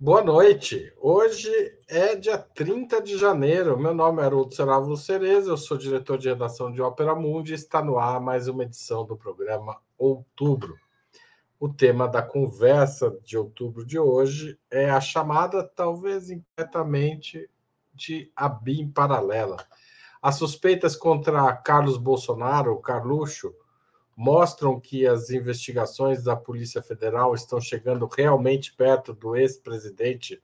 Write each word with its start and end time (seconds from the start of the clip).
Boa 0.00 0.22
noite. 0.22 0.92
Hoje 1.00 1.50
é 1.88 2.14
dia 2.14 2.38
30 2.38 3.02
de 3.02 3.18
janeiro. 3.18 3.76
Meu 3.76 3.92
nome 3.92 4.22
é 4.22 4.26
Haroldo 4.26 4.54
Seravo 4.54 4.96
Cereza, 4.96 5.50
eu 5.50 5.56
sou 5.56 5.76
diretor 5.76 6.16
de 6.16 6.28
redação 6.28 6.70
de 6.70 6.80
Ópera 6.80 7.16
Mundi 7.16 7.50
e 7.50 7.56
está 7.56 7.82
no 7.82 7.98
ar 7.98 8.20
mais 8.20 8.46
uma 8.46 8.62
edição 8.62 9.04
do 9.04 9.16
programa 9.16 9.76
Outubro. 9.98 10.78
O 11.58 11.68
tema 11.68 12.06
da 12.06 12.22
conversa 12.22 13.10
de 13.24 13.36
outubro 13.36 13.84
de 13.84 13.98
hoje 13.98 14.56
é 14.70 14.88
a 14.88 15.00
chamada, 15.00 15.64
talvez 15.64 16.30
inquietamente, 16.30 17.50
de 17.92 18.30
ABIM 18.36 18.92
paralela. 18.92 19.56
As 20.22 20.36
suspeitas 20.36 20.94
contra 20.94 21.52
Carlos 21.56 21.96
Bolsonaro, 21.96 22.80
Carluxo, 22.80 23.52
mostram 24.18 24.80
que 24.80 25.06
as 25.06 25.30
investigações 25.30 26.24
da 26.24 26.34
Polícia 26.34 26.82
Federal 26.82 27.36
estão 27.36 27.60
chegando 27.60 28.04
realmente 28.08 28.74
perto 28.74 29.12
do 29.14 29.36
ex-presidente 29.36 30.42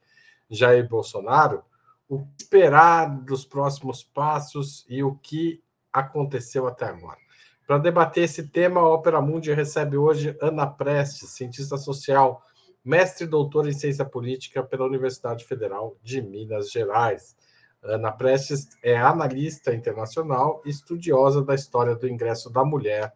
Jair 0.49 0.89
Bolsonaro? 0.89 1.65
O 2.09 2.21
que 2.21 2.45
esperar 2.45 3.07
dos 3.23 3.45
próximos 3.45 4.05
passos 4.05 4.87
e 4.89 5.03
o 5.03 5.17
que 5.17 5.61
aconteceu 5.93 6.69
até 6.69 6.85
agora? 6.85 7.19
Para 7.67 7.79
debater 7.79 8.23
esse 8.23 8.47
tema, 8.47 8.79
a 8.81 8.87
Ópera 8.87 9.21
Mundi 9.21 9.53
recebe 9.53 9.97
hoje 9.97 10.39
Ana 10.41 10.69
Prestes, 10.69 11.31
cientista 11.31 11.77
social, 11.77 12.45
mestre 12.85 13.25
e 13.25 13.29
doutora 13.29 13.69
em 13.69 13.73
ciência 13.73 14.05
política 14.05 14.63
pela 14.63 14.87
Universidade 14.87 15.45
Federal 15.45 15.97
de 16.01 16.23
Minas 16.23 16.71
Gerais. 16.71 17.37
Ana 17.83 18.13
Prestes 18.13 18.69
é 18.85 18.97
analista 18.97 19.75
internacional 19.75 20.63
e 20.65 20.71
estudiosa 20.71 21.43
da 21.43 21.57
história 21.57 21.97
do 21.97 22.09
ingresso 22.09 22.49
da 22.49 22.65
mulher 22.65 23.13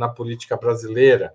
na 0.00 0.08
política 0.08 0.56
brasileira. 0.56 1.34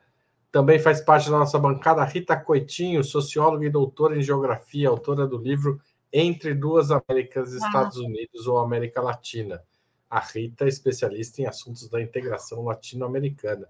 Também 0.51 0.79
faz 0.79 0.99
parte 0.99 1.29
da 1.29 1.37
nossa 1.37 1.59
bancada 1.59 2.03
Rita 2.03 2.35
Coitinho, 2.35 3.03
socióloga 3.03 3.65
e 3.65 3.69
doutora 3.69 4.17
em 4.17 4.23
geografia, 4.23 4.89
autora 4.89 5.27
do 5.27 5.37
livro 5.37 5.79
Entre 6.11 6.55
Duas 6.55 6.89
Américas, 6.89 7.53
Estados 7.53 7.97
Unidos 7.97 8.47
ou 8.47 8.57
América 8.57 9.01
Latina. 9.01 9.61
A 10.09 10.19
Rita 10.19 10.65
é 10.65 10.67
especialista 10.67 11.41
em 11.41 11.45
assuntos 11.45 11.87
da 11.87 12.01
integração 12.01 12.63
latino-americana. 12.63 13.67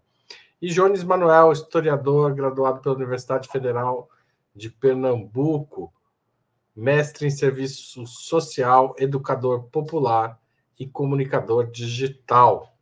E 0.62 0.70
Jones 0.70 1.04
Manuel, 1.04 1.52
historiador, 1.52 2.34
graduado 2.34 2.80
pela 2.80 2.96
Universidade 2.96 3.50
Federal 3.50 4.10
de 4.56 4.70
Pernambuco, 4.70 5.94
mestre 6.74 7.28
em 7.28 7.32
serviço 7.32 8.06
social, 8.08 8.96
educador 8.98 9.64
popular 9.66 10.40
e 10.80 10.88
comunicador 10.88 11.70
digital. 11.70 12.75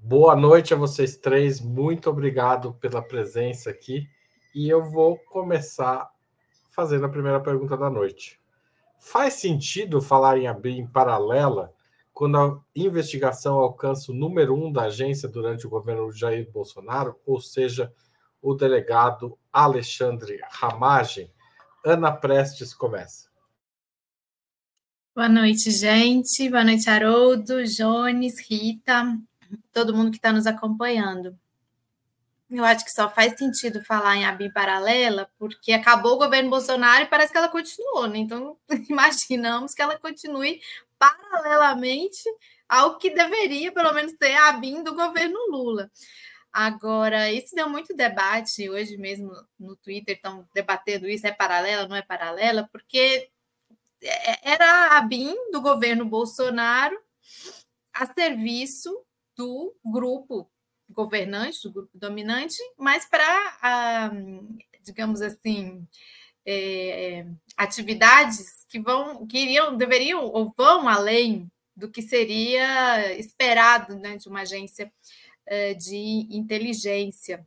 Boa 0.00 0.36
noite 0.36 0.72
a 0.72 0.76
vocês 0.76 1.16
três, 1.16 1.60
muito 1.60 2.08
obrigado 2.08 2.72
pela 2.74 3.02
presença 3.02 3.68
aqui. 3.68 4.08
E 4.54 4.68
eu 4.68 4.88
vou 4.88 5.18
começar 5.18 6.08
fazendo 6.70 7.04
a 7.04 7.10
primeira 7.10 7.40
pergunta 7.40 7.76
da 7.76 7.90
noite. 7.90 8.40
Faz 9.00 9.34
sentido 9.34 10.00
falar 10.00 10.38
em 10.38 10.46
abrir 10.46 10.78
em 10.78 10.86
paralela 10.86 11.74
quando 12.14 12.38
a 12.38 12.60
investigação 12.76 13.58
alcança 13.58 14.12
o 14.12 14.14
número 14.14 14.54
um 14.54 14.72
da 14.72 14.84
agência 14.84 15.28
durante 15.28 15.66
o 15.66 15.70
governo 15.70 16.12
Jair 16.12 16.48
Bolsonaro, 16.50 17.16
ou 17.26 17.40
seja, 17.40 17.92
o 18.40 18.54
delegado 18.54 19.36
Alexandre 19.52 20.40
Ramagem? 20.48 21.30
Ana 21.84 22.12
Prestes 22.12 22.72
começa. 22.72 23.28
Boa 25.14 25.28
noite, 25.28 25.72
gente. 25.72 26.48
Boa 26.48 26.64
noite, 26.64 26.88
Haroldo, 26.88 27.64
Jones, 27.64 28.38
Rita 28.48 29.18
todo 29.72 29.94
mundo 29.94 30.10
que 30.10 30.18
está 30.18 30.32
nos 30.32 30.46
acompanhando. 30.46 31.38
Eu 32.50 32.64
acho 32.64 32.84
que 32.84 32.90
só 32.90 33.10
faz 33.10 33.38
sentido 33.38 33.84
falar 33.84 34.16
em 34.16 34.24
ABIN 34.24 34.50
paralela, 34.50 35.30
porque 35.38 35.72
acabou 35.72 36.14
o 36.14 36.18
governo 36.18 36.48
Bolsonaro 36.48 37.04
e 37.04 37.08
parece 37.08 37.30
que 37.30 37.38
ela 37.38 37.48
continuou, 37.48 38.06
né? 38.06 38.18
Então, 38.18 38.56
imaginamos 38.88 39.74
que 39.74 39.82
ela 39.82 39.98
continue 39.98 40.60
paralelamente 40.98 42.22
ao 42.68 42.98
que 42.98 43.10
deveria, 43.10 43.70
pelo 43.72 43.92
menos, 43.92 44.14
ter 44.14 44.34
a 44.34 44.48
ABIN 44.48 44.82
do 44.82 44.94
governo 44.94 45.38
Lula. 45.50 45.90
Agora, 46.52 47.30
isso 47.30 47.54
deu 47.54 47.68
muito 47.68 47.94
debate 47.94 48.68
hoje 48.68 48.96
mesmo 48.96 49.30
no 49.58 49.76
Twitter, 49.76 50.16
estão 50.16 50.48
debatendo 50.54 51.06
isso, 51.08 51.26
é 51.26 51.32
paralela, 51.32 51.86
não 51.86 51.96
é 51.96 52.02
paralela, 52.02 52.68
porque 52.72 53.30
é, 54.02 54.52
era 54.52 54.96
a 54.96 55.00
BIM 55.02 55.34
do 55.50 55.60
governo 55.60 56.04
Bolsonaro 56.04 56.98
a 57.92 58.06
serviço 58.06 58.96
do 59.38 59.72
grupo 59.84 60.50
governante, 60.90 61.62
do 61.62 61.72
grupo 61.72 61.96
dominante, 61.96 62.58
mas 62.76 63.06
para, 63.06 64.10
digamos 64.82 65.22
assim, 65.22 65.86
é, 66.44 67.24
atividades 67.56 68.66
que 68.68 68.80
vão, 68.80 69.24
que 69.26 69.38
iriam, 69.38 69.76
deveriam 69.76 70.24
ou 70.24 70.52
vão 70.56 70.88
além 70.88 71.48
do 71.76 71.88
que 71.88 72.02
seria 72.02 73.14
esperado 73.14 73.94
né, 73.96 74.16
de 74.16 74.28
uma 74.28 74.40
agência 74.40 74.92
é, 75.46 75.72
de 75.72 76.26
inteligência. 76.30 77.46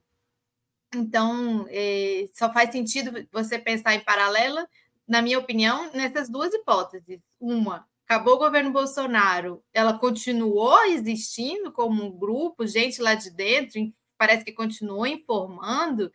Então, 0.96 1.66
é, 1.70 2.30
só 2.34 2.52
faz 2.54 2.72
sentido 2.72 3.28
você 3.32 3.60
pensar 3.60 3.96
em 3.96 4.04
paralela, 4.04 4.66
na 5.06 5.22
minha 5.22 5.40
opinião, 5.40 5.92
nessas 5.92 6.30
duas 6.30 6.54
hipóteses. 6.54 7.20
Uma, 7.40 7.86
acabou 8.12 8.34
o 8.36 8.40
governo 8.40 8.74
Bolsonaro, 8.74 9.64
ela 9.74 9.98
continuou 9.98 10.84
existindo 10.88 11.72
como 11.72 12.04
um 12.04 12.12
grupo, 12.12 12.68
gente 12.68 13.02
lá 13.02 13.16
de 13.16 13.32
dentro, 13.32 13.80
parece 14.18 14.44
que 14.44 14.52
continuou 14.52 15.08
informando, 15.08 16.12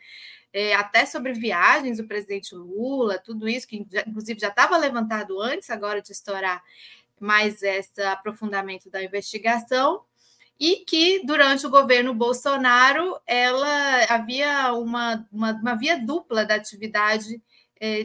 é, 0.52 0.74
até 0.74 1.06
sobre 1.06 1.32
viagens 1.32 1.96
do 1.96 2.06
presidente 2.06 2.54
Lula, 2.54 3.18
tudo 3.18 3.48
isso, 3.48 3.66
que 3.66 3.86
já, 3.90 4.02
inclusive 4.06 4.38
já 4.38 4.48
estava 4.48 4.76
levantado 4.76 5.40
antes 5.40 5.70
agora 5.70 6.02
de 6.02 6.12
estourar 6.12 6.62
mais 7.18 7.62
esse 7.62 8.02
aprofundamento 8.02 8.90
da 8.90 9.02
investigação, 9.02 10.02
e 10.60 10.84
que 10.86 11.24
durante 11.24 11.66
o 11.66 11.70
governo 11.70 12.12
Bolsonaro 12.12 13.18
ela 13.26 14.04
havia 14.10 14.74
uma, 14.74 15.26
uma, 15.32 15.52
uma 15.52 15.74
via 15.74 15.98
dupla 15.98 16.44
da 16.44 16.56
atividade 16.56 17.40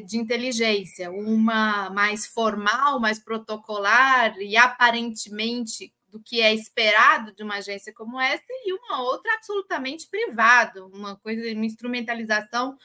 de 0.05 0.17
inteligência, 0.17 1.09
uma 1.11 1.89
mais 1.89 2.25
formal, 2.27 2.99
mais 2.99 3.19
protocolar 3.19 4.37
e 4.39 4.57
aparentemente 4.57 5.93
do 6.11 6.19
que 6.19 6.41
é 6.41 6.53
esperado 6.53 7.33
de 7.33 7.41
uma 7.41 7.55
agência 7.55 7.93
como 7.93 8.19
essa, 8.19 8.43
e 8.49 8.73
uma 8.73 9.01
outra 9.01 9.33
absolutamente 9.33 10.07
privada, 10.07 10.85
uma 10.85 11.15
coisa, 11.15 11.41
uma 11.55 11.65
instrumentalização 11.65 12.77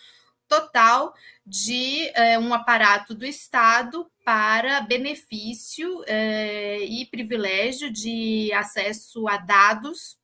total 0.48 1.12
de 1.44 2.08
é, 2.14 2.38
um 2.38 2.54
aparato 2.54 3.14
do 3.14 3.26
Estado 3.26 4.08
para 4.24 4.80
benefício 4.80 6.04
é, 6.06 6.84
e 6.84 7.04
privilégio 7.06 7.90
de 7.92 8.52
acesso 8.52 9.26
a 9.28 9.36
dados, 9.36 10.16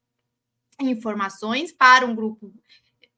informações 0.81 1.73
para 1.73 2.07
um 2.07 2.15
grupo 2.15 2.53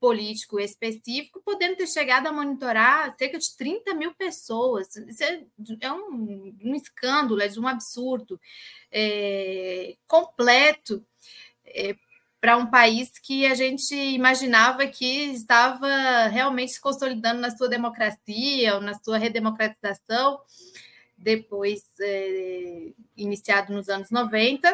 político 0.05 0.61
específico, 0.61 1.41
podendo 1.43 1.77
ter 1.77 1.87
chegado 1.87 2.27
a 2.27 2.33
monitorar 2.33 3.17
cerca 3.17 3.39
de 3.39 3.57
30 3.57 3.95
mil 3.95 4.15
pessoas. 4.15 4.95
Isso 4.97 5.25
é, 5.25 5.43
é 5.81 5.91
um, 5.91 6.55
um, 6.63 6.75
escândalo, 6.75 7.41
é 7.41 7.49
de 7.49 7.59
um 7.59 7.67
absurdo 7.67 8.39
é, 8.93 9.97
completo 10.07 11.03
é, 11.65 11.97
para 12.39 12.59
um 12.59 12.67
país 12.67 13.13
que 13.19 13.47
a 13.47 13.55
gente 13.55 13.95
imaginava 13.95 14.87
que 14.87 15.31
estava 15.31 16.27
realmente 16.27 16.73
se 16.73 16.81
consolidando 16.83 17.41
na 17.41 17.57
sua 17.57 17.71
democracia, 17.71 18.75
ou 18.75 18.83
na 18.83 18.93
sua 18.93 19.17
redemocratização, 19.17 20.39
depois 21.17 21.81
é, 21.99 22.93
iniciado 23.17 23.73
nos 23.73 23.89
anos 23.89 24.11
90 24.11 24.71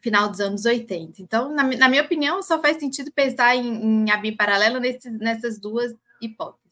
final 0.00 0.28
dos 0.28 0.40
anos 0.40 0.64
80. 0.64 1.22
Então, 1.22 1.52
na, 1.54 1.64
na 1.64 1.88
minha 1.88 2.02
opinião, 2.02 2.42
só 2.42 2.60
faz 2.60 2.78
sentido 2.78 3.12
pensar 3.12 3.56
em, 3.56 4.04
em 4.04 4.10
abrir 4.10 4.36
paralelo 4.36 4.78
nesse, 4.78 5.10
nessas 5.10 5.58
duas 5.58 5.94
hipóteses. 6.20 6.68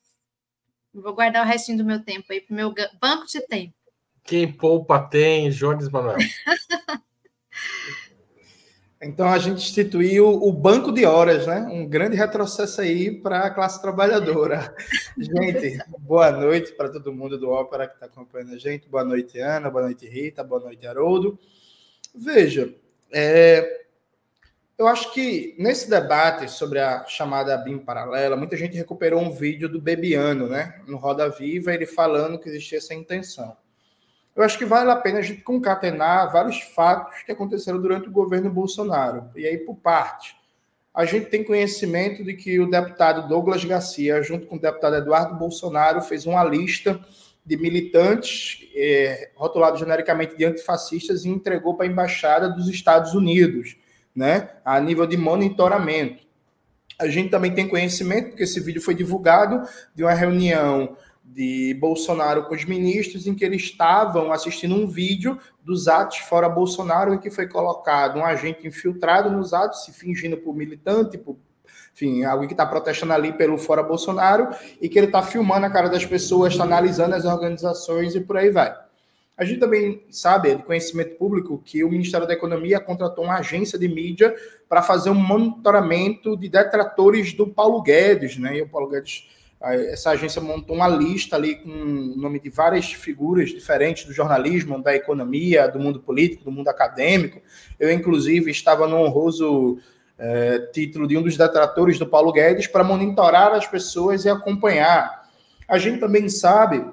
Vou 0.95 1.15
guardar 1.15 1.45
o 1.45 1.49
restinho 1.49 1.79
do 1.79 1.85
meu 1.85 2.03
tempo 2.03 2.25
aí 2.31 2.41
para 2.41 2.53
o 2.53 2.57
meu 2.57 2.75
banco 3.01 3.27
de 3.27 3.41
tempo. 3.47 3.75
Quem 4.25 4.51
poupa 4.51 4.99
tem, 4.99 5.51
Jones 5.51 5.89
Manuel. 5.89 6.19
Então 9.01 9.29
a 9.29 9.39
gente 9.39 9.59
instituiu 9.59 10.27
o 10.27 10.51
banco 10.51 10.91
de 10.91 11.05
horas, 11.05 11.47
né? 11.47 11.61
Um 11.71 11.87
grande 11.87 12.17
retrocesso 12.17 12.81
aí 12.81 13.13
para 13.21 13.41
a 13.41 13.51
classe 13.51 13.81
trabalhadora. 13.81 14.75
Gente, 15.19 15.79
boa 15.99 16.31
noite 16.31 16.73
para 16.73 16.89
todo 16.89 17.13
mundo 17.13 17.39
do 17.39 17.51
Ópera 17.51 17.87
que 17.87 17.95
está 17.95 18.07
acompanhando 18.07 18.55
a 18.55 18.59
gente. 18.59 18.89
Boa 18.89 19.05
noite, 19.05 19.39
Ana. 19.39 19.71
Boa 19.71 19.85
noite, 19.85 20.09
Rita. 20.09 20.43
Boa 20.43 20.61
noite, 20.63 20.87
Haroldo. 20.87 21.39
Veja, 22.15 22.75
é, 23.13 23.85
eu 24.79 24.87
acho 24.87 25.13
que 25.13 25.55
nesse 25.59 25.89
debate 25.89 26.51
sobre 26.51 26.79
a 26.79 27.05
chamada 27.07 27.57
BIM 27.57 27.79
paralela, 27.79 28.37
muita 28.37 28.57
gente 28.57 28.77
recuperou 28.77 29.21
um 29.21 29.31
vídeo 29.31 29.69
do 29.69 29.81
Bebiano, 29.81 30.49
né, 30.49 30.81
no 30.87 30.99
Roda 30.99 31.29
Viva, 31.31 31.73
ele 31.73 31.87
falando 31.87 32.39
que 32.39 32.49
existia 32.49 32.79
essa 32.79 32.95
intenção. 32.95 33.57
Eu 34.35 34.43
acho 34.43 34.59
que 34.59 34.67
vale 34.67 34.91
a 34.91 34.97
pena 34.97 35.21
a 35.21 35.23
gente 35.23 35.41
concatenar 35.41 36.31
vários 36.31 36.61
fatos 36.61 37.23
que 37.23 37.33
aconteceram 37.33 37.81
durante 37.81 38.09
o 38.09 38.13
governo 38.13 38.51
Bolsonaro. 38.51 39.31
E 39.35 39.47
aí, 39.47 39.57
por 39.57 39.77
parte, 39.77 40.37
a 40.93 41.07
gente 41.07 41.31
tem 41.31 41.43
conhecimento 41.43 42.23
de 42.23 42.35
que 42.35 42.61
o 42.61 42.69
deputado 42.69 43.27
Douglas 43.29 43.65
Garcia, 43.65 44.23
junto 44.23 44.47
com 44.47 44.57
o 44.57 44.61
deputado 44.61 44.97
Eduardo 44.97 45.37
Bolsonaro, 45.37 46.03
fez 46.03 46.27
uma 46.27 46.45
lista 46.45 47.01
de 47.47 47.57
militantes 47.57 48.69
é, 48.75 49.31
rotulados 49.37 49.79
genericamente 49.79 50.37
de 50.37 50.45
antifascistas 50.45 51.25
e 51.25 51.29
entregou 51.29 51.75
para 51.75 51.87
a 51.87 51.89
Embaixada 51.89 52.49
dos 52.49 52.69
Estados 52.69 53.15
Unidos, 53.15 53.77
né, 54.15 54.51
a 54.65 54.81
nível 54.81 55.07
de 55.07 55.17
monitoramento. 55.17 56.27
A 56.99 57.07
gente 57.07 57.31
também 57.31 57.55
tem 57.55 57.69
conhecimento, 57.69 58.31
porque 58.31 58.43
esse 58.43 58.59
vídeo 58.59 58.83
foi 58.83 58.95
divulgado, 58.95 59.63
de 59.95 60.03
uma 60.03 60.13
reunião 60.13 60.97
de 61.23 61.77
Bolsonaro 61.81 62.45
com 62.45 62.55
os 62.55 62.65
ministros, 62.65 63.27
em 63.27 63.35
que 63.35 63.45
eles 63.45 63.63
estavam 63.63 64.33
assistindo 64.33 64.75
um 64.75 64.87
vídeo 64.87 65.39
dos 65.63 65.87
atos 65.87 66.19
fora 66.19 66.49
Bolsonaro, 66.49 67.15
em 67.15 67.19
que 67.19 67.31
foi 67.31 67.47
colocado 67.47 68.19
um 68.19 68.25
agente 68.25 68.67
infiltrado 68.67 69.31
nos 69.31 69.53
atos, 69.53 69.85
se 69.85 69.93
fingindo 69.93 70.37
por 70.37 70.55
militante, 70.55 71.19
por 71.19 71.37
enfim, 71.97 72.25
alguém 72.25 72.47
que 72.47 72.53
está 72.53 72.67
protestando 72.67 73.15
ali 73.15 73.33
pelo 73.33 73.57
fora 73.57 73.83
Bolsonaro, 73.83 74.55
e 74.83 74.87
que 74.87 74.99
ele 74.99 75.07
está 75.07 75.23
filmando 75.23 75.65
a 75.65 75.71
cara 75.71 75.89
das 75.89 76.05
pessoas, 76.05 76.53
está 76.53 76.65
analisando 76.65 77.15
as 77.15 77.25
organizações 77.25 78.15
e 78.15 78.21
por 78.21 78.37
aí 78.37 78.51
vai. 78.51 78.77
A 79.35 79.45
gente 79.47 79.61
também 79.61 80.03
sabe, 80.11 80.51
é 80.51 80.55
de 80.55 80.63
conhecimento 80.63 81.17
público, 81.17 81.61
que 81.65 81.83
o 81.83 81.91
Ministério 81.91 82.27
da 82.27 82.35
Economia 82.35 82.79
contratou 82.79 83.25
uma 83.25 83.39
agência 83.39 83.79
de 83.79 83.89
mídia 83.89 84.35
para 84.69 84.83
fazer 84.83 85.09
um 85.09 85.15
monitoramento 85.15 86.37
de 86.37 86.51
detratores 86.51 87.33
do 87.33 87.47
Paulo 87.47 87.83
Guedes, 87.83 88.37
né? 88.37 88.59
E 88.59 88.63
o 88.63 88.69
Paulo 88.69 88.89
Guedes 88.89 89.27
essa 89.59 90.11
agência 90.11 90.41
montou 90.41 90.77
uma 90.77 90.87
lista 90.87 91.35
ali 91.35 91.57
com 91.57 91.71
o 91.71 92.17
nome 92.17 92.39
de 92.39 92.51
várias 92.51 92.93
figuras 92.93 93.49
diferentes 93.49 94.05
do 94.05 94.13
jornalismo, 94.13 94.83
da 94.83 94.95
economia, 94.95 95.67
do 95.67 95.81
mundo 95.81 95.99
político, 95.99 96.45
do 96.45 96.53
mundo 96.53 96.69
acadêmico. 96.69 97.41
Eu, 97.81 97.91
inclusive, 97.91 98.51
estava 98.51 98.87
no 98.87 98.99
honroso 98.99 99.79
é, 100.19 100.59
título 100.73 101.07
de 101.07 101.17
um 101.17 101.23
dos 101.23 101.37
detratores 101.37 101.99
do 101.99 102.07
Paulo 102.07 102.33
Guedes 102.33 102.67
para 102.67 102.85
monitorar 102.85 103.53
as 103.53 103.67
pessoas 103.67 104.25
e 104.25 104.29
acompanhar. 104.29 105.29
A 105.69 105.79
gente 105.79 106.01
também 106.01 106.29
sabe 106.29 106.85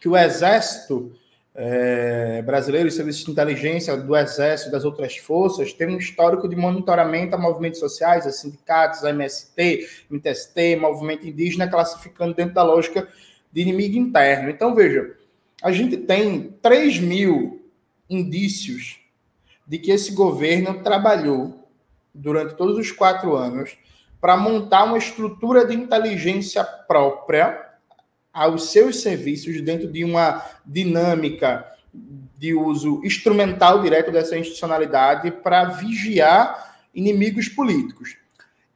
que 0.00 0.08
o 0.08 0.16
Exército 0.16 1.12
é, 1.54 2.42
brasileiro 2.42 2.88
e 2.88 2.92
serviços 2.92 3.24
de 3.24 3.30
inteligência 3.30 3.96
do 3.96 4.16
Exército 4.16 4.70
das 4.70 4.84
outras 4.84 5.16
forças 5.16 5.72
tem 5.72 5.88
um 5.88 5.98
histórico 5.98 6.48
de 6.48 6.56
monitoramento 6.56 7.34
a 7.34 7.38
movimentos 7.38 7.80
sociais, 7.80 8.26
a 8.26 8.32
sindicatos, 8.32 9.04
a 9.04 9.10
MST, 9.10 9.88
MTST, 10.10 10.76
movimento 10.76 11.26
indígena, 11.26 11.68
classificando 11.68 12.34
dentro 12.34 12.54
da 12.54 12.62
lógica 12.62 13.06
de 13.52 13.60
inimigo 13.60 13.98
interno. 13.98 14.48
Então, 14.48 14.74
veja, 14.74 15.14
a 15.62 15.72
gente 15.72 15.96
tem 15.96 16.54
3 16.62 17.00
mil 17.00 17.60
indícios 18.08 18.98
de 19.66 19.78
que 19.78 19.90
esse 19.90 20.12
governo 20.12 20.82
trabalhou 20.82 21.59
durante 22.14 22.54
todos 22.54 22.76
os 22.78 22.90
quatro 22.90 23.36
anos 23.36 23.76
para 24.20 24.36
montar 24.36 24.84
uma 24.84 24.98
estrutura 24.98 25.64
de 25.64 25.74
inteligência 25.74 26.62
própria 26.62 27.70
aos 28.32 28.70
seus 28.70 29.00
serviços 29.00 29.60
dentro 29.62 29.90
de 29.90 30.04
uma 30.04 30.44
dinâmica 30.64 31.66
de 32.36 32.54
uso 32.54 33.00
instrumental 33.04 33.82
direto 33.82 34.12
dessa 34.12 34.38
institucionalidade 34.38 35.30
para 35.30 35.64
vigiar 35.64 36.78
inimigos 36.94 37.48
políticos. 37.48 38.16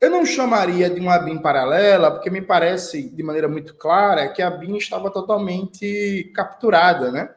Eu 0.00 0.10
não 0.10 0.26
chamaria 0.26 0.90
de 0.90 1.00
uma 1.00 1.18
BIM 1.18 1.38
paralela, 1.38 2.10
porque 2.10 2.28
me 2.28 2.42
parece, 2.42 3.08
de 3.08 3.22
maneira 3.22 3.48
muito 3.48 3.74
clara, 3.74 4.28
que 4.28 4.42
a 4.42 4.50
BIM 4.50 4.76
estava 4.76 5.10
totalmente 5.10 6.30
capturada 6.34 7.10
né, 7.10 7.30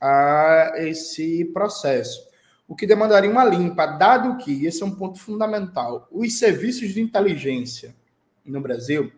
a 0.00 0.72
esse 0.78 1.44
processo. 1.52 2.27
O 2.68 2.76
que 2.76 2.86
demandaria 2.86 3.30
uma 3.30 3.44
limpa, 3.44 3.86
dado 3.86 4.36
que, 4.36 4.66
esse 4.66 4.82
é 4.82 4.86
um 4.86 4.94
ponto 4.94 5.18
fundamental, 5.18 6.06
os 6.12 6.38
serviços 6.38 6.92
de 6.92 7.00
inteligência 7.00 7.96
no 8.44 8.60
Brasil 8.60 9.10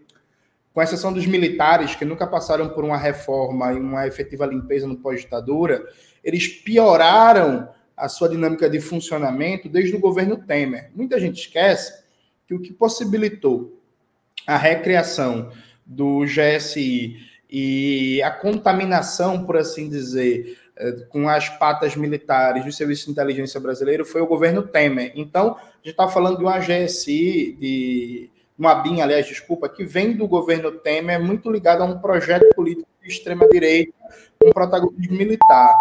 com 0.72 0.80
exceção 0.80 1.12
dos 1.12 1.26
militares, 1.26 1.94
que 1.94 2.04
nunca 2.04 2.26
passaram 2.26 2.68
por 2.68 2.84
uma 2.84 2.96
reforma 2.96 3.72
e 3.72 3.76
uma 3.76 4.06
efetiva 4.06 4.46
limpeza 4.46 4.86
no 4.86 4.96
pós-ditadura, 4.96 5.84
eles 6.22 6.46
pioraram 6.46 7.68
a 7.96 8.08
sua 8.08 8.28
dinâmica 8.28 8.70
de 8.70 8.80
funcionamento 8.80 9.68
desde 9.68 9.96
o 9.96 10.00
governo 10.00 10.36
Temer. 10.36 10.90
Muita 10.94 11.18
gente 11.18 11.40
esquece 11.40 12.02
que 12.46 12.54
o 12.54 12.60
que 12.60 12.72
possibilitou 12.72 13.78
a 14.46 14.56
recriação 14.56 15.50
do 15.84 16.24
GSI 16.24 17.16
e 17.50 18.22
a 18.22 18.30
contaminação, 18.30 19.44
por 19.44 19.56
assim 19.56 19.88
dizer, 19.88 20.56
com 21.08 21.28
as 21.28 21.48
patas 21.48 21.96
militares 21.96 22.64
do 22.64 22.72
Serviço 22.72 23.06
de 23.06 23.12
Inteligência 23.12 23.60
Brasileiro 23.60 24.04
foi 24.04 24.20
o 24.20 24.26
governo 24.26 24.62
Temer. 24.62 25.12
Então, 25.14 25.56
a 25.56 25.76
gente 25.76 25.90
está 25.90 26.08
falando 26.08 26.38
de 26.38 26.44
uma 26.44 26.58
GSI 26.58 27.56
de 27.58 28.30
uma 28.58 28.74
BIM, 28.74 29.00
aliás, 29.00 29.26
desculpa, 29.26 29.68
que 29.68 29.84
vem 29.84 30.12
do 30.16 30.28
governo 30.28 30.70
Temer, 30.72 31.16
é 31.16 31.18
muito 31.18 31.50
ligado 31.50 31.82
a 31.82 31.86
um 31.86 31.98
projeto 31.98 32.46
político 32.54 32.88
de 33.02 33.08
extrema-direita, 33.08 33.92
um 34.44 34.50
protagonismo 34.50 35.16
militar. 35.16 35.74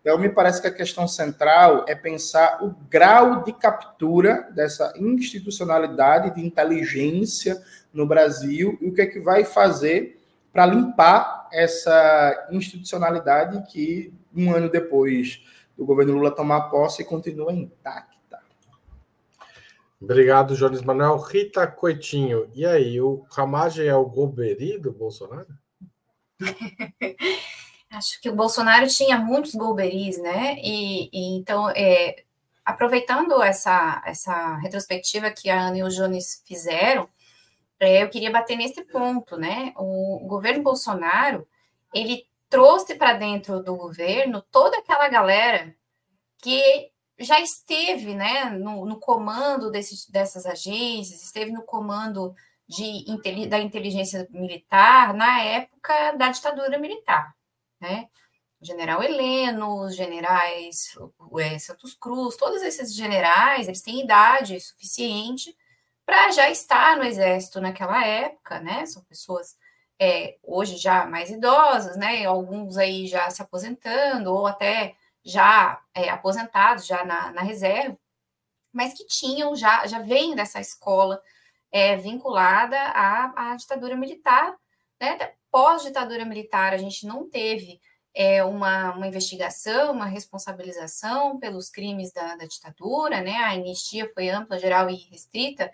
Então, 0.00 0.16
me 0.16 0.28
parece 0.28 0.60
que 0.60 0.68
a 0.68 0.72
questão 0.72 1.06
central 1.08 1.84
é 1.88 1.94
pensar 1.94 2.62
o 2.62 2.74
grau 2.88 3.42
de 3.42 3.52
captura 3.52 4.48
dessa 4.54 4.92
institucionalidade 4.96 6.34
de 6.34 6.40
inteligência 6.40 7.60
no 7.92 8.06
Brasil 8.06 8.78
e 8.80 8.88
o 8.88 8.94
que 8.94 9.02
é 9.02 9.06
que 9.06 9.20
vai 9.20 9.44
fazer 9.44 10.17
para 10.58 10.66
limpar 10.66 11.48
essa 11.52 12.48
institucionalidade 12.50 13.64
que, 13.70 14.12
um 14.34 14.52
ano 14.52 14.68
depois 14.68 15.40
do 15.76 15.86
governo 15.86 16.14
Lula 16.14 16.34
tomar 16.34 16.62
posse, 16.62 17.04
continua 17.04 17.52
intacta. 17.52 18.40
Obrigado, 20.02 20.56
Jones 20.56 20.82
Manuel. 20.82 21.16
Rita 21.18 21.64
Coitinho, 21.64 22.50
e 22.56 22.66
aí, 22.66 23.00
o 23.00 23.24
Ramagem 23.30 23.86
é 23.86 23.94
o 23.94 24.04
golberi 24.04 24.80
do 24.80 24.90
Bolsonaro? 24.90 25.46
Acho 27.88 28.20
que 28.20 28.28
o 28.28 28.34
Bolsonaro 28.34 28.88
tinha 28.88 29.16
muitos 29.16 29.54
golberis, 29.54 30.20
né? 30.20 30.56
E, 30.58 31.08
e 31.12 31.36
então, 31.38 31.70
é, 31.70 32.24
aproveitando 32.64 33.40
essa, 33.40 34.02
essa 34.04 34.56
retrospectiva 34.56 35.30
que 35.30 35.48
a 35.50 35.68
Ana 35.68 35.78
e 35.78 35.82
o 35.84 35.88
Jones 35.88 36.42
fizeram, 36.44 37.08
é, 37.80 38.02
eu 38.02 38.10
queria 38.10 38.30
bater 38.30 38.56
nesse 38.56 38.82
ponto, 38.84 39.36
né? 39.36 39.72
O, 39.76 40.26
governo 40.26 40.62
Bolsonaro, 40.62 41.46
ele 41.94 42.26
trouxe 42.48 42.94
para 42.94 43.12
dentro 43.12 43.62
do 43.62 43.76
governo 43.76 44.42
toda 44.50 44.78
aquela 44.78 45.08
galera 45.08 45.74
que 46.38 46.90
já 47.18 47.40
esteve 47.40 48.14
né, 48.14 48.44
no, 48.50 48.84
no 48.84 48.98
comando 48.98 49.70
desse, 49.70 50.10
dessas 50.10 50.46
agências, 50.46 51.22
esteve 51.22 51.50
no 51.50 51.62
comando 51.62 52.34
de, 52.68 53.04
da 53.48 53.58
inteligência 53.58 54.26
militar 54.30 55.14
na 55.14 55.42
época 55.42 56.12
da 56.12 56.30
ditadura 56.30 56.78
militar. 56.78 57.34
Né? 57.80 58.08
General 58.60 59.02
Heleno, 59.02 59.84
os 59.84 59.96
generais 59.96 60.96
o, 61.18 61.40
é, 61.40 61.58
Santos 61.58 61.94
Cruz, 61.94 62.36
todos 62.36 62.62
esses 62.62 62.94
generais, 62.94 63.68
eles 63.68 63.82
têm 63.82 64.02
idade 64.02 64.58
suficiente 64.60 65.56
para 66.08 66.30
já 66.30 66.48
estar 66.48 66.96
no 66.96 67.04
exército 67.04 67.60
naquela 67.60 68.02
época, 68.02 68.58
né? 68.60 68.86
São 68.86 69.04
pessoas 69.04 69.58
é, 70.00 70.38
hoje 70.42 70.78
já 70.78 71.04
mais 71.04 71.28
idosas, 71.28 71.98
né? 71.98 72.24
Alguns 72.24 72.78
aí 72.78 73.06
já 73.06 73.28
se 73.28 73.42
aposentando, 73.42 74.32
ou 74.32 74.46
até 74.46 74.96
já 75.22 75.78
é, 75.94 76.08
aposentados, 76.08 76.86
já 76.86 77.04
na, 77.04 77.30
na, 77.32 77.42
reserva, 77.42 77.98
mas 78.72 78.94
que 78.94 79.06
tinham 79.06 79.54
já, 79.54 79.86
já 79.86 79.98
vêm 79.98 80.34
dessa 80.34 80.58
escola 80.58 81.20
é, 81.70 81.94
vinculada 81.98 82.78
à, 82.78 83.50
à, 83.52 83.56
ditadura 83.56 83.94
militar. 83.94 84.56
Né? 84.98 85.34
Pós-ditadura 85.50 86.24
militar, 86.24 86.72
a 86.72 86.78
gente 86.78 87.06
não 87.06 87.28
teve 87.28 87.82
é, 88.14 88.42
uma, 88.42 88.94
uma, 88.94 89.06
investigação, 89.06 89.92
uma 89.92 90.06
responsabilização 90.06 91.38
pelos 91.38 91.68
crimes 91.68 92.12
da, 92.12 92.34
da, 92.34 92.46
ditadura, 92.46 93.20
né? 93.20 93.36
A 93.36 93.50
anistia 93.50 94.10
foi 94.14 94.30
ampla, 94.30 94.58
geral 94.58 94.88
e 94.88 94.94
restrita, 94.94 95.70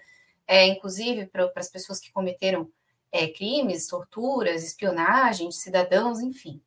é, 0.46 0.66
inclusive 0.66 1.26
para 1.26 1.50
as 1.56 1.68
pessoas 1.68 1.98
que 1.98 2.12
cometeram 2.12 2.70
é, 3.10 3.28
crimes, 3.28 3.86
torturas, 3.86 4.64
espionagem 4.64 5.48
de 5.48 5.56
cidadãos, 5.56 6.20
enfim. 6.20 6.60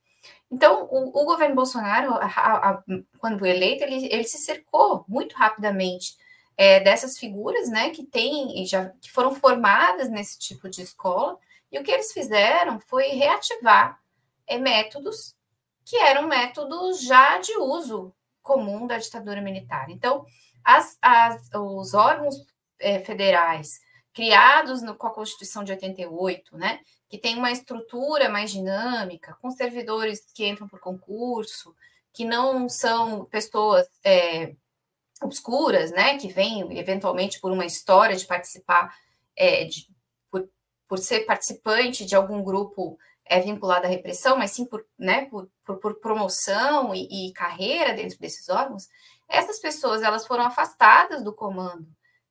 Então, 0.50 0.88
o, 0.90 1.22
o 1.22 1.26
governo 1.26 1.56
Bolsonaro, 1.56 2.14
a, 2.14 2.26
a, 2.26 2.84
quando 3.20 3.46
eleito, 3.46 3.84
ele, 3.84 4.06
ele 4.06 4.24
se 4.24 4.38
cercou 4.38 5.04
muito 5.08 5.36
rapidamente 5.36 6.16
é, 6.56 6.80
dessas 6.80 7.18
figuras, 7.18 7.70
né, 7.70 7.90
que 7.92 8.04
têm 8.04 8.66
já 8.66 8.90
que 9.02 9.12
foram 9.12 9.36
formadas 9.36 10.10
nesse 10.10 10.40
tipo 10.40 10.70
de 10.70 10.82
escola, 10.82 11.38
e 11.72 11.78
o 11.78 11.84
que 11.84 11.92
eles 11.92 12.12
fizeram 12.12 12.80
foi 12.80 13.08
reativar 13.10 14.00
é, 14.48 14.58
métodos 14.58 15.36
que 15.84 15.98
eram 15.98 16.28
métodos 16.28 17.02
já 17.02 17.38
de 17.38 17.58
uso 17.58 18.14
comum 18.42 18.88
da 18.88 18.98
ditadura 18.98 19.42
militar. 19.42 19.90
Então, 19.90 20.26
as, 20.64 20.98
as, 21.02 21.50
os 21.54 21.94
órgãos 21.94 22.46
é, 22.80 23.00
federais 23.00 23.80
criados 24.18 24.82
no, 24.82 24.96
com 24.96 25.06
a 25.06 25.14
Constituição 25.14 25.64
de 25.64 25.72
88, 25.72 26.58
né, 26.58 26.80
que 27.08 27.20
tem 27.20 27.38
uma 27.38 27.52
estrutura 27.52 28.28
mais 28.30 28.50
dinâmica, 28.50 29.38
com 29.40 29.52
servidores 29.52 30.26
que 30.34 30.48
entram 30.48 30.68
por 30.68 30.80
concurso, 30.80 31.76
que 32.12 32.26
não 32.26 32.68
são 32.68 33.26
pessoas 33.26 33.88
é, 34.04 34.56
obscuras, 35.22 35.92
né, 35.92 36.18
que 36.18 36.30
vêm 36.30 36.80
eventualmente 36.80 37.40
por 37.40 37.52
uma 37.52 37.64
história 37.64 38.16
de 38.16 38.26
participar, 38.26 38.92
é, 39.36 39.66
de, 39.66 39.88
por, 40.32 40.50
por 40.88 40.98
ser 40.98 41.28
participante 41.28 42.04
de 42.04 42.16
algum 42.16 42.44
grupo 42.44 42.98
é, 43.24 43.40
vinculado 43.40 43.86
à 43.86 43.90
repressão, 43.90 44.36
mas 44.36 44.50
sim 44.50 44.66
por, 44.66 44.84
né, 44.98 45.26
por, 45.26 45.48
por, 45.64 45.78
por 45.78 46.00
promoção 46.00 46.96
e, 46.96 47.28
e, 47.28 47.34
carreira 47.34 47.94
dentro 47.94 48.18
desses 48.18 48.50
órgãos, 48.50 48.88
essas 49.30 49.60
pessoas 49.60 50.02
elas 50.02 50.26
foram 50.26 50.44
afastadas 50.44 51.24
do 51.24 51.32
comando 51.32 51.88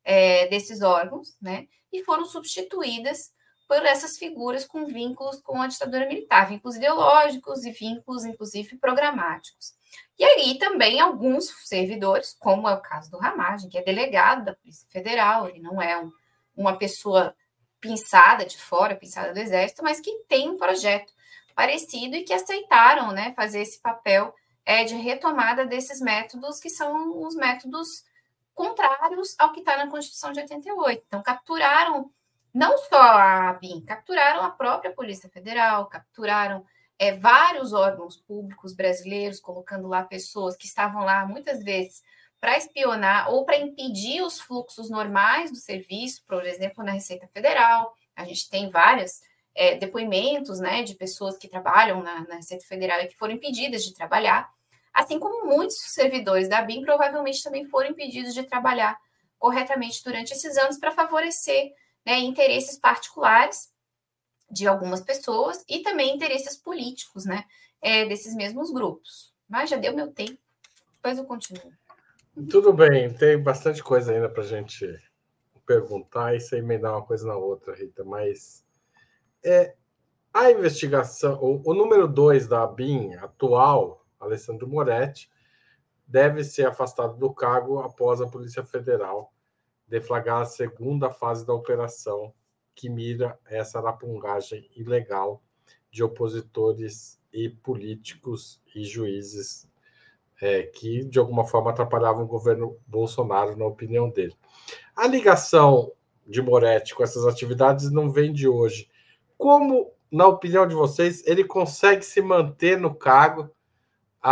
é, 0.07 0.47
desses 0.47 0.83
órgãos, 0.83 1.37
né, 1.43 1.67
e 1.93 2.05
foram 2.05 2.25
substituídas 2.25 3.35
por 3.67 3.85
essas 3.85 4.17
figuras 4.17 4.65
com 4.65 4.87
vínculos 4.87 5.41
com 5.41 5.61
a 5.61 5.67
ditadura 5.67 6.07
militar, 6.07 6.49
vínculos 6.49 6.77
ideológicos 6.77 7.65
e 7.65 7.73
vínculos, 7.73 8.25
inclusive, 8.25 8.77
programáticos. 8.77 9.75
E 10.17 10.25
aí 10.25 10.57
também 10.59 11.01
alguns 11.01 11.47
servidores, 11.67 12.37
como 12.39 12.69
é 12.69 12.75
o 12.75 12.81
caso 12.81 13.11
do 13.11 13.19
Ramagem, 13.19 13.69
que 13.69 13.77
é 13.77 13.83
delegado 13.83 14.45
da 14.45 14.55
Polícia 14.55 14.89
Federal, 14.89 15.49
ele 15.49 15.59
não 15.59 15.83
é 15.83 15.99
um, 15.99 16.13
uma 16.57 16.79
pessoa 16.79 17.35
pensada 17.81 18.47
de 18.47 18.57
fora, 18.57 18.95
pensada 18.95 19.35
do 19.35 19.41
Exército, 19.41 19.83
mas 19.83 19.99
que 19.99 20.13
tem 20.29 20.49
um 20.49 20.57
projeto 20.57 21.13
parecido 21.57 22.15
e 22.15 22.23
que 22.23 22.33
aceitaram 22.33 23.11
né, 23.11 23.35
fazer 23.35 23.61
esse 23.61 23.81
papel 23.81 24.33
é, 24.65 24.85
de 24.85 24.95
retomada 24.95 25.67
desses 25.67 26.01
métodos, 26.01 26.61
que 26.61 26.71
são 26.71 27.21
os 27.27 27.35
métodos 27.35 28.05
contrários 28.57 29.37
ao 29.39 29.53
que 29.53 29.61
está 29.61 29.77
na 29.77 29.87
Constituição 29.89 30.33
de 30.33 30.41
88. 30.41 31.05
Então, 31.07 31.23
capturaram 31.23 32.11
não 32.53 32.77
só 32.79 32.99
a 32.99 33.51
ABIN, 33.51 33.85
capturaram 33.85 34.43
a 34.43 34.51
própria 34.51 34.91
Polícia 34.91 35.29
Federal, 35.29 35.87
capturaram 35.87 36.65
é, 36.99 37.13
vários 37.13 37.75
órgãos 37.75 38.17
públicos 38.17 38.75
brasileiros, 38.75 39.39
colocando 39.39 39.87
lá 39.87 40.03
pessoas 40.03 40.57
que 40.57 40.67
estavam 40.67 41.05
lá 41.05 41.27
muitas 41.27 41.63
vezes 41.63 42.03
para 42.41 42.57
espionar 42.57 43.31
ou 43.31 43.45
para 43.45 43.59
impedir 43.59 44.23
os 44.23 44.41
fluxos 44.41 44.89
normais 44.89 45.51
do 45.51 45.59
serviço, 45.59 46.25
por 46.27 46.47
exemplo, 46.47 46.83
na 46.83 46.93
Receita 46.93 47.29
Federal. 47.29 47.95
A 48.17 48.25
gente 48.25 48.49
tem 48.49 48.71
vários 48.71 49.21
é, 49.55 49.77
depoimentos 49.77 50.59
né, 50.59 50.83
de 50.83 50.95
pessoas 50.95 51.37
que 51.37 51.49
trabalham 51.49 52.03
na, 52.03 52.27
na, 52.27 52.37
Receita 52.37 52.65
Federal 52.67 53.01
e 53.01 53.09
que 53.09 53.17
foram 53.17 53.35
impedidas 53.35 53.85
de 53.85 53.93
trabalhar, 53.93 54.51
assim 54.97 55.21
como 55.21 55.47
muitos 55.47 55.77
servidores 55.77 56.49
da 56.49 56.63
BIM 56.63 56.81
provavelmente 56.81 57.43
também 57.43 57.67
foram 57.67 57.91
impedidos 57.91 58.33
de 58.33 58.43
trabalhar 58.45 58.99
corretamente 59.39 60.03
durante 60.03 60.33
esses 60.33 60.57
anos 60.57 60.79
para 60.79 60.91
favorecer 60.91 61.71
né, 62.05 62.19
interesses 62.21 62.79
particulares 62.79 63.71
de 64.51 64.67
algumas 64.67 65.03
pessoas 65.03 65.63
e 65.69 65.81
também 65.81 66.15
interesses 66.17 66.57
políticos, 66.57 67.27
né, 67.27 67.45
é, 67.83 68.07
desses 68.07 68.35
mesmos 68.35 68.73
grupos. 68.73 69.35
Mas 69.47 69.69
já 69.69 69.77
deu 69.77 69.95
meu 69.95 70.11
tempo, 70.11 70.39
depois 70.95 71.19
eu 71.19 71.25
continuo. 71.27 71.71
Tudo 72.51 72.73
bem, 72.73 73.13
tem 73.13 73.39
bastante 73.39 73.83
coisa 73.83 74.13
ainda 74.13 74.31
para 74.31 74.43
a 74.43 74.47
gente 74.47 74.87
perguntar 75.67 76.35
e 76.35 76.41
sem 76.41 76.61
emendar 76.61 76.93
uma 76.93 77.05
coisa 77.05 77.27
na 77.27 77.37
outra, 77.37 77.75
Rita, 77.75 78.03
mas 78.03 78.65
é, 79.45 79.75
a 80.33 80.51
investigação, 80.51 81.39
o, 81.43 81.61
o 81.71 81.75
número 81.75 82.09
dois 82.09 82.49
da 82.49 82.63
ABIN 82.63 83.15
atual, 83.17 84.06
Alessandro 84.19 84.69
Moretti, 84.69 85.31
deve 86.07 86.45
ser 86.45 86.67
afastado 86.67 87.17
do 87.17 87.33
cargo 87.33 87.81
após 87.81 88.21
a 88.21 88.29
Polícia 88.29 88.65
Federal 88.65 89.33
deflagrar 89.89 90.43
a 90.43 90.47
segunda 90.47 91.11
fase 91.11 91.47
da 91.47 91.55
operação 91.55 92.33
que 92.75 92.89
mira 92.89 93.39
essa 93.47 93.79
arapungagem 93.79 94.69
ilegal 94.77 95.43
de 95.91 96.05
opositores 96.05 97.19
e 97.33 97.49
políticos 97.49 98.61
e 98.75 98.85
juízes 98.85 99.69
é, 100.41 100.65
que, 100.65 101.05
de 101.05 101.19
alguma 101.19 101.45
forma, 101.45 101.71
atrapalhavam 101.71 102.25
o 102.25 102.29
governo 102.29 102.77
Bolsonaro, 102.87 103.57
na 103.57 103.65
opinião 103.65 104.11
dele. 104.11 104.37
A 104.95 105.07
ligação 105.07 105.93
de 106.27 106.43
Moretti 106.43 106.95
com 106.95 107.03
essas 107.03 107.25
atividades 107.27 107.91
não 107.91 108.11
vem 108.11 108.33
de 108.33 108.49
hoje. 108.49 108.89
Como, 109.39 109.93
na 110.11 110.27
opinião 110.27 110.67
de 110.67 110.75
vocês, 110.75 111.27
ele 111.27 111.45
consegue 111.45 112.05
se 112.05 112.21
manter 112.21 112.79
no 112.79 112.95
cargo, 112.95 113.51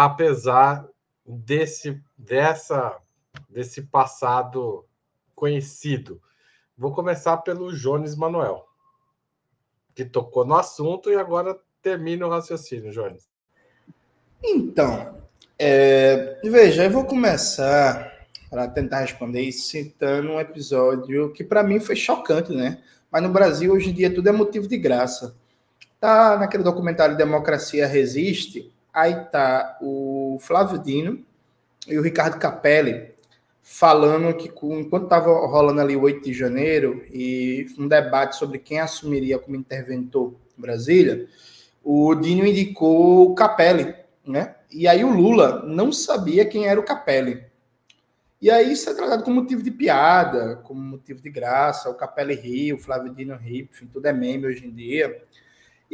apesar 0.02 0.88
desse, 1.24 2.02
dessa, 2.18 2.96
desse 3.48 3.82
passado 3.82 4.84
conhecido? 5.36 6.20
Vou 6.76 6.92
começar 6.92 7.36
pelo 7.36 7.72
Jones 7.72 8.16
Manuel, 8.16 8.66
que 9.94 10.04
tocou 10.04 10.44
no 10.44 10.56
assunto 10.56 11.10
e 11.10 11.14
agora 11.14 11.56
termina 11.80 12.26
o 12.26 12.30
raciocínio, 12.30 12.90
Jones. 12.90 13.28
Então, 14.42 15.22
é, 15.56 16.40
veja, 16.42 16.86
eu 16.86 16.90
vou 16.90 17.04
começar 17.04 18.26
para 18.50 18.66
tentar 18.66 18.98
responder 18.98 19.52
citando 19.52 20.32
um 20.32 20.40
episódio 20.40 21.32
que 21.32 21.44
para 21.44 21.62
mim 21.62 21.78
foi 21.78 21.94
chocante, 21.94 22.52
né? 22.52 22.82
Mas 23.12 23.22
no 23.22 23.28
Brasil 23.28 23.72
hoje 23.72 23.90
em 23.90 23.94
dia 23.94 24.12
tudo 24.12 24.28
é 24.28 24.32
motivo 24.32 24.66
de 24.66 24.76
graça. 24.76 25.36
Tá 26.00 26.36
naquele 26.36 26.64
documentário 26.64 27.16
Democracia 27.16 27.86
Resiste, 27.86 28.73
aí 28.94 29.24
tá 29.26 29.76
o 29.82 30.38
Flávio 30.40 30.78
Dino 30.78 31.22
e 31.88 31.98
o 31.98 32.02
Ricardo 32.02 32.38
Capelli 32.38 33.12
falando 33.60 34.32
que 34.34 34.48
enquanto 34.48 35.04
estava 35.04 35.30
rolando 35.46 35.80
ali 35.80 35.96
o 35.96 36.02
8 36.02 36.22
de 36.22 36.32
janeiro 36.32 37.02
e 37.10 37.66
um 37.78 37.88
debate 37.88 38.36
sobre 38.36 38.58
quem 38.58 38.78
assumiria 38.78 39.38
como 39.38 39.56
interventor 39.56 40.34
em 40.56 40.60
Brasília, 40.60 41.26
o 41.82 42.14
Dino 42.14 42.46
indicou 42.46 43.30
o 43.30 43.34
Capelli, 43.34 43.94
né? 44.24 44.54
E 44.70 44.86
aí 44.86 45.02
o 45.02 45.10
Lula 45.10 45.62
não 45.66 45.92
sabia 45.92 46.44
quem 46.44 46.66
era 46.66 46.78
o 46.78 46.84
Capelli. 46.84 47.44
E 48.40 48.50
aí 48.50 48.72
isso 48.72 48.90
é 48.90 48.94
tratado 48.94 49.24
como 49.24 49.40
motivo 49.40 49.62
de 49.62 49.70
piada, 49.70 50.56
como 50.56 50.78
motivo 50.78 51.22
de 51.22 51.30
graça. 51.30 51.88
O 51.88 51.94
Capelli 51.94 52.34
ri, 52.34 52.72
o 52.74 52.78
Flávio 52.78 53.14
Dino 53.14 53.34
ri, 53.36 53.68
enfim, 53.70 53.86
tudo 53.86 54.06
é 54.06 54.12
meme 54.12 54.46
hoje 54.46 54.66
em 54.66 54.70
dia. 54.70 55.22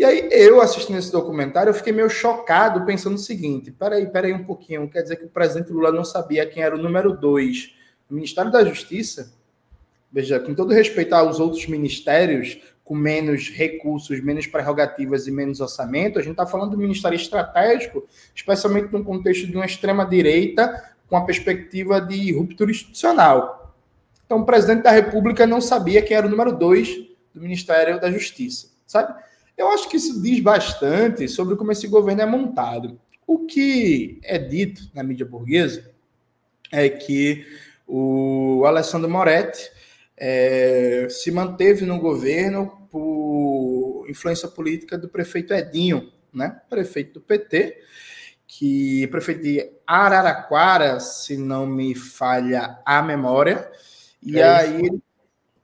E 0.00 0.04
aí 0.04 0.30
eu, 0.30 0.62
assistindo 0.62 0.98
esse 0.98 1.12
documentário, 1.12 1.68
eu 1.68 1.74
fiquei 1.74 1.92
meio 1.92 2.08
chocado 2.08 2.86
pensando 2.86 3.16
o 3.16 3.18
seguinte, 3.18 3.70
peraí, 3.70 4.06
peraí 4.06 4.32
um 4.32 4.44
pouquinho, 4.44 4.88
quer 4.88 5.02
dizer 5.02 5.16
que 5.16 5.26
o 5.26 5.28
presidente 5.28 5.70
Lula 5.70 5.92
não 5.92 6.06
sabia 6.06 6.46
quem 6.46 6.62
era 6.62 6.74
o 6.74 6.78
número 6.78 7.12
dois 7.12 7.74
do 8.08 8.14
Ministério 8.14 8.50
da 8.50 8.64
Justiça? 8.64 9.30
Veja, 10.10 10.40
com 10.40 10.54
todo 10.54 10.72
respeito 10.72 11.12
aos 11.12 11.38
outros 11.38 11.66
ministérios, 11.66 12.58
com 12.82 12.94
menos 12.94 13.50
recursos, 13.50 14.24
menos 14.24 14.46
prerrogativas 14.46 15.26
e 15.26 15.30
menos 15.30 15.60
orçamento, 15.60 16.18
a 16.18 16.22
gente 16.22 16.30
está 16.30 16.46
falando 16.46 16.70
do 16.70 16.78
Ministério 16.78 17.16
Estratégico, 17.16 18.08
especialmente 18.34 18.90
num 18.90 19.04
contexto 19.04 19.46
de 19.48 19.54
uma 19.54 19.66
extrema-direita 19.66 20.94
com 21.08 21.16
a 21.18 21.26
perspectiva 21.26 22.00
de 22.00 22.32
ruptura 22.32 22.70
institucional. 22.70 23.76
Então, 24.24 24.38
o 24.38 24.46
presidente 24.46 24.82
da 24.82 24.92
República 24.92 25.46
não 25.46 25.60
sabia 25.60 26.00
quem 26.00 26.16
era 26.16 26.26
o 26.26 26.30
número 26.30 26.56
dois 26.56 26.88
do 27.34 27.40
Ministério 27.42 28.00
da 28.00 28.10
Justiça, 28.10 28.70
sabe? 28.86 29.28
Eu 29.60 29.68
acho 29.68 29.90
que 29.90 29.98
isso 29.98 30.22
diz 30.22 30.40
bastante 30.40 31.28
sobre 31.28 31.54
como 31.54 31.70
esse 31.70 31.86
governo 31.86 32.22
é 32.22 32.26
montado. 32.26 32.98
O 33.26 33.40
que 33.44 34.18
é 34.24 34.38
dito 34.38 34.90
na 34.94 35.02
mídia 35.02 35.26
burguesa 35.26 35.92
é 36.72 36.88
que 36.88 37.44
o 37.86 38.64
Alessandro 38.64 39.10
Moretti 39.10 39.70
é, 40.16 41.08
se 41.10 41.30
manteve 41.30 41.84
no 41.84 42.00
governo 42.00 42.88
por 42.90 44.06
influência 44.08 44.48
política 44.48 44.96
do 44.96 45.10
prefeito 45.10 45.52
Edinho, 45.52 46.10
né? 46.32 46.58
prefeito 46.70 47.14
do 47.14 47.20
PT, 47.20 47.82
que 48.46 49.06
prefeito 49.08 49.42
de 49.42 49.70
Araraquara, 49.86 50.98
se 51.00 51.36
não 51.36 51.66
me 51.66 51.94
falha 51.94 52.78
a 52.82 53.02
memória, 53.02 53.70
e 54.22 54.38
é 54.38 54.48
aí 54.48 54.86
isso. 54.86 55.09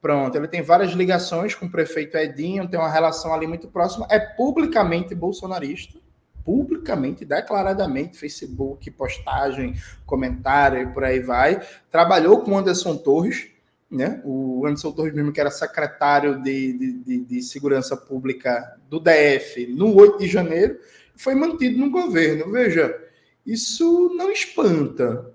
Pronto, 0.07 0.37
ele 0.37 0.47
tem 0.47 0.63
várias 0.63 0.93
ligações 0.93 1.53
com 1.53 1.67
o 1.67 1.71
prefeito 1.71 2.17
Edinho, 2.17 2.69
tem 2.69 2.79
uma 2.79 2.89
relação 2.89 3.35
ali 3.35 3.45
muito 3.45 3.67
próxima, 3.67 4.07
é 4.09 4.21
publicamente 4.21 5.17
bolsonarista, 5.17 5.99
publicamente, 6.45 7.25
declaradamente, 7.25 8.17
Facebook, 8.17 8.89
postagem, 8.93 9.75
comentário 10.07 10.81
e 10.81 10.87
por 10.93 11.03
aí 11.03 11.19
vai. 11.19 11.61
Trabalhou 11.91 12.43
com 12.43 12.57
Anderson 12.57 12.97
Torres, 12.97 13.49
né? 13.91 14.23
O 14.25 14.65
Anderson 14.65 14.93
Torres 14.93 15.13
mesmo, 15.13 15.33
que 15.33 15.41
era 15.41 15.51
secretário 15.51 16.41
de, 16.41 17.03
de, 17.05 17.25
de, 17.25 17.43
Segurança 17.43 17.97
Pública 17.97 18.79
do 18.89 19.01
DF 19.01 19.67
no 19.75 19.93
8 19.93 20.19
de 20.19 20.29
janeiro, 20.29 20.79
foi 21.17 21.35
mantido 21.35 21.79
no 21.79 21.91
governo. 21.91 22.53
Veja, 22.53 22.97
isso 23.45 24.09
não 24.15 24.31
espanta, 24.31 25.35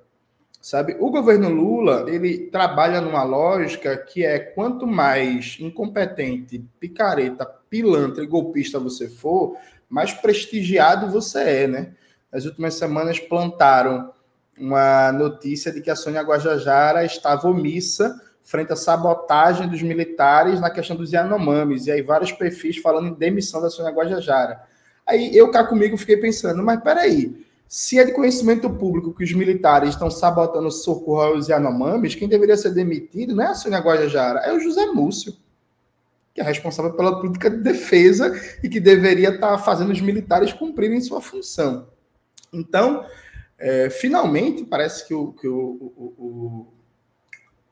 sabe? 0.61 0.95
O 0.99 1.09
governo 1.09 1.49
Lula, 1.49 2.05
ele 2.07 2.49
trabalha 2.51 3.01
numa 3.01 3.23
lógica 3.23 3.97
que 3.97 4.23
é 4.23 4.37
quanto 4.37 4.85
mais 4.85 5.57
incompetente, 5.59 6.63
picareta, 6.79 7.45
pilantra 7.45 8.23
e 8.23 8.27
golpista 8.27 8.79
você 8.79 9.09
for, 9.09 9.57
mais 9.89 10.13
prestigiado 10.13 11.09
você 11.09 11.39
é, 11.39 11.67
né? 11.67 11.91
Nas 12.31 12.45
últimas 12.45 12.75
semanas 12.75 13.19
plantaram 13.19 14.13
uma 14.57 15.11
notícia 15.11 15.71
de 15.71 15.81
que 15.81 15.89
a 15.89 15.95
Sônia 15.95 16.21
Guajajara 16.21 17.03
estava 17.03 17.49
omissa 17.49 18.21
frente 18.43 18.71
à 18.71 18.75
sabotagem 18.75 19.67
dos 19.67 19.81
militares 19.81 20.59
na 20.59 20.69
questão 20.69 20.95
dos 20.95 21.11
Yanomamis, 21.11 21.87
e 21.87 21.91
aí 21.91 22.01
vários 22.01 22.31
perfis 22.31 22.77
falando 22.77 23.09
em 23.09 23.13
demissão 23.13 23.61
da 23.61 23.69
Sônia 23.69 23.91
Guajajara. 23.91 24.61
Aí 25.05 25.35
eu 25.35 25.49
cá 25.51 25.63
comigo 25.63 25.97
fiquei 25.97 26.17
pensando, 26.17 26.61
mas 26.63 26.81
peraí, 26.81 27.45
Se 27.71 27.97
é 27.97 28.03
de 28.03 28.11
conhecimento 28.11 28.69
público 28.69 29.13
que 29.13 29.23
os 29.23 29.31
militares 29.31 29.91
estão 29.91 30.11
sabotando 30.11 30.67
o 30.67 30.71
socorro 30.71 31.21
aos 31.21 31.47
Yanomamis, 31.47 32.15
quem 32.15 32.27
deveria 32.27 32.57
ser 32.57 32.71
demitido 32.71 33.33
não 33.33 33.45
é 33.45 33.47
a 33.47 33.55
Sônia 33.55 33.79
Guajajara, 33.79 34.41
é 34.41 34.51
o 34.51 34.59
José 34.59 34.87
Múcio, 34.87 35.33
que 36.33 36.41
é 36.41 36.43
responsável 36.43 36.91
pela 36.91 37.17
política 37.17 37.49
de 37.49 37.59
defesa 37.59 38.37
e 38.61 38.67
que 38.67 38.77
deveria 38.77 39.29
estar 39.29 39.57
fazendo 39.59 39.93
os 39.93 40.01
militares 40.01 40.51
cumprirem 40.51 40.99
sua 40.99 41.21
função. 41.21 41.87
Então, 42.51 43.05
é, 43.57 43.89
finalmente, 43.89 44.65
parece 44.65 45.07
que, 45.07 45.13
o, 45.13 45.31
que 45.31 45.47
o, 45.47 45.93
o, 45.95 46.67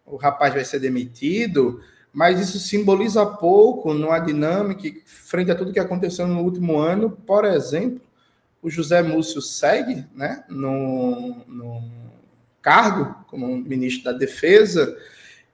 o, 0.06 0.14
o 0.14 0.16
rapaz 0.16 0.54
vai 0.54 0.64
ser 0.64 0.80
demitido, 0.80 1.82
mas 2.14 2.40
isso 2.40 2.58
simboliza 2.58 3.26
pouco 3.26 3.94
numa 3.94 4.20
dinâmica 4.20 4.90
frente 5.06 5.52
a 5.52 5.56
tudo 5.56 5.74
que 5.74 5.80
aconteceu 5.80 6.26
no 6.26 6.42
último 6.42 6.78
ano, 6.78 7.12
por 7.12 7.44
exemplo, 7.44 8.08
o 8.62 8.70
José 8.70 9.02
Múcio 9.02 9.42
segue 9.42 10.06
né, 10.14 10.44
no, 10.50 11.44
no 11.48 11.92
cargo 12.62 13.24
como 13.28 13.58
ministro 13.58 14.12
da 14.12 14.18
Defesa, 14.18 14.98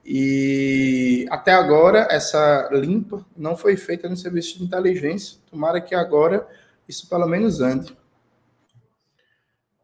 e 0.03 1.25
até 1.31 1.51
agora 1.51 2.07
essa 2.11 2.69
limpa 2.71 3.25
não 3.35 3.57
foi 3.57 3.75
feita 3.75 4.07
no 4.07 4.15
serviço 4.15 4.59
de 4.59 4.63
inteligência. 4.63 5.39
Tomara 5.49 5.81
que 5.81 5.95
agora 5.95 6.47
isso 6.87 7.09
pelo 7.09 7.25
menos 7.25 7.59
ande. 7.59 7.97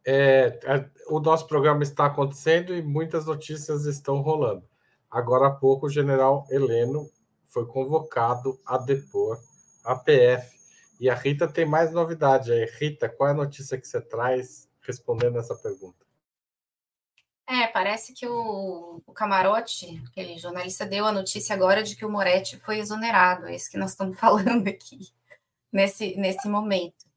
É, 0.06 0.60
o 1.08 1.20
nosso 1.20 1.48
programa 1.48 1.82
está 1.82 2.06
acontecendo 2.06 2.76
e 2.76 2.84
muitas 2.84 3.26
notícias 3.26 3.86
estão 3.86 4.22
rolando. 4.22 4.64
Agora 5.10 5.48
há 5.48 5.52
pouco, 5.52 5.88
o 5.88 5.90
general 5.90 6.46
Heleno 6.52 7.10
foi 7.48 7.66
convocado 7.66 8.60
a 8.66 8.78
depor 8.78 9.40
a 9.84 9.96
PF 9.96 10.61
e 11.02 11.10
a 11.10 11.16
Rita 11.16 11.48
tem 11.48 11.66
mais 11.66 11.92
novidade 11.92 12.54
aí. 12.54 12.64
Rita, 12.80 13.10
qual 13.10 13.28
é 13.28 13.32
a 13.32 13.36
notícia 13.36 13.76
que 13.76 13.88
você 13.88 14.00
traz 14.00 14.70
respondendo 14.82 15.40
essa 15.40 15.56
pergunta? 15.56 16.06
É, 17.50 17.66
parece 17.66 18.14
que 18.14 18.28
o, 18.28 19.02
o 19.04 19.12
Camarote, 19.12 20.00
aquele 20.08 20.38
jornalista, 20.38 20.86
deu 20.86 21.08
a 21.08 21.12
notícia 21.12 21.56
agora 21.56 21.82
de 21.82 21.96
que 21.96 22.06
o 22.06 22.10
Moretti 22.10 22.60
foi 22.60 22.78
exonerado. 22.78 23.48
É 23.48 23.56
isso 23.56 23.72
que 23.72 23.80
nós 23.80 23.92
estamos 23.92 24.16
falando 24.22 24.68
aqui, 24.68 25.00
nesse, 25.74 26.16
nesse 26.18 26.48
momento. 26.48 27.10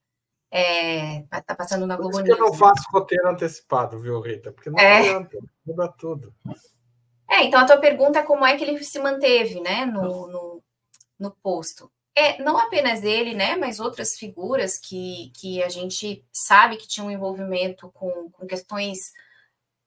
É, 0.50 1.21
tá 1.43 1.55
passando 1.55 1.87
na 1.87 1.97
Globo 1.97 2.21
News. 2.21 2.38
eu 2.38 2.38
não 2.38 2.53
né? 2.53 2.57
faço 2.57 2.85
roteiro 2.91 3.29
antecipado, 3.29 4.00
viu, 4.00 4.19
Rita? 4.19 4.50
Porque 4.50 4.71
não 4.71 4.79
é. 4.79 5.00
adianta, 5.00 5.38
muda 5.67 5.93
tudo. 5.99 6.35
É, 7.29 7.45
então 7.45 7.61
a 7.61 7.67
tua 7.67 7.76
pergunta 7.76 8.21
é 8.21 8.23
como 8.23 8.47
é 8.47 8.57
que 8.57 8.64
ele 8.64 8.83
se 8.83 8.99
manteve, 8.99 9.61
né, 9.61 9.85
no, 9.85 10.26
no, 10.26 10.62
no 11.19 11.31
posto 11.43 11.91
é, 12.16 12.40
não 12.42 12.56
apenas 12.56 13.02
ele, 13.02 13.35
né, 13.35 13.56
mas 13.56 13.80
outras 13.80 14.16
figuras 14.16 14.78
que, 14.78 15.33
que 15.35 15.62
a 15.62 15.68
gente 15.68 16.25
sabe 16.33 16.76
que 16.76 16.87
tinham 16.87 17.09
um 17.09 17.11
envolvimento 17.11 17.90
com, 17.92 18.30
com 18.30 18.47
questões 18.47 19.12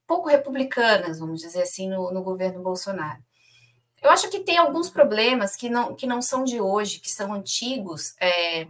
pouco 0.06 0.30
republicanas, 0.30 1.20
vamos 1.20 1.42
dizer 1.42 1.62
assim, 1.62 1.90
no, 1.90 2.12
no, 2.12 2.24
governo 2.24 2.62
Bolsonaro. 2.62 3.22
Eu 4.02 4.10
acho 4.10 4.30
que 4.30 4.42
tem 4.42 4.58
alguns 4.58 4.90
problemas 4.90 5.56
que 5.56 5.70
não, 5.70 5.96
que 5.96 6.06
não 6.06 6.22
são 6.22 6.44
de 6.44 6.62
hoje, 6.62 7.00
que 7.00 7.10
são 7.10 7.34
antigos, 7.34 8.16
é, 8.20 8.68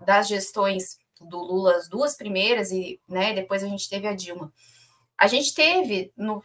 das 0.00 0.28
gestões 0.28 0.98
do 1.20 1.38
Lula, 1.38 1.76
as 1.76 1.88
duas 1.88 2.16
primeiras, 2.16 2.70
e 2.72 3.00
né, 3.08 3.32
depois 3.34 3.62
a 3.62 3.68
gente 3.68 3.88
teve 3.88 4.06
a 4.06 4.14
Dilma. 4.14 4.52
A 5.18 5.26
gente 5.26 5.54
teve, 5.54 6.12
no, 6.16 6.42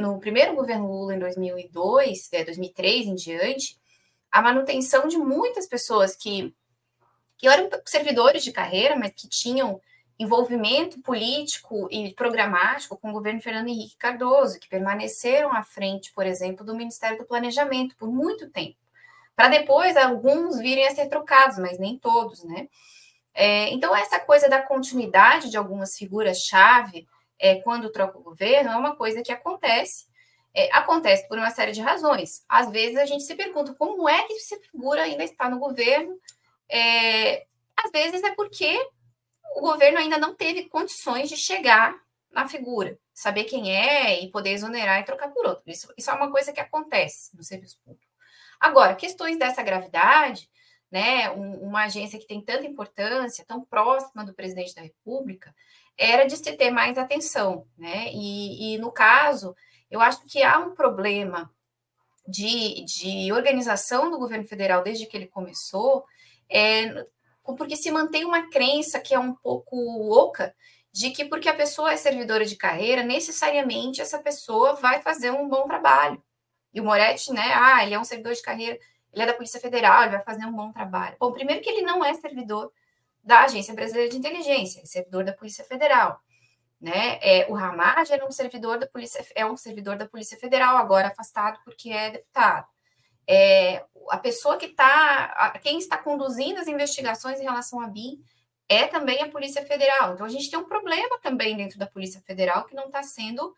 no 0.00 0.18
primeiro 0.18 0.54
governo 0.54 0.90
Lula, 0.90 1.14
em 1.14 1.18
2002, 1.18 2.32
é, 2.32 2.44
2003 2.44 3.06
em 3.06 3.14
diante, 3.14 3.78
a 4.34 4.42
manutenção 4.42 5.06
de 5.06 5.16
muitas 5.16 5.64
pessoas 5.64 6.16
que, 6.16 6.52
que 7.38 7.46
eram 7.46 7.70
servidores 7.86 8.42
de 8.42 8.50
carreira, 8.50 8.96
mas 8.96 9.12
que 9.14 9.28
tinham 9.28 9.80
envolvimento 10.18 11.00
político 11.02 11.86
e 11.88 12.12
programático 12.14 12.96
com 12.96 13.10
o 13.10 13.12
governo 13.12 13.40
Fernando 13.40 13.68
Henrique 13.68 13.96
Cardoso, 13.96 14.58
que 14.58 14.68
permaneceram 14.68 15.52
à 15.52 15.62
frente, 15.62 16.12
por 16.12 16.26
exemplo, 16.26 16.66
do 16.66 16.74
Ministério 16.74 17.16
do 17.16 17.24
Planejamento 17.24 17.94
por 17.96 18.10
muito 18.10 18.50
tempo, 18.50 18.76
para 19.36 19.46
depois 19.46 19.96
alguns 19.96 20.58
virem 20.58 20.88
a 20.88 20.90
ser 20.92 21.06
trocados, 21.06 21.56
mas 21.58 21.78
nem 21.78 21.96
todos, 21.96 22.42
né? 22.42 22.68
É, 23.32 23.68
então, 23.72 23.94
essa 23.94 24.18
coisa 24.18 24.48
da 24.48 24.60
continuidade 24.60 25.48
de 25.48 25.56
algumas 25.56 25.96
figuras-chave 25.96 27.06
é, 27.38 27.60
quando 27.60 27.90
troca 27.92 28.18
o 28.18 28.22
governo 28.22 28.72
é 28.72 28.76
uma 28.76 28.96
coisa 28.96 29.22
que 29.22 29.30
acontece 29.30 30.06
é, 30.54 30.70
acontece 30.72 31.26
por 31.26 31.36
uma 31.36 31.50
série 31.50 31.72
de 31.72 31.80
razões. 31.80 32.44
Às 32.48 32.70
vezes 32.70 32.96
a 32.96 33.04
gente 33.04 33.24
se 33.24 33.34
pergunta 33.34 33.74
como 33.74 34.08
é 34.08 34.22
que 34.24 34.34
essa 34.34 34.56
figura 34.60 35.02
ainda 35.02 35.24
está 35.24 35.50
no 35.50 35.58
governo. 35.58 36.18
É, 36.70 37.46
às 37.76 37.90
vezes 37.90 38.22
é 38.22 38.34
porque 38.34 38.78
o 39.56 39.60
governo 39.60 39.98
ainda 39.98 40.16
não 40.16 40.34
teve 40.34 40.68
condições 40.68 41.28
de 41.28 41.36
chegar 41.36 41.94
na 42.30 42.48
figura, 42.48 42.98
saber 43.12 43.44
quem 43.44 43.74
é 43.74 44.22
e 44.22 44.30
poder 44.30 44.50
exonerar 44.50 45.00
e 45.00 45.04
trocar 45.04 45.28
por 45.28 45.46
outro. 45.46 45.64
Isso, 45.66 45.92
isso 45.96 46.10
é 46.10 46.14
uma 46.14 46.30
coisa 46.30 46.52
que 46.52 46.60
acontece 46.60 47.36
no 47.36 47.42
serviço 47.42 47.78
público. 47.84 48.12
Agora, 48.58 48.94
questões 48.94 49.36
dessa 49.36 49.62
gravidade, 49.62 50.48
né, 50.90 51.30
um, 51.30 51.68
uma 51.68 51.84
agência 51.84 52.18
que 52.18 52.26
tem 52.26 52.40
tanta 52.40 52.66
importância, 52.66 53.44
tão 53.46 53.64
próxima 53.64 54.24
do 54.24 54.34
presidente 54.34 54.74
da 54.74 54.82
República, 54.82 55.54
era 55.96 56.24
de 56.24 56.36
se 56.36 56.52
ter 56.56 56.70
mais 56.70 56.98
atenção, 56.98 57.66
né? 57.78 58.10
E, 58.12 58.74
e 58.74 58.78
no 58.78 58.90
caso, 58.90 59.54
eu 59.90 60.00
acho 60.00 60.24
que 60.26 60.42
há 60.42 60.58
um 60.58 60.74
problema 60.74 61.50
de, 62.26 62.84
de 62.84 63.32
organização 63.32 64.10
do 64.10 64.18
governo 64.18 64.46
federal 64.46 64.82
desde 64.82 65.06
que 65.06 65.16
ele 65.16 65.26
começou, 65.26 66.04
é, 66.48 67.04
porque 67.42 67.76
se 67.76 67.90
mantém 67.90 68.24
uma 68.24 68.48
crença 68.48 68.98
que 68.98 69.14
é 69.14 69.18
um 69.18 69.34
pouco 69.34 69.76
oca 70.12 70.54
de 70.92 71.10
que 71.10 71.24
porque 71.24 71.48
a 71.48 71.54
pessoa 71.54 71.92
é 71.92 71.96
servidora 71.96 72.44
de 72.44 72.56
carreira, 72.56 73.02
necessariamente 73.02 74.00
essa 74.00 74.18
pessoa 74.18 74.74
vai 74.74 75.02
fazer 75.02 75.30
um 75.30 75.48
bom 75.48 75.66
trabalho. 75.66 76.22
E 76.72 76.80
o 76.80 76.84
Moretti, 76.84 77.32
né, 77.32 77.52
ah, 77.54 77.84
ele 77.84 77.94
é 77.94 77.98
um 77.98 78.04
servidor 78.04 78.32
de 78.32 78.42
carreira, 78.42 78.78
ele 79.12 79.22
é 79.22 79.26
da 79.26 79.34
Polícia 79.34 79.60
Federal, 79.60 80.02
ele 80.02 80.12
vai 80.12 80.22
fazer 80.22 80.46
um 80.46 80.52
bom 80.52 80.72
trabalho. 80.72 81.16
Bom, 81.18 81.32
primeiro 81.32 81.62
que 81.62 81.68
ele 81.68 81.82
não 81.82 82.04
é 82.04 82.14
servidor 82.14 82.72
da 83.22 83.40
Agência 83.40 83.74
Brasileira 83.74 84.10
de 84.10 84.16
Inteligência, 84.16 84.80
é 84.80 84.86
servidor 84.86 85.24
da 85.24 85.32
Polícia 85.32 85.64
Federal. 85.64 86.20
Né? 86.84 87.18
É, 87.22 87.46
o 87.48 87.54
Ramad 87.54 88.12
era 88.12 88.26
um 88.26 88.30
servidor 88.30 88.78
da 88.78 88.86
polícia, 88.86 89.26
é 89.34 89.46
um 89.46 89.56
servidor 89.56 89.96
da 89.96 90.06
Polícia 90.06 90.36
Federal, 90.36 90.76
agora 90.76 91.08
afastado 91.08 91.58
porque 91.64 91.88
é 91.88 92.10
deputado. 92.10 92.66
É, 93.26 93.82
a 94.10 94.18
pessoa 94.18 94.58
que 94.58 94.66
está, 94.66 95.58
quem 95.62 95.78
está 95.78 95.96
conduzindo 95.96 96.60
as 96.60 96.68
investigações 96.68 97.40
em 97.40 97.44
relação 97.44 97.80
a 97.80 97.86
BIM 97.86 98.22
é 98.68 98.86
também 98.86 99.22
a 99.22 99.30
Polícia 99.30 99.64
Federal. 99.64 100.12
Então 100.12 100.26
a 100.26 100.28
gente 100.28 100.50
tem 100.50 100.58
um 100.58 100.68
problema 100.68 101.18
também 101.22 101.56
dentro 101.56 101.78
da 101.78 101.86
Polícia 101.86 102.20
Federal 102.20 102.66
que 102.66 102.74
não 102.74 102.88
está 102.88 103.02
sendo 103.02 103.56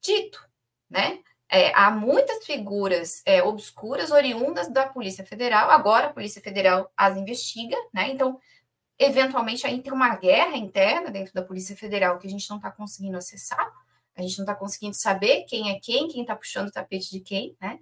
dito, 0.00 0.40
né? 0.88 1.18
É, 1.50 1.72
há 1.74 1.90
muitas 1.90 2.44
figuras 2.46 3.22
é, 3.26 3.42
obscuras 3.42 4.12
oriundas 4.12 4.68
da 4.68 4.86
Polícia 4.86 5.26
Federal. 5.26 5.68
Agora 5.68 6.06
a 6.06 6.12
Polícia 6.12 6.40
Federal 6.40 6.92
as 6.96 7.16
investiga, 7.16 7.76
né? 7.92 8.08
Então 8.10 8.38
eventualmente 8.98 9.66
aí 9.66 9.80
tem 9.80 9.92
uma 9.92 10.16
guerra 10.16 10.56
interna 10.56 11.10
dentro 11.10 11.32
da 11.32 11.42
Polícia 11.42 11.76
Federal 11.76 12.18
que 12.18 12.26
a 12.26 12.30
gente 12.30 12.48
não 12.50 12.56
está 12.56 12.70
conseguindo 12.70 13.16
acessar, 13.16 13.72
a 14.16 14.22
gente 14.22 14.38
não 14.38 14.44
está 14.44 14.54
conseguindo 14.54 14.94
saber 14.94 15.44
quem 15.44 15.70
é 15.70 15.78
quem, 15.78 16.08
quem 16.08 16.22
está 16.22 16.34
puxando 16.34 16.68
o 16.68 16.72
tapete 16.72 17.10
de 17.10 17.20
quem, 17.20 17.56
né? 17.60 17.78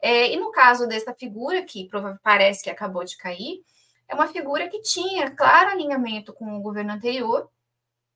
É, 0.00 0.32
e 0.32 0.36
no 0.36 0.50
caso 0.52 0.86
dessa 0.86 1.14
figura, 1.14 1.62
que 1.62 1.88
parece 2.22 2.62
que 2.62 2.70
acabou 2.70 3.04
de 3.04 3.16
cair, 3.16 3.64
é 4.06 4.14
uma 4.14 4.28
figura 4.28 4.68
que 4.68 4.80
tinha 4.80 5.30
claro 5.30 5.70
alinhamento 5.70 6.32
com 6.32 6.56
o 6.56 6.62
governo 6.62 6.92
anterior, 6.92 7.50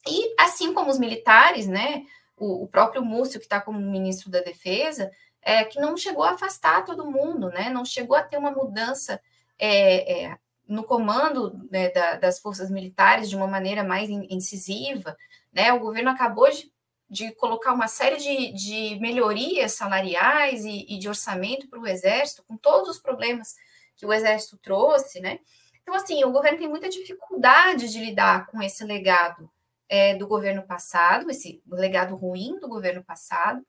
e 0.07 0.35
assim 0.38 0.73
como 0.73 0.91
os 0.91 0.99
militares, 0.99 1.67
né? 1.67 2.05
O, 2.37 2.65
o 2.65 2.69
próprio 2.69 3.05
Múcio, 3.05 3.38
que 3.38 3.47
está 3.47 3.61
como 3.61 3.79
ministro 3.81 4.31
da 4.31 4.41
Defesa, 4.41 5.11
é, 5.41 5.65
que 5.65 5.81
não 5.81 5.97
chegou 5.97 6.25
a 6.25 6.33
afastar 6.33 6.85
todo 6.85 7.11
mundo, 7.11 7.49
né? 7.49 7.71
Não 7.71 7.85
chegou 7.85 8.17
a 8.17 8.23
ter 8.23 8.37
uma 8.37 8.51
mudança 8.51 9.21
é, 9.59 10.25
é, 10.25 10.38
no 10.73 10.85
comando 10.85 11.53
né, 11.71 11.91
da, 11.91 12.17
das 12.17 12.39
forças 12.39 12.71
militares 12.71 13.29
de 13.29 13.37
uma 13.37 13.47
maneira 13.47 13.85
mais 13.85 14.09
incisiva, 14.09 15.17
né? 15.53 15.73
O 15.73 15.81
governo 15.81 16.11
acabou 16.11 16.51
de, 16.51 16.73
de 17.09 17.33
colocar 17.33 17.75
uma 17.75 17.89
série 17.89 18.17
de, 18.17 18.53
de 18.53 18.99
melhorias 19.01 19.73
salariais 19.73 20.65
e, 20.65 20.87
e 20.89 20.99
de 20.99 21.09
orçamento 21.09 21.69
para 21.69 21.79
o 21.79 21.87
exército, 21.87 22.43
com 22.45 22.57
todos 22.57 22.89
os 22.89 22.99
problemas 22.99 23.55
que 23.97 24.07
o 24.07 24.13
exército 24.13 24.57
trouxe, 24.57 25.21
né? 25.21 25.39
Então, 25.83 25.95
assim, 25.95 26.25
o 26.25 26.33
governo 26.33 26.59
tem 26.59 26.69
muita 26.69 26.89
dificuldade 26.89 27.91
de 27.91 27.99
lidar 27.99 28.47
com 28.47 28.63
esse 28.63 28.83
legado 28.85 29.51
é, 29.89 30.15
do 30.15 30.27
governo 30.27 30.63
passado, 30.63 31.31
esse 31.31 31.63
legado 31.69 32.15
ruim 32.15 32.59
do 32.61 32.69
governo 32.69 33.05
passado. 33.05 33.63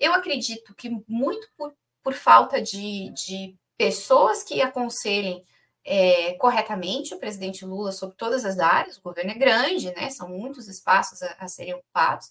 Eu 0.00 0.14
acredito 0.14 0.74
que 0.74 0.88
muito 1.06 1.46
por, 1.58 1.74
por 2.02 2.14
falta 2.14 2.62
de, 2.62 3.10
de 3.10 3.54
pessoas 3.76 4.42
que 4.42 4.62
aconselhem 4.62 5.44
é, 5.90 6.34
corretamente 6.34 7.14
o 7.14 7.18
presidente 7.18 7.64
Lula 7.64 7.92
sobre 7.92 8.14
todas 8.14 8.44
as 8.44 8.58
áreas, 8.58 8.98
o 8.98 9.02
governo 9.02 9.30
é 9.30 9.34
grande, 9.34 9.90
né? 9.94 10.10
São 10.10 10.28
muitos 10.28 10.68
espaços 10.68 11.22
a, 11.22 11.34
a 11.38 11.48
serem 11.48 11.72
ocupados, 11.72 12.30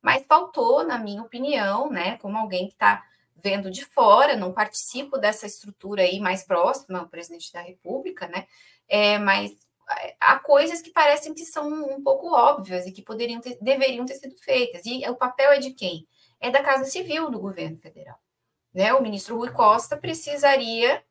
mas 0.00 0.24
faltou, 0.28 0.84
na 0.84 0.96
minha 0.96 1.20
opinião, 1.20 1.90
né, 1.90 2.18
como 2.18 2.38
alguém 2.38 2.68
que 2.68 2.74
está 2.74 3.04
vendo 3.34 3.68
de 3.68 3.84
fora, 3.84 4.36
não 4.36 4.52
participo 4.52 5.18
dessa 5.18 5.44
estrutura 5.44 6.02
aí 6.02 6.20
mais 6.20 6.44
próxima 6.44 7.00
ao 7.00 7.08
presidente 7.08 7.52
da 7.52 7.60
República, 7.60 8.28
né? 8.28 8.46
É, 8.88 9.18
mas 9.18 9.52
há 10.20 10.38
coisas 10.38 10.80
que 10.80 10.90
parecem 10.90 11.34
que 11.34 11.44
são 11.44 11.68
um 11.68 12.00
pouco 12.00 12.32
óbvias 12.32 12.86
e 12.86 12.92
que 12.92 13.02
poderiam 13.02 13.40
ter, 13.40 13.58
deveriam 13.60 14.06
ter 14.06 14.14
sido 14.14 14.36
feitas. 14.36 14.82
E 14.86 15.04
o 15.08 15.16
papel 15.16 15.50
é 15.50 15.58
de 15.58 15.72
quem? 15.72 16.06
É 16.40 16.48
da 16.48 16.62
Casa 16.62 16.84
Civil 16.84 17.28
do 17.28 17.40
governo 17.40 17.76
federal. 17.78 18.18
Né? 18.72 18.94
O 18.94 19.02
ministro 19.02 19.36
Rui 19.36 19.50
Costa 19.50 19.96
precisaria 19.96 21.02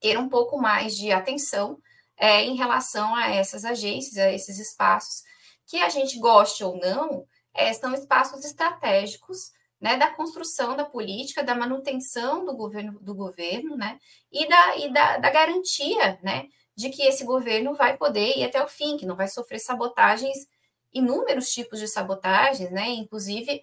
ter 0.00 0.18
um 0.18 0.28
pouco 0.28 0.58
mais 0.58 0.96
de 0.96 1.12
atenção 1.12 1.78
é, 2.16 2.42
em 2.42 2.56
relação 2.56 3.14
a 3.14 3.28
essas 3.30 3.64
agências, 3.64 4.16
a 4.18 4.32
esses 4.32 4.58
espaços, 4.58 5.22
que 5.66 5.78
a 5.78 5.88
gente 5.88 6.18
goste 6.18 6.64
ou 6.64 6.76
não, 6.76 7.26
é, 7.54 7.72
são 7.72 7.92
espaços 7.92 8.44
estratégicos 8.44 9.52
né, 9.80 9.96
da 9.96 10.08
construção 10.08 10.76
da 10.76 10.84
política, 10.84 11.42
da 11.42 11.54
manutenção 11.54 12.44
do 12.44 12.54
governo, 12.56 12.98
do 13.00 13.14
governo 13.14 13.76
né, 13.76 13.98
e, 14.32 14.48
da, 14.48 14.76
e 14.76 14.92
da, 14.92 15.18
da 15.18 15.30
garantia 15.30 16.18
né, 16.22 16.48
de 16.74 16.90
que 16.90 17.02
esse 17.02 17.24
governo 17.24 17.74
vai 17.74 17.96
poder 17.96 18.36
ir 18.36 18.44
até 18.44 18.62
o 18.62 18.68
fim, 18.68 18.96
que 18.96 19.06
não 19.06 19.16
vai 19.16 19.28
sofrer 19.28 19.58
sabotagens, 19.58 20.48
inúmeros 20.92 21.50
tipos 21.52 21.78
de 21.78 21.86
sabotagens, 21.86 22.70
né, 22.70 22.88
inclusive, 22.88 23.62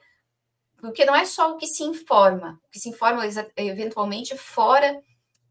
porque 0.77 1.05
não 1.05 1.15
é 1.15 1.25
só 1.25 1.51
o 1.51 1.57
que 1.57 1.67
se 1.67 1.83
informa, 1.83 2.61
o 2.65 2.69
que 2.69 2.79
se 2.79 2.89
informa 2.89 3.23
eventualmente 3.57 4.37
fora, 4.37 5.01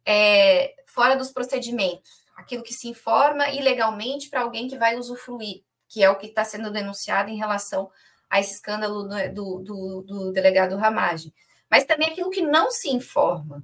é, 0.06 0.74
fora 0.86 1.16
dos 1.16 1.30
procedimentos, 1.32 2.24
aquilo 2.36 2.62
que 2.62 2.74
se 2.74 2.88
informa 2.88 3.50
ilegalmente 3.50 4.28
para 4.28 4.42
alguém 4.42 4.68
que 4.68 4.76
vai 4.76 4.96
usufruir, 4.96 5.62
que 5.88 6.02
é 6.02 6.10
o 6.10 6.16
que 6.16 6.26
está 6.26 6.44
sendo 6.44 6.70
denunciado 6.70 7.30
em 7.30 7.36
relação 7.36 7.90
a 8.28 8.40
esse 8.40 8.54
escândalo 8.54 9.08
do, 9.32 9.58
do, 9.60 10.02
do 10.02 10.32
delegado 10.32 10.76
Ramage. 10.76 11.32
Mas 11.70 11.84
também 11.84 12.08
aquilo 12.08 12.30
que 12.30 12.42
não 12.42 12.70
se 12.70 12.88
informa. 12.88 13.62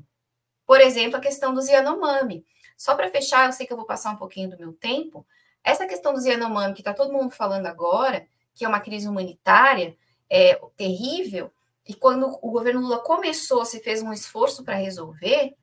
Por 0.66 0.80
exemplo, 0.80 1.16
a 1.16 1.20
questão 1.20 1.52
do 1.52 1.60
Yanomami. 1.60 2.44
Só 2.76 2.94
para 2.94 3.10
fechar, 3.10 3.46
eu 3.46 3.52
sei 3.52 3.66
que 3.66 3.72
eu 3.72 3.76
vou 3.76 3.86
passar 3.86 4.12
um 4.12 4.16
pouquinho 4.16 4.50
do 4.50 4.58
meu 4.58 4.72
tempo. 4.72 5.26
Essa 5.62 5.86
questão 5.86 6.14
do 6.14 6.24
Yanomami, 6.24 6.74
que 6.74 6.80
está 6.80 6.94
todo 6.94 7.12
mundo 7.12 7.30
falando 7.30 7.66
agora, 7.66 8.26
que 8.54 8.64
é 8.64 8.68
uma 8.68 8.80
crise 8.80 9.08
humanitária 9.08 9.96
é, 10.28 10.54
terrível, 10.76 11.52
e 11.86 11.94
quando 11.94 12.38
o 12.40 12.50
governo 12.50 12.80
Lula 12.80 13.00
começou, 13.00 13.64
se 13.64 13.80
fez 13.80 14.00
um 14.00 14.12
esforço 14.12 14.62
para 14.62 14.76
resolver, 14.76 15.56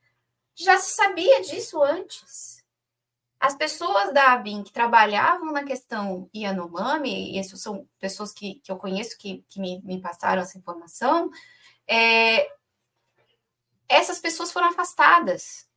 já 0.57 0.77
se 0.79 0.95
sabia 0.95 1.41
disso 1.41 1.81
antes. 1.83 2.65
As 3.39 3.55
pessoas 3.55 4.11
da 4.11 4.33
ABIN 4.33 4.63
que 4.63 4.71
trabalhavam 4.73 5.51
na 5.51 5.63
questão 5.63 6.27
Yanomami, 6.35 7.33
e 7.33 7.37
essas 7.37 7.61
são 7.61 7.87
pessoas 7.99 8.33
que, 8.33 8.55
que 8.55 8.71
eu 8.71 8.77
conheço 8.77 9.17
que, 9.17 9.45
que 9.47 9.59
me, 9.59 9.79
me 9.83 10.01
passaram 10.01 10.41
essa 10.41 10.57
informação, 10.57 11.29
é, 11.87 12.51
essas 13.87 14.19
pessoas 14.19 14.51
foram 14.51 14.69
afastadas. 14.69 15.69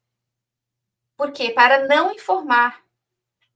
Por 1.17 1.33
quê? 1.33 1.51
Para 1.51 1.87
não 1.87 2.13
informar, 2.13 2.83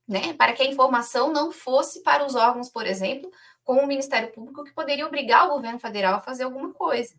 né? 0.07 0.35
para 0.35 0.53
que 0.53 0.63
a 0.63 0.67
informação 0.67 1.33
não 1.33 1.51
fosse 1.51 2.03
para 2.03 2.27
os 2.27 2.35
órgãos, 2.35 2.69
por 2.69 2.87
exemplo, 2.87 3.33
como 3.65 3.81
o 3.81 3.87
Ministério 3.87 4.31
Público, 4.31 4.65
que 4.65 4.75
poderia 4.75 5.07
obrigar 5.07 5.47
o 5.47 5.55
governo 5.55 5.79
federal 5.79 6.17
a 6.17 6.21
fazer 6.21 6.45
alguma 6.45 6.75
coisa. 6.75 7.19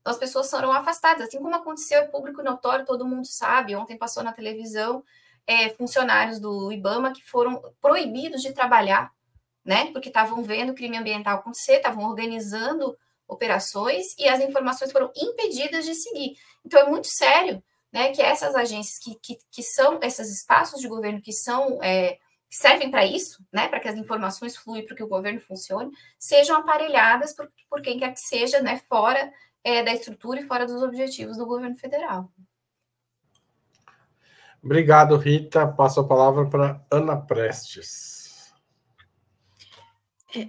Então, 0.00 0.12
as 0.12 0.18
pessoas 0.18 0.50
foram 0.50 0.72
afastadas, 0.72 1.28
assim 1.28 1.38
como 1.38 1.54
aconteceu, 1.54 2.00
é 2.00 2.06
público 2.06 2.42
notório, 2.42 2.86
todo 2.86 3.06
mundo 3.06 3.26
sabe, 3.26 3.76
ontem 3.76 3.98
passou 3.98 4.22
na 4.22 4.32
televisão, 4.32 5.04
é, 5.46 5.70
funcionários 5.70 6.38
do 6.38 6.72
IBAMA 6.72 7.12
que 7.12 7.22
foram 7.22 7.60
proibidos 7.80 8.40
de 8.40 8.52
trabalhar, 8.52 9.12
né? 9.64 9.90
Porque 9.92 10.08
estavam 10.08 10.42
vendo 10.42 10.74
crime 10.74 10.96
ambiental 10.96 11.38
acontecer, 11.38 11.76
estavam 11.76 12.04
organizando 12.04 12.96
operações 13.26 14.16
e 14.18 14.28
as 14.28 14.40
informações 14.40 14.92
foram 14.92 15.10
impedidas 15.16 15.84
de 15.84 15.94
seguir. 15.94 16.36
Então 16.64 16.80
é 16.80 16.88
muito 16.88 17.08
sério, 17.08 17.62
né? 17.92 18.12
Que 18.12 18.22
essas 18.22 18.54
agências 18.54 18.98
que, 18.98 19.14
que, 19.16 19.38
que 19.50 19.62
são 19.62 19.98
esses 20.02 20.30
espaços 20.30 20.80
de 20.80 20.88
governo 20.88 21.20
que 21.20 21.32
são 21.32 21.82
é, 21.82 22.18
que 22.48 22.56
servem 22.56 22.90
para 22.90 23.04
isso, 23.04 23.44
né? 23.52 23.68
Para 23.68 23.80
que 23.80 23.88
as 23.88 23.96
informações 23.96 24.56
fluem, 24.56 24.84
para 24.86 24.96
que 24.96 25.02
o 25.02 25.08
governo 25.08 25.40
funcione, 25.40 25.90
sejam 26.18 26.56
aparelhadas 26.56 27.34
por, 27.34 27.50
por 27.68 27.82
quem 27.82 27.98
quer 27.98 28.12
que 28.12 28.20
seja, 28.20 28.60
né? 28.60 28.80
Fora 28.88 29.32
é, 29.64 29.82
da 29.82 29.92
estrutura 29.92 30.40
e 30.40 30.46
fora 30.46 30.66
dos 30.66 30.82
objetivos 30.82 31.36
do 31.36 31.46
governo 31.46 31.76
federal. 31.76 32.30
Obrigado, 34.62 35.16
Rita. 35.16 35.66
Passo 35.66 36.00
a 36.00 36.06
palavra 36.06 36.48
para 36.48 36.84
Ana 36.90 37.16
Prestes. 37.16 38.52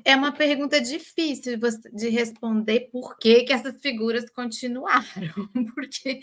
É 0.06 0.16
uma 0.16 0.32
pergunta 0.32 0.80
difícil 0.80 1.58
de 1.92 2.10
responder 2.10 2.90
por 2.92 3.18
que, 3.18 3.44
que 3.44 3.54
essas 3.54 3.82
figuras 3.82 4.30
continuaram, 4.30 5.04
porque 5.74 6.20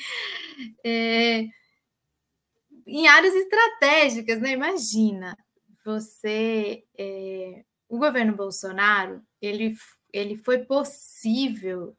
é, 0.84 1.48
em 2.86 3.08
áreas 3.08 3.34
estratégicas, 3.34 4.40
né? 4.40 4.52
Imagina, 4.52 5.36
você, 5.84 6.84
é, 6.96 7.64
o 7.88 7.98
governo 7.98 8.36
Bolsonaro, 8.36 9.22
ele, 9.42 9.74
ele 10.12 10.36
foi 10.36 10.58
possível 10.58 11.96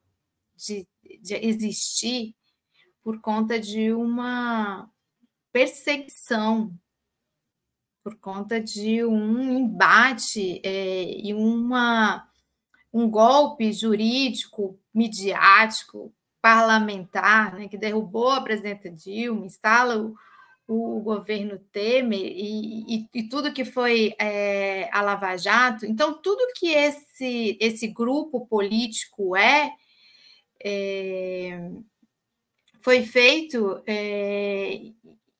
de, 0.59 0.87
de 1.21 1.35
existir 1.35 2.35
por 3.03 3.19
conta 3.21 3.59
de 3.59 3.91
uma 3.91 4.89
perseguição 5.51 6.73
por 8.03 8.15
conta 8.15 8.59
de 8.59 9.03
um 9.03 9.59
embate 9.59 10.61
é, 10.63 11.03
e 11.03 11.33
uma, 11.33 12.27
um 12.93 13.09
golpe 13.09 13.71
jurídico, 13.71 14.79
midiático, 14.93 16.13
parlamentar, 16.41 17.53
né, 17.53 17.67
que 17.67 17.77
derrubou 17.77 18.31
a 18.31 18.41
presidenta 18.41 18.89
Dilma, 18.89 19.45
instala 19.45 19.97
o, 19.97 20.15
o 20.67 21.01
governo 21.01 21.59
Temer 21.71 22.19
e, 22.19 22.95
e, 22.95 23.09
e, 23.13 23.23
tudo 23.23 23.53
que 23.53 23.65
foi 23.65 24.15
é, 24.19 24.89
a 24.93 25.01
Lava 25.01 25.35
Jato. 25.35 25.85
Então, 25.85 26.19
tudo 26.21 26.53
que 26.55 26.69
esse, 26.69 27.57
esse 27.59 27.87
grupo 27.87 28.47
político 28.47 29.35
é, 29.35 29.71
é 30.63 31.71
foi 32.81 33.03
feito 33.03 33.81
é, 33.85 34.81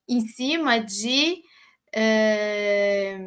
em 0.08 0.20
cima 0.20 0.78
de, 0.78 1.42
é, 1.92 3.18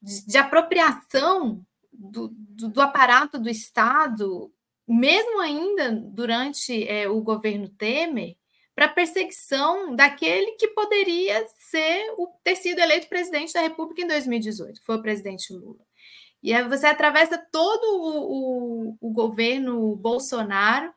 de 0.00 0.38
apropriação 0.38 1.64
do, 1.92 2.28
do, 2.32 2.68
do, 2.68 2.80
aparato 2.80 3.38
do 3.38 3.48
Estado, 3.48 4.52
mesmo 4.86 5.40
ainda 5.40 5.92
durante 5.92 6.86
o 7.08 7.20
governo 7.22 7.68
Temer, 7.68 8.36
para 8.74 8.88
perseguição 8.88 9.94
daquele 9.94 10.52
que 10.52 10.68
poderia 10.68 11.46
ser 11.70 12.14
o, 12.16 12.28
ter 12.42 12.56
sido 12.56 12.78
eleito 12.78 13.08
presidente 13.08 13.52
da 13.52 13.60
República 13.60 14.02
em 14.02 14.06
2018, 14.06 14.80
que 14.80 14.86
foi 14.86 14.96
o 14.96 15.02
presidente 15.02 15.52
Lula. 15.52 15.84
E 16.42 16.52
aí 16.52 16.66
você 16.68 16.86
atravessa 16.86 17.38
todo 17.38 17.84
o, 17.84 18.96
o, 19.00 19.08
o 19.08 19.12
governo 19.12 19.94
Bolsonaro 19.96 20.92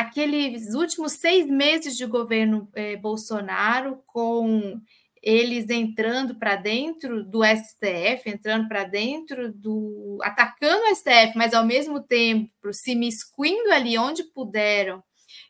aqueles 0.00 0.74
últimos 0.74 1.12
seis 1.12 1.46
meses 1.46 1.96
de 1.96 2.06
governo 2.06 2.68
eh, 2.74 2.96
Bolsonaro, 2.96 4.02
com 4.06 4.80
eles 5.22 5.68
entrando 5.68 6.34
para 6.34 6.56
dentro 6.56 7.22
do 7.22 7.44
STF, 7.44 8.22
entrando 8.30 8.66
para 8.68 8.84
dentro 8.84 9.52
do. 9.52 10.18
atacando 10.22 10.84
o 10.84 10.94
STF, 10.94 11.36
mas 11.36 11.52
ao 11.52 11.66
mesmo 11.66 12.00
tempo 12.00 12.50
se 12.72 12.94
miscuindo 12.94 13.70
ali 13.72 13.98
onde 13.98 14.24
puderam, 14.24 15.02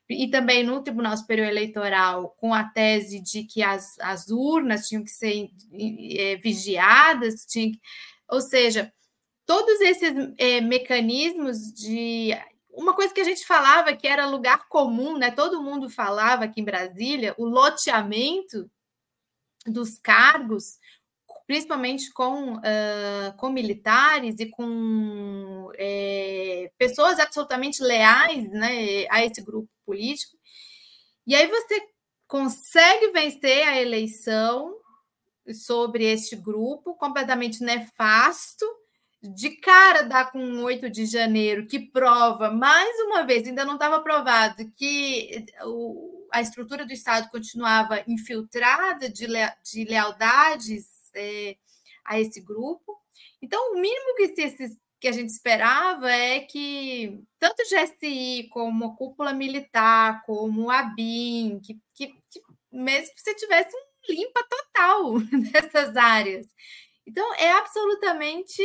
e 0.08 0.28
também 0.28 0.64
no 0.64 0.82
Tribunal 0.82 1.16
Superior 1.16 1.46
Eleitoral, 1.46 2.30
com 2.36 2.52
a 2.52 2.64
tese 2.64 3.22
de 3.22 3.44
que 3.44 3.62
as, 3.62 3.96
as 4.00 4.28
urnas 4.28 4.88
tinham 4.88 5.04
que 5.04 5.10
ser 5.10 5.48
é, 6.18 6.36
vigiadas, 6.36 7.46
tinha 7.46 7.70
que, 7.70 7.78
ou 8.28 8.40
seja, 8.40 8.92
todos 9.50 9.80
esses 9.80 10.12
é, 10.38 10.60
mecanismos 10.60 11.72
de 11.74 12.30
uma 12.72 12.94
coisa 12.94 13.12
que 13.12 13.20
a 13.20 13.24
gente 13.24 13.44
falava 13.44 13.96
que 13.96 14.06
era 14.06 14.24
lugar 14.24 14.68
comum, 14.68 15.18
né? 15.18 15.32
Todo 15.32 15.60
mundo 15.60 15.90
falava 15.90 16.44
aqui 16.44 16.60
em 16.60 16.64
Brasília, 16.64 17.34
o 17.36 17.46
loteamento 17.46 18.70
dos 19.66 19.98
cargos, 19.98 20.78
principalmente 21.48 22.12
com, 22.12 22.58
uh, 22.58 23.36
com 23.38 23.50
militares 23.50 24.36
e 24.38 24.46
com 24.46 25.72
é, 25.74 26.70
pessoas 26.78 27.18
absolutamente 27.18 27.82
leais 27.82 28.48
né, 28.50 29.04
a 29.10 29.24
esse 29.24 29.42
grupo 29.42 29.68
político. 29.84 30.38
E 31.26 31.34
aí 31.34 31.48
você 31.48 31.82
consegue 32.28 33.10
vencer 33.10 33.66
a 33.66 33.82
eleição 33.82 34.76
sobre 35.52 36.04
este 36.04 36.36
grupo 36.36 36.94
completamente 36.94 37.64
nefasto 37.64 38.64
de 39.22 39.50
cara 39.56 40.02
dá 40.02 40.24
com 40.24 40.38
um 40.38 40.62
8 40.62 40.88
de 40.88 41.04
janeiro 41.04 41.66
que 41.66 41.78
prova, 41.78 42.50
mais 42.50 42.98
uma 43.00 43.22
vez, 43.24 43.46
ainda 43.46 43.64
não 43.64 43.74
estava 43.74 44.00
provado, 44.00 44.70
que 44.76 45.44
o, 45.64 46.26
a 46.32 46.40
estrutura 46.40 46.86
do 46.86 46.92
Estado 46.92 47.28
continuava 47.30 48.02
infiltrada 48.08 49.10
de, 49.10 49.26
de 49.62 49.84
lealdades 49.84 50.86
é, 51.14 51.56
a 52.04 52.18
esse 52.18 52.40
grupo. 52.40 52.98
Então, 53.42 53.72
o 53.72 53.80
mínimo 53.80 54.16
que, 54.16 54.28
que 54.98 55.08
a 55.08 55.12
gente 55.12 55.28
esperava 55.28 56.10
é 56.10 56.40
que 56.40 57.22
tanto 57.38 57.60
o 57.60 57.64
GSI 57.64 58.48
como 58.50 58.86
a 58.86 58.96
cúpula 58.96 59.34
militar, 59.34 60.22
como 60.24 60.70
a 60.70 60.82
BIM, 60.82 61.60
que, 61.60 61.78
que, 61.94 62.06
que 62.30 62.40
mesmo 62.72 63.14
que 63.14 63.20
você 63.20 63.34
tivesse 63.34 63.76
um 63.76 63.90
limpa 64.08 64.42
total 64.48 65.18
dessas 65.52 65.94
áreas. 65.94 66.46
Então, 67.06 67.34
é 67.34 67.50
absolutamente 67.52 68.62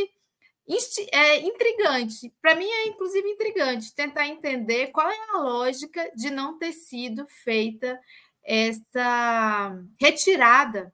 é, 1.11 1.39
intrigante. 1.41 2.33
Para 2.41 2.55
mim, 2.55 2.65
é 2.65 2.87
inclusive 2.87 3.27
intrigante 3.29 3.93
tentar 3.93 4.27
entender 4.27 4.87
qual 4.87 5.09
é 5.09 5.17
a 5.29 5.37
lógica 5.37 6.11
de 6.15 6.29
não 6.29 6.57
ter 6.57 6.73
sido 6.73 7.25
feita 7.43 7.99
essa 8.43 9.77
retirada 9.99 10.91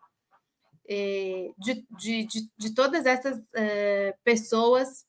é, 0.90 1.52
de, 1.58 1.86
de, 1.98 2.26
de, 2.26 2.50
de, 2.58 2.76
todas 2.76 3.06
essas 3.06 3.42
é, 3.56 4.16
pessoas. 4.24 5.06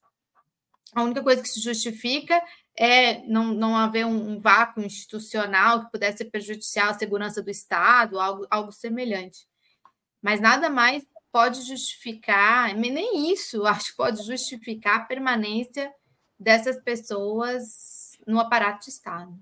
A 0.94 1.03
única 1.03 1.22
coisa 1.22 1.42
que 1.42 1.48
se 1.48 1.61
justifica 1.61 2.40
é 2.77 3.18
não, 3.27 3.53
não 3.55 3.77
haver 3.77 4.07
um, 4.07 4.33
um, 4.33 4.40
vácuo 4.40 4.83
institucional 4.83 5.85
que 5.85 5.90
pudesse 5.90 6.18
ser 6.18 6.31
prejudicial 6.31 6.90
à 6.90 6.94
segurança 6.94 7.42
do 7.42 7.51
Estado, 7.51 8.20
algo, 8.20 8.46
algo 8.51 8.72
semelhante. 8.72 9.46
Mas 10.22 10.40
nada 10.40 10.70
mais 10.70 11.05
pode 11.33 11.62
justificar, 11.62 12.77
nem 12.77 13.33
isso, 13.33 13.64
acho 13.64 13.90
que 13.90 13.97
pode 13.97 14.23
justificar 14.23 14.99
a 14.99 15.05
permanência 15.05 15.90
dessas 16.38 16.79
pessoas 16.79 18.18
no 18.27 18.38
aparato 18.38 18.85
de 18.85 18.90
Estado. 18.90 19.33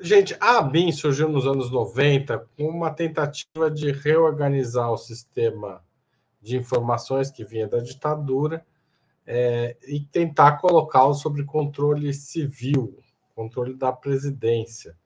Gente, 0.00 0.34
a 0.40 0.58
ABIN 0.58 0.90
surgiu 0.90 1.28
nos 1.28 1.46
anos 1.46 1.70
90 1.70 2.48
com 2.56 2.64
uma 2.64 2.90
tentativa 2.90 3.70
de 3.70 3.92
reorganizar 3.92 4.90
o 4.90 4.96
sistema 4.96 5.84
de 6.40 6.56
informações 6.56 7.30
que 7.30 7.44
vinha 7.44 7.68
da 7.68 7.78
ditadura 7.78 8.66
é, 9.24 9.76
e 9.86 10.00
tentar 10.00 10.56
colocá-lo 10.56 11.14
sob 11.14 11.44
controle 11.44 12.12
civil, 12.12 12.98
controle 13.34 13.74
da 13.74 13.92
presidência. 13.92 14.96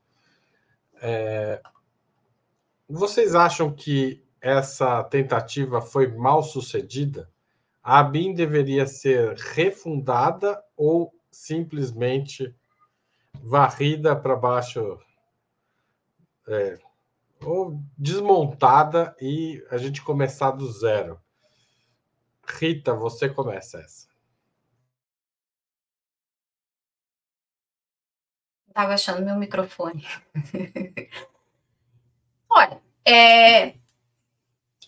É, 1.02 1.60
vocês 2.88 3.34
acham 3.34 3.70
que 3.70 4.24
essa 4.40 5.02
tentativa 5.04 5.80
foi 5.80 6.08
mal 6.08 6.42
sucedida? 6.42 7.30
A 7.82 8.00
ABIN 8.00 8.34
deveria 8.34 8.86
ser 8.86 9.34
refundada 9.36 10.62
ou 10.76 11.14
simplesmente 11.30 12.54
varrida 13.34 14.16
para 14.16 14.34
baixo, 14.34 14.98
é, 16.48 16.78
ou 17.44 17.80
desmontada 17.96 19.14
e 19.20 19.64
a 19.70 19.76
gente 19.76 20.02
começar 20.02 20.50
do 20.50 20.70
zero? 20.70 21.20
Rita, 22.46 22.94
você 22.94 23.28
começa 23.28 23.78
essa. 23.78 24.08
Estava 28.68 28.94
achando 28.94 29.24
meu 29.24 29.36
microfone. 29.36 30.06
Olha, 32.50 32.80
é, 33.04 33.74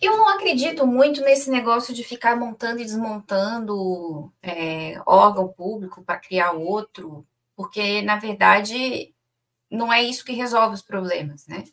eu 0.00 0.16
não 0.16 0.28
acredito 0.28 0.87
muito 0.87 1.20
nesse 1.22 1.50
negócio 1.50 1.94
de 1.94 2.04
ficar 2.04 2.37
montando 2.37 2.80
e 2.80 2.84
desmontando 2.84 4.32
é, 4.42 5.00
órgão 5.06 5.48
público 5.48 6.02
para 6.02 6.18
criar 6.18 6.52
outro, 6.52 7.26
porque, 7.56 8.02
na 8.02 8.16
verdade, 8.16 9.14
não 9.70 9.92
é 9.92 10.02
isso 10.02 10.24
que 10.24 10.32
resolve 10.32 10.74
os 10.74 10.82
problemas, 10.82 11.46
né? 11.46 11.64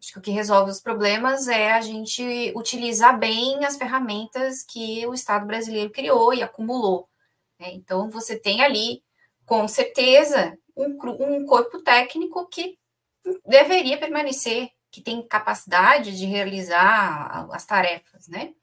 Acho 0.00 0.12
que 0.12 0.18
o 0.18 0.22
que 0.22 0.30
resolve 0.30 0.70
os 0.70 0.80
problemas 0.80 1.46
é 1.46 1.72
a 1.72 1.80
gente 1.82 2.52
utilizar 2.56 3.18
bem 3.18 3.64
as 3.66 3.76
ferramentas 3.76 4.62
que 4.62 5.06
o 5.06 5.12
Estado 5.12 5.46
brasileiro 5.46 5.90
criou 5.90 6.32
e 6.32 6.42
acumulou. 6.42 7.06
Né? 7.58 7.72
Então, 7.74 8.08
você 8.08 8.38
tem 8.38 8.62
ali, 8.62 9.02
com 9.44 9.68
certeza, 9.68 10.56
um, 10.74 10.96
um 11.20 11.44
corpo 11.44 11.82
técnico 11.82 12.48
que 12.48 12.78
deveria 13.44 13.98
permanecer, 13.98 14.70
que 14.90 15.00
tem 15.00 15.26
capacidade 15.26 16.16
de 16.16 16.26
realizar 16.26 17.48
as 17.52 17.64
tarefas, 17.64 18.28
né? 18.28 18.54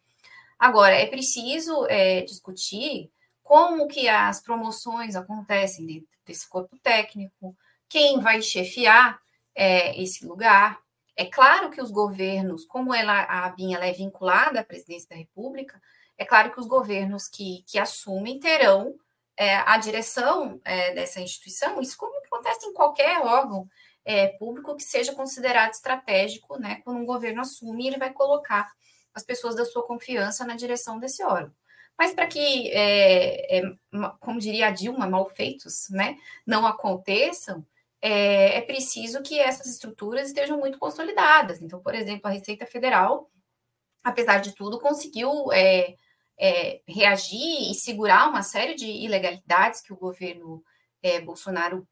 Agora, 0.60 0.96
é 0.96 1.06
preciso 1.06 1.86
é, 1.88 2.22
discutir 2.22 3.12
como 3.44 3.88
que 3.88 4.10
as 4.10 4.42
promoções 4.42 5.16
acontecem 5.16 5.86
dentro 5.86 6.18
desse 6.26 6.50
corpo 6.50 6.78
técnico, 6.80 7.56
quem 7.88 8.20
vai 8.20 8.42
chefiar 8.42 9.20
é, 9.56 10.00
esse 10.02 10.26
lugar, 10.26 10.80
é 11.16 11.26
claro 11.26 11.70
que 11.72 11.82
os 11.82 11.90
governos, 11.90 12.66
como 12.66 12.94
ela, 12.94 13.14
a 13.24 13.46
ABIN 13.46 13.74
ela 13.74 13.88
é 13.88 13.94
vinculada 13.94 14.60
à 14.60 14.64
presidência 14.64 15.10
da 15.10 15.16
República, 15.16 15.82
é 16.18 16.26
claro 16.26 16.52
que 16.52 16.60
os 16.60 16.68
governos 16.68 17.28
que, 17.28 17.64
que 17.66 17.80
assumem 17.80 18.40
terão 18.40 18.96
é, 19.38 19.56
a 19.56 19.78
direção 19.78 20.60
é, 20.66 20.94
dessa 20.94 21.22
instituição, 21.22 21.80
isso 21.80 21.96
como 21.98 22.16
acontece 22.26 22.66
em 22.66 22.74
qualquer 22.74 23.20
órgão 23.20 23.68
é, 24.08 24.28
público 24.28 24.74
que 24.78 24.84
seja 24.84 25.14
considerado 25.14 25.74
estratégico, 25.74 26.58
né? 26.58 26.80
Quando 26.86 27.02
um 27.02 27.06
governo 27.06 27.42
assume, 27.42 27.88
ele 27.88 27.98
vai 27.98 28.14
colocar 28.14 28.72
as 29.14 29.22
pessoas 29.22 29.54
da 29.54 29.66
sua 29.66 29.86
confiança 29.86 30.46
na 30.46 30.56
direção 30.56 30.98
desse 30.98 31.22
órgão. 31.26 31.54
Mas 31.98 32.14
para 32.14 32.26
que, 32.26 32.72
é, 32.72 33.58
é, 33.58 33.62
como 34.22 34.40
diria 34.40 34.68
a 34.68 34.72
Dilma, 34.72 35.10
mal 35.10 35.30
feitos, 35.32 35.90
né, 35.90 36.16
não 36.46 36.66
aconteçam, 36.66 37.66
é, 38.02 38.60
é 38.60 38.62
preciso 38.62 39.22
que 39.22 39.40
essas 39.40 39.68
estruturas 39.68 40.28
estejam 40.28 40.58
muito 40.58 40.80
consolidadas. 40.80 41.62
Então, 41.62 41.82
por 41.82 41.94
exemplo, 41.94 42.28
a 42.28 42.32
Receita 42.32 42.66
Federal, 42.66 43.30
apesar 44.04 44.38
de 44.38 44.56
tudo, 44.56 44.80
conseguiu 44.80 45.52
é, 45.52 45.96
é, 46.40 46.82
reagir 46.88 47.72
e 47.72 47.74
segurar 47.76 48.30
uma 48.30 48.44
série 48.44 48.76
de 48.76 48.86
ilegalidades 48.86 49.82
que 49.82 49.92
o 49.92 49.98
governo 49.98 50.64
é, 51.02 51.20
Bolsonaro 51.20 51.86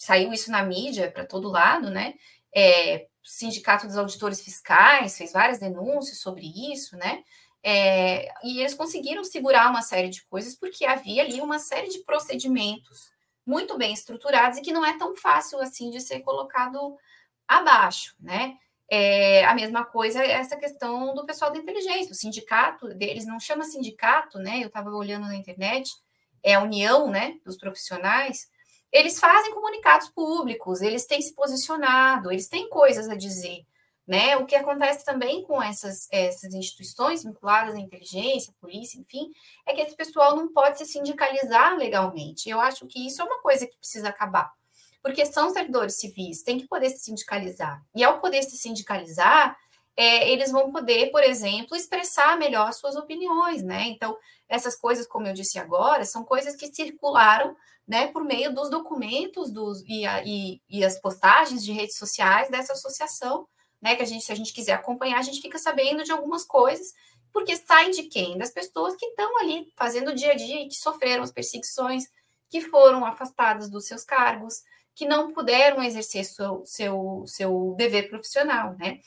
saiu 0.00 0.32
isso 0.32 0.50
na 0.50 0.62
mídia 0.62 1.10
para 1.10 1.26
todo 1.26 1.50
lado, 1.50 1.90
né? 1.90 2.14
É, 2.56 3.06
Sindicato 3.22 3.86
dos 3.86 3.98
Auditores 3.98 4.40
Fiscais 4.40 5.18
fez 5.18 5.30
várias 5.30 5.58
denúncias 5.58 6.20
sobre 6.20 6.46
isso, 6.72 6.96
né? 6.96 7.22
É, 7.62 8.32
e 8.42 8.60
eles 8.60 8.72
conseguiram 8.72 9.22
segurar 9.22 9.68
uma 9.68 9.82
série 9.82 10.08
de 10.08 10.24
coisas 10.24 10.56
porque 10.56 10.86
havia 10.86 11.22
ali 11.22 11.42
uma 11.42 11.58
série 11.58 11.88
de 11.88 11.98
procedimentos 11.98 13.10
muito 13.44 13.76
bem 13.76 13.92
estruturados 13.92 14.58
e 14.58 14.62
que 14.62 14.72
não 14.72 14.86
é 14.86 14.96
tão 14.96 15.14
fácil 15.14 15.60
assim 15.60 15.90
de 15.90 16.00
ser 16.00 16.20
colocado 16.20 16.96
abaixo, 17.46 18.16
né? 18.18 18.56
É, 18.88 19.44
a 19.44 19.54
mesma 19.54 19.84
coisa 19.84 20.24
é 20.24 20.30
essa 20.30 20.56
questão 20.56 21.14
do 21.14 21.26
pessoal 21.26 21.52
da 21.52 21.58
inteligência, 21.58 22.10
o 22.10 22.14
sindicato 22.14 22.88
deles 22.94 23.26
não 23.26 23.38
chama 23.38 23.64
sindicato, 23.64 24.38
né? 24.38 24.62
Eu 24.62 24.68
estava 24.68 24.88
olhando 24.90 25.26
na 25.26 25.36
internet, 25.36 25.92
é 26.42 26.54
a 26.54 26.62
união, 26.62 27.10
né, 27.10 27.38
dos 27.44 27.58
profissionais. 27.58 28.48
Eles 28.92 29.18
fazem 29.18 29.52
comunicados 29.54 30.08
públicos, 30.08 30.80
eles 30.80 31.06
têm 31.06 31.20
se 31.20 31.34
posicionado, 31.34 32.30
eles 32.32 32.48
têm 32.48 32.68
coisas 32.68 33.08
a 33.08 33.14
dizer, 33.14 33.64
né? 34.06 34.36
O 34.36 34.46
que 34.46 34.56
acontece 34.56 35.04
também 35.04 35.44
com 35.44 35.62
essas, 35.62 36.08
essas 36.10 36.52
instituições 36.52 37.22
vinculadas 37.22 37.74
à 37.74 37.78
inteligência, 37.78 38.52
polícia, 38.60 38.98
enfim, 38.98 39.30
é 39.64 39.72
que 39.72 39.80
esse 39.80 39.94
pessoal 39.94 40.34
não 40.34 40.52
pode 40.52 40.78
se 40.78 40.86
sindicalizar 40.86 41.76
legalmente. 41.76 42.50
Eu 42.50 42.60
acho 42.60 42.86
que 42.86 43.06
isso 43.06 43.22
é 43.22 43.24
uma 43.24 43.40
coisa 43.40 43.66
que 43.66 43.76
precisa 43.76 44.08
acabar. 44.08 44.52
Porque 45.02 45.24
são 45.24 45.50
servidores 45.50 45.96
civis, 45.96 46.42
tem 46.42 46.58
que 46.58 46.66
poder 46.66 46.90
se 46.90 46.98
sindicalizar. 46.98 47.82
E 47.94 48.02
ao 48.02 48.20
poder 48.20 48.42
se 48.42 48.56
sindicalizar, 48.56 49.56
é, 49.96 50.30
eles 50.30 50.50
vão 50.50 50.72
poder, 50.72 51.10
por 51.10 51.22
exemplo, 51.22 51.76
expressar 51.76 52.38
melhor 52.38 52.72
suas 52.72 52.96
opiniões, 52.96 53.62
né? 53.62 53.84
Então, 53.88 54.16
essas 54.48 54.74
coisas, 54.74 55.06
como 55.06 55.26
eu 55.26 55.34
disse 55.34 55.58
agora, 55.58 56.04
são 56.04 56.24
coisas 56.24 56.56
que 56.56 56.74
circularam 56.74 57.56
né, 57.90 58.06
por 58.06 58.24
meio 58.24 58.54
dos 58.54 58.70
documentos 58.70 59.50
dos, 59.50 59.82
e, 59.86 60.06
a, 60.06 60.22
e, 60.24 60.62
e 60.70 60.84
as 60.84 60.98
postagens 61.00 61.64
de 61.64 61.72
redes 61.72 61.96
sociais 61.96 62.48
dessa 62.48 62.72
associação 62.72 63.46
né? 63.80 63.96
Que 63.96 64.02
a 64.02 64.06
gente, 64.06 64.24
se 64.24 64.32
a 64.32 64.34
gente 64.34 64.52
quiser 64.52 64.72
acompanhar, 64.72 65.18
a 65.18 65.22
gente 65.22 65.40
fica 65.40 65.58
sabendo 65.58 66.04
de 66.04 66.12
algumas 66.12 66.44
coisas, 66.44 66.92
porque 67.32 67.56
saem 67.56 67.90
de 67.90 68.04
quem? 68.04 68.36
Das 68.36 68.50
pessoas 68.50 68.94
que 68.96 69.06
estão 69.06 69.38
ali 69.38 69.72
fazendo 69.76 70.10
o 70.10 70.14
dia 70.14 70.32
a 70.32 70.36
dia 70.36 70.62
e 70.62 70.68
que 70.68 70.74
sofreram 70.74 71.22
as 71.22 71.32
perseguições, 71.32 72.04
que 72.48 72.60
foram 72.60 73.04
afastadas 73.04 73.70
dos 73.70 73.86
seus 73.86 74.04
cargos, 74.04 74.62
que 74.94 75.06
não 75.06 75.32
puderam 75.32 75.82
exercer 75.82 76.24
seu, 76.24 76.62
seu, 76.66 77.24
seu 77.26 77.74
dever 77.76 78.08
profissional, 78.08 78.76
né? 78.76 78.98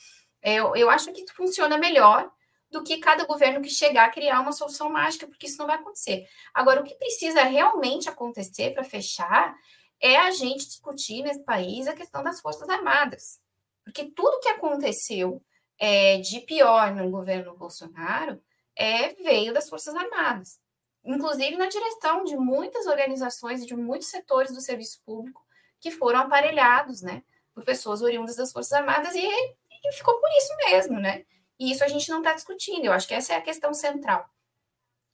É, 0.42 0.56
eu, 0.56 0.74
eu 0.74 0.90
acho 0.90 1.12
que 1.12 1.24
funciona 1.32 1.78
melhor 1.78 2.30
do 2.74 2.82
que 2.82 2.98
cada 2.98 3.24
governo 3.24 3.62
que 3.62 3.70
chegar 3.70 4.06
a 4.06 4.10
criar 4.10 4.40
uma 4.40 4.50
solução 4.50 4.90
mágica, 4.90 5.28
porque 5.28 5.46
isso 5.46 5.58
não 5.58 5.66
vai 5.66 5.76
acontecer. 5.76 6.26
Agora, 6.52 6.80
o 6.80 6.84
que 6.84 6.96
precisa 6.96 7.44
realmente 7.44 8.08
acontecer 8.08 8.74
para 8.74 8.82
fechar 8.82 9.56
é 10.00 10.16
a 10.16 10.32
gente 10.32 10.66
discutir 10.66 11.22
nesse 11.22 11.44
país 11.44 11.86
a 11.86 11.94
questão 11.94 12.24
das 12.24 12.40
Forças 12.40 12.68
Armadas. 12.68 13.40
Porque 13.84 14.10
tudo 14.10 14.40
que 14.40 14.48
aconteceu 14.48 15.40
é, 15.78 16.18
de 16.18 16.40
pior 16.40 16.92
no 16.92 17.08
governo 17.12 17.56
Bolsonaro 17.56 18.42
é, 18.76 19.10
veio 19.22 19.54
das 19.54 19.68
Forças 19.68 19.94
Armadas, 19.94 20.58
inclusive 21.04 21.56
na 21.56 21.66
direção 21.66 22.24
de 22.24 22.36
muitas 22.36 22.86
organizações 22.86 23.62
e 23.62 23.66
de 23.66 23.76
muitos 23.76 24.08
setores 24.08 24.52
do 24.52 24.60
serviço 24.60 25.00
público 25.06 25.46
que 25.78 25.92
foram 25.92 26.18
aparelhados 26.18 27.02
né, 27.02 27.22
por 27.54 27.64
pessoas 27.64 28.02
oriundas 28.02 28.34
das 28.34 28.50
Forças 28.50 28.72
Armadas 28.72 29.14
e, 29.14 29.24
e 29.24 29.92
ficou 29.92 30.18
por 30.18 30.28
isso 30.30 30.56
mesmo, 30.56 30.98
né? 30.98 31.24
E 31.58 31.70
isso 31.70 31.84
a 31.84 31.88
gente 31.88 32.08
não 32.10 32.18
está 32.18 32.32
discutindo, 32.34 32.84
eu 32.84 32.92
acho 32.92 33.06
que 33.06 33.14
essa 33.14 33.32
é 33.32 33.36
a 33.36 33.42
questão 33.42 33.72
central. 33.72 34.28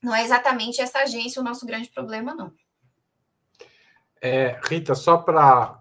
Não 0.02 0.14
é 0.14 0.24
exatamente 0.24 0.80
essa 0.80 1.00
agência 1.00 1.40
o 1.40 1.44
nosso 1.44 1.66
grande 1.66 1.90
problema, 1.90 2.34
não. 2.34 2.52
É, 4.20 4.58
Rita, 4.64 4.94
só 4.94 5.18
para 5.18 5.78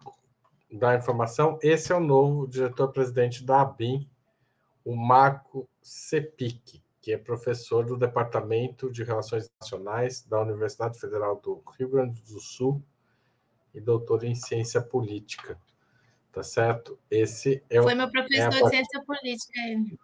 da 0.72 0.96
informação, 0.96 1.58
esse 1.64 1.92
é 1.92 1.96
o 1.96 2.00
novo 2.00 2.48
diretor-presidente 2.48 3.44
da 3.44 3.62
ABIN, 3.62 4.08
o 4.86 4.96
Marco 4.96 5.68
Cepic, 5.82 6.82
que 7.02 7.14
é 7.14 7.18
professor 7.18 7.86
do 7.86 7.98
Departamento 7.98 8.92
de 8.92 9.04
Relações 9.04 9.50
Nacionais 9.60 10.22
da 10.22 10.42
Universidade 10.42 11.00
Federal 11.00 11.38
do 11.38 11.64
Rio 11.78 11.90
Grande 11.90 12.22
do 12.22 12.40
Sul 12.40 12.84
e 13.74 13.80
doutor 13.80 14.24
em 14.24 14.36
Ciência 14.36 14.82
Política. 14.82 15.60
Tá 16.32 16.44
certo? 16.44 17.00
Esse 17.10 17.64
é 17.70 17.82
Foi 17.82 17.96
meu 17.96 18.12
professor 18.12 18.54
é 18.54 18.62
de 18.62 18.70
Ciência 18.70 19.04
Política. 19.06 19.60
Ele. 19.68 20.00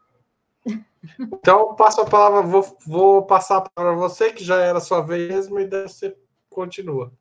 Então, 1.19 1.75
passo 1.75 2.01
a 2.01 2.05
palavra, 2.05 2.41
vou, 2.41 2.77
vou 2.85 3.25
passar 3.25 3.61
para 3.61 3.93
você, 3.93 4.33
que 4.33 4.43
já 4.43 4.59
era 4.59 4.79
sua 4.79 5.01
vez, 5.01 5.47
e 5.47 5.65
daí 5.65 5.83
você 5.83 6.17
continua. 6.49 7.13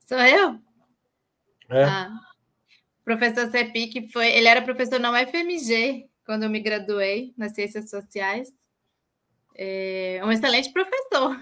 Sou 0.00 0.18
eu? 0.18 0.58
É. 1.68 1.84
Ah, 1.84 2.12
professor 3.04 3.50
Cepic 3.50 4.10
foi, 4.12 4.28
ele 4.28 4.48
era 4.48 4.62
professor 4.62 4.98
na 4.98 5.10
UFMG, 5.12 6.08
quando 6.26 6.42
eu 6.42 6.50
me 6.50 6.60
graduei 6.60 7.32
nas 7.36 7.54
Ciências 7.54 7.88
Sociais. 7.88 8.52
É 9.54 10.20
um 10.24 10.32
excelente 10.32 10.72
professor. 10.72 11.38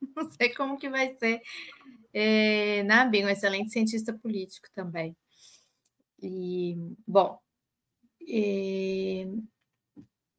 Não 0.16 0.30
sei 0.32 0.54
como 0.54 0.78
que 0.78 0.88
vai 0.88 1.14
ser 1.14 1.42
é, 2.12 2.82
na 2.84 3.04
BIM, 3.04 3.24
um 3.24 3.28
excelente 3.28 3.70
cientista 3.70 4.12
político 4.12 4.68
também. 4.74 5.16
E, 6.20 6.76
bom, 7.06 7.38
e, 8.20 9.26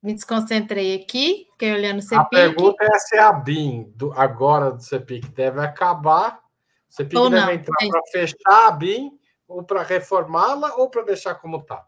me 0.03 0.13
desconcentrei 0.13 1.01
aqui, 1.01 1.47
fiquei 1.53 1.71
olhando 1.71 1.99
o 1.99 2.01
CEPIC. 2.01 2.19
A 2.19 2.25
pergunta 2.25 2.83
é 2.83 2.99
se 2.99 3.17
a 3.17 3.31
BIM 3.31 3.83
do, 3.95 4.11
agora 4.11 4.71
do 4.71 4.83
CEPIC 4.83 5.29
deve 5.29 5.61
acabar, 5.61 6.41
o 6.89 6.93
CEPIC 6.93 7.17
ou 7.17 7.29
deve 7.29 7.45
não, 7.45 7.53
entrar 7.53 7.77
para 7.77 8.01
fechar 8.11 8.67
a 8.67 8.71
BIM, 8.71 9.17
ou 9.47 9.63
para 9.63 9.81
reformá-la, 9.81 10.75
ou 10.75 10.89
para 10.89 11.03
deixar 11.03 11.35
como 11.35 11.57
está? 11.57 11.87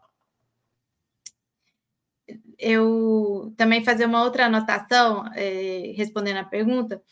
Eu 2.58 3.52
também 3.54 3.84
fazer 3.84 4.06
uma 4.06 4.24
outra 4.24 4.46
anotação, 4.46 5.26
é, 5.34 5.92
respondendo 5.94 6.38
a 6.38 6.44
pergunta, 6.44 7.02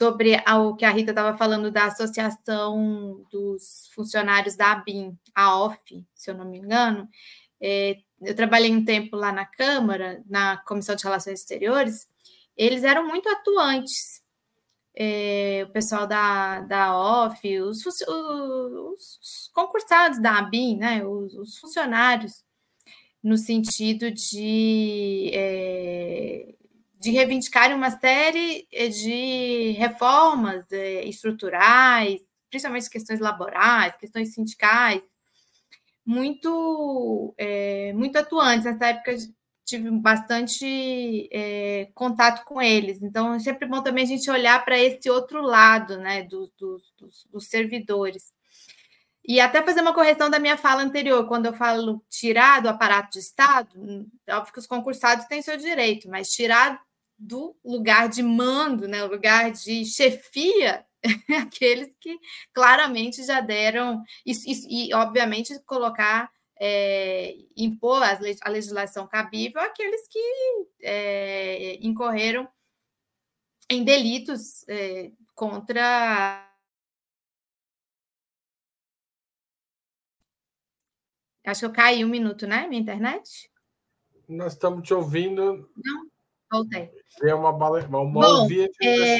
sobre 0.00 0.42
o 0.48 0.74
que 0.74 0.84
a 0.86 0.90
Rita 0.90 1.10
estava 1.10 1.36
falando 1.36 1.70
da 1.70 1.84
associação 1.84 3.24
dos 3.30 3.90
funcionários 3.94 4.56
da 4.56 4.72
ABIN, 4.72 5.16
a 5.34 5.62
OF, 5.62 6.06
se 6.14 6.30
eu 6.30 6.34
não 6.34 6.46
me 6.46 6.58
engano. 6.58 7.06
É, 7.62 7.98
eu 8.20 8.34
trabalhei 8.34 8.72
um 8.72 8.84
tempo 8.84 9.16
lá 9.16 9.30
na 9.30 9.46
Câmara, 9.46 10.20
na 10.28 10.56
Comissão 10.56 10.96
de 10.96 11.04
Relações 11.04 11.38
Exteriores, 11.40 12.08
eles 12.56 12.82
eram 12.82 13.06
muito 13.06 13.28
atuantes. 13.28 14.20
É, 14.94 15.64
o 15.66 15.72
pessoal 15.72 16.06
da, 16.06 16.60
da 16.60 17.24
OF, 17.24 17.60
os, 17.60 17.86
os, 17.86 18.02
os 18.02 19.50
concursados 19.54 20.20
da 20.20 20.38
ABIN, 20.38 20.76
né, 20.76 21.06
os, 21.06 21.34
os, 21.34 21.56
funcionários, 21.56 22.44
no 23.22 23.38
sentido 23.38 24.10
de, 24.10 25.30
é, 25.32 26.54
de 27.00 27.10
reivindicarem 27.10 27.74
uma 27.74 27.90
série 27.90 28.66
de 28.70 29.70
reformas 29.78 30.70
é, 30.72 31.04
estruturais, 31.06 32.20
principalmente 32.50 32.90
questões 32.90 33.18
laborais, 33.18 33.96
questões 33.96 34.34
sindicais, 34.34 35.02
muito, 36.04 37.34
é, 37.38 37.92
muito 37.94 38.16
atuantes. 38.16 38.64
Nessa 38.64 38.86
época 38.88 39.16
tive 39.64 39.90
bastante 39.90 41.28
é, 41.32 41.88
contato 41.94 42.44
com 42.44 42.60
eles. 42.60 43.00
Então, 43.02 43.34
é 43.34 43.38
sempre 43.38 43.66
bom 43.66 43.82
também 43.82 44.04
a 44.04 44.08
gente 44.08 44.30
olhar 44.30 44.64
para 44.64 44.78
esse 44.78 45.08
outro 45.08 45.40
lado 45.40 45.98
né, 45.98 46.22
do, 46.22 46.50
do, 46.58 46.80
dos, 46.98 47.26
dos 47.30 47.48
servidores. 47.48 48.32
E 49.24 49.40
até 49.40 49.62
fazer 49.62 49.80
uma 49.80 49.94
correção 49.94 50.28
da 50.28 50.40
minha 50.40 50.56
fala 50.56 50.82
anterior, 50.82 51.28
quando 51.28 51.46
eu 51.46 51.52
falo 51.52 52.04
tirar 52.10 52.60
do 52.60 52.68
aparato 52.68 53.12
de 53.12 53.20
Estado, 53.20 54.08
é 54.26 54.34
óbvio 54.34 54.52
que 54.52 54.58
os 54.58 54.66
concursados 54.66 55.26
têm 55.26 55.40
seu 55.40 55.56
direito, 55.56 56.08
mas 56.10 56.30
tirar 56.30 56.82
do 57.16 57.56
lugar 57.64 58.08
de 58.08 58.20
mando, 58.20 58.88
né, 58.88 59.04
lugar 59.04 59.52
de 59.52 59.84
chefia, 59.84 60.84
aqueles 61.42 61.94
que 62.00 62.18
claramente 62.52 63.24
já 63.24 63.40
deram, 63.40 64.02
e, 64.24 64.32
e, 64.32 64.88
e 64.88 64.94
obviamente 64.94 65.58
colocar, 65.64 66.30
é, 66.64 67.34
impor 67.56 68.02
a 68.04 68.48
legislação 68.48 69.06
cabível 69.08 69.60
àqueles 69.60 70.06
que 70.06 70.18
é, 70.80 71.74
incorreram 71.84 72.48
em 73.68 73.82
delitos 73.82 74.66
é, 74.68 75.10
contra. 75.34 76.48
Acho 81.44 81.60
que 81.60 81.66
eu 81.66 81.72
caí 81.72 82.04
um 82.04 82.08
minuto, 82.08 82.46
né? 82.46 82.68
Minha 82.68 82.80
internet? 82.80 83.50
Nós 84.28 84.52
estamos 84.52 84.86
te 84.86 84.94
ouvindo. 84.94 85.68
Não, 85.76 86.06
voltei. 86.50 86.90
É 87.22 87.34
uma, 87.34 87.50
uma, 87.50 88.04
Bom, 88.04 88.42
ouvir, 88.42 88.70
é... 88.80 89.18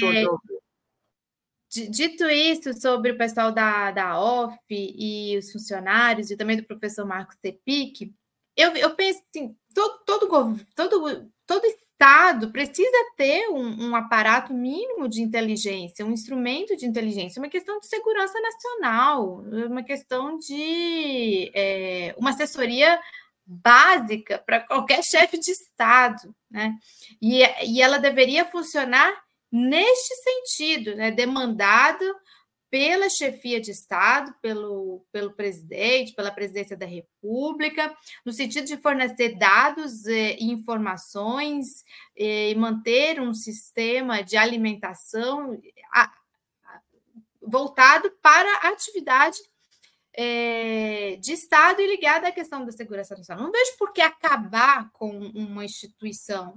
Dito 1.72 2.28
isso 2.28 2.78
sobre 2.78 3.12
o 3.12 3.16
pessoal 3.16 3.50
da, 3.50 3.90
da 3.90 4.20
OF 4.20 4.58
e 4.70 5.38
os 5.38 5.50
funcionários, 5.50 6.30
e 6.30 6.36
também 6.36 6.58
do 6.58 6.66
professor 6.66 7.06
Marcos 7.06 7.36
Tepic, 7.40 8.12
eu, 8.54 8.76
eu 8.76 8.94
penso 8.94 9.22
assim, 9.30 9.56
todo, 9.74 10.04
todo, 10.04 10.58
todo, 10.76 11.32
todo 11.46 11.66
Estado 11.66 12.50
precisa 12.50 12.96
ter 13.16 13.48
um, 13.48 13.88
um, 13.88 13.96
aparato 13.96 14.52
mínimo 14.52 15.08
de 15.08 15.22
inteligência, 15.22 16.04
um 16.04 16.12
instrumento 16.12 16.76
de 16.76 16.84
inteligência, 16.84 17.40
uma 17.40 17.48
questão 17.48 17.78
de 17.78 17.86
segurança 17.86 18.38
nacional, 18.40 19.36
uma 19.70 19.82
questão 19.82 20.36
de 20.38 21.50
é, 21.54 22.14
uma 22.18 22.30
assessoria 22.30 23.00
básica 23.46 24.38
para 24.44 24.60
qualquer 24.60 25.02
chefe 25.04 25.38
de 25.38 25.52
Estado, 25.52 26.34
né? 26.50 26.76
E, 27.20 27.42
e 27.66 27.80
ela 27.80 27.98
deveria 27.98 28.44
funcionar 28.44 29.14
neste 29.52 30.14
sentido, 30.16 30.96
né, 30.96 31.10
demandado 31.10 32.04
pela 32.70 33.10
chefia 33.10 33.60
de 33.60 33.70
Estado, 33.70 34.34
pelo, 34.40 35.04
pelo 35.12 35.34
presidente, 35.34 36.14
pela 36.14 36.30
presidência 36.30 36.74
da 36.74 36.86
República, 36.86 37.94
no 38.24 38.32
sentido 38.32 38.66
de 38.66 38.78
fornecer 38.78 39.36
dados 39.36 40.06
eh, 40.06 40.38
e 40.40 40.50
informações 40.50 41.84
eh, 42.16 42.52
e 42.52 42.54
manter 42.54 43.20
um 43.20 43.34
sistema 43.34 44.22
de 44.22 44.38
alimentação 44.38 45.60
voltado 47.42 48.10
para 48.22 48.50
a 48.66 48.68
atividade 48.68 49.38
é, 50.14 51.16
de 51.16 51.32
Estado 51.32 51.80
e 51.80 51.86
ligada 51.86 52.28
à 52.28 52.32
questão 52.32 52.64
da 52.64 52.72
segurança 52.72 53.16
nacional. 53.16 53.44
Não 53.44 53.52
vejo 53.52 53.76
por 53.78 53.92
que 53.92 54.00
acabar 54.00 54.90
com 54.92 55.10
uma 55.10 55.64
instituição 55.64 56.56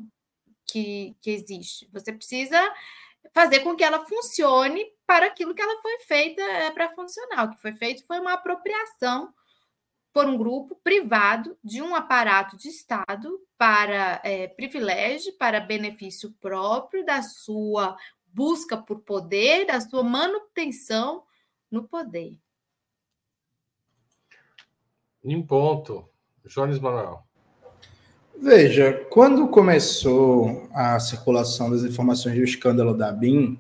que, 0.76 1.16
que 1.22 1.32
existe. 1.32 1.88
Você 1.94 2.12
precisa 2.12 2.60
fazer 3.34 3.62
com 3.62 3.78
que 3.78 3.84
ela 3.84 4.06
funcione 4.06 4.86
para 5.08 5.28
aquilo 5.28 5.56
que 5.56 5.62
ela 5.62 5.82
foi 5.82 6.00
feita 6.00 6.42
é, 6.42 6.70
para 6.70 6.94
funcionar. 6.94 7.46
O 7.46 7.52
que 7.52 7.62
foi 7.62 7.72
feito 7.72 8.06
foi 8.06 8.20
uma 8.20 8.34
apropriação 8.34 9.34
por 10.12 10.26
um 10.26 10.38
grupo 10.38 10.76
privado 10.84 11.58
de 11.64 11.82
um 11.82 11.96
aparato 11.96 12.58
de 12.58 12.68
Estado 12.68 13.40
para 13.58 14.20
é, 14.22 14.50
privilégio, 14.50 15.32
para 15.38 15.62
benefício 15.62 16.34
próprio 16.42 17.06
da 17.06 17.22
sua 17.22 17.96
busca 18.26 18.76
por 18.76 19.00
poder, 19.00 19.66
da 19.66 19.80
sua 19.80 20.04
manutenção 20.04 21.24
no 21.72 21.88
poder. 21.88 22.38
Em 25.24 25.42
ponto. 25.42 26.10
Jones 26.46 26.80
Manuel. 26.80 27.26
Veja, 28.42 29.06
quando 29.10 29.48
começou 29.48 30.68
a 30.74 31.00
circulação 31.00 31.70
das 31.72 31.84
informações 31.84 32.36
do 32.36 32.44
escândalo 32.44 32.94
da 32.94 33.12
BIM, 33.12 33.58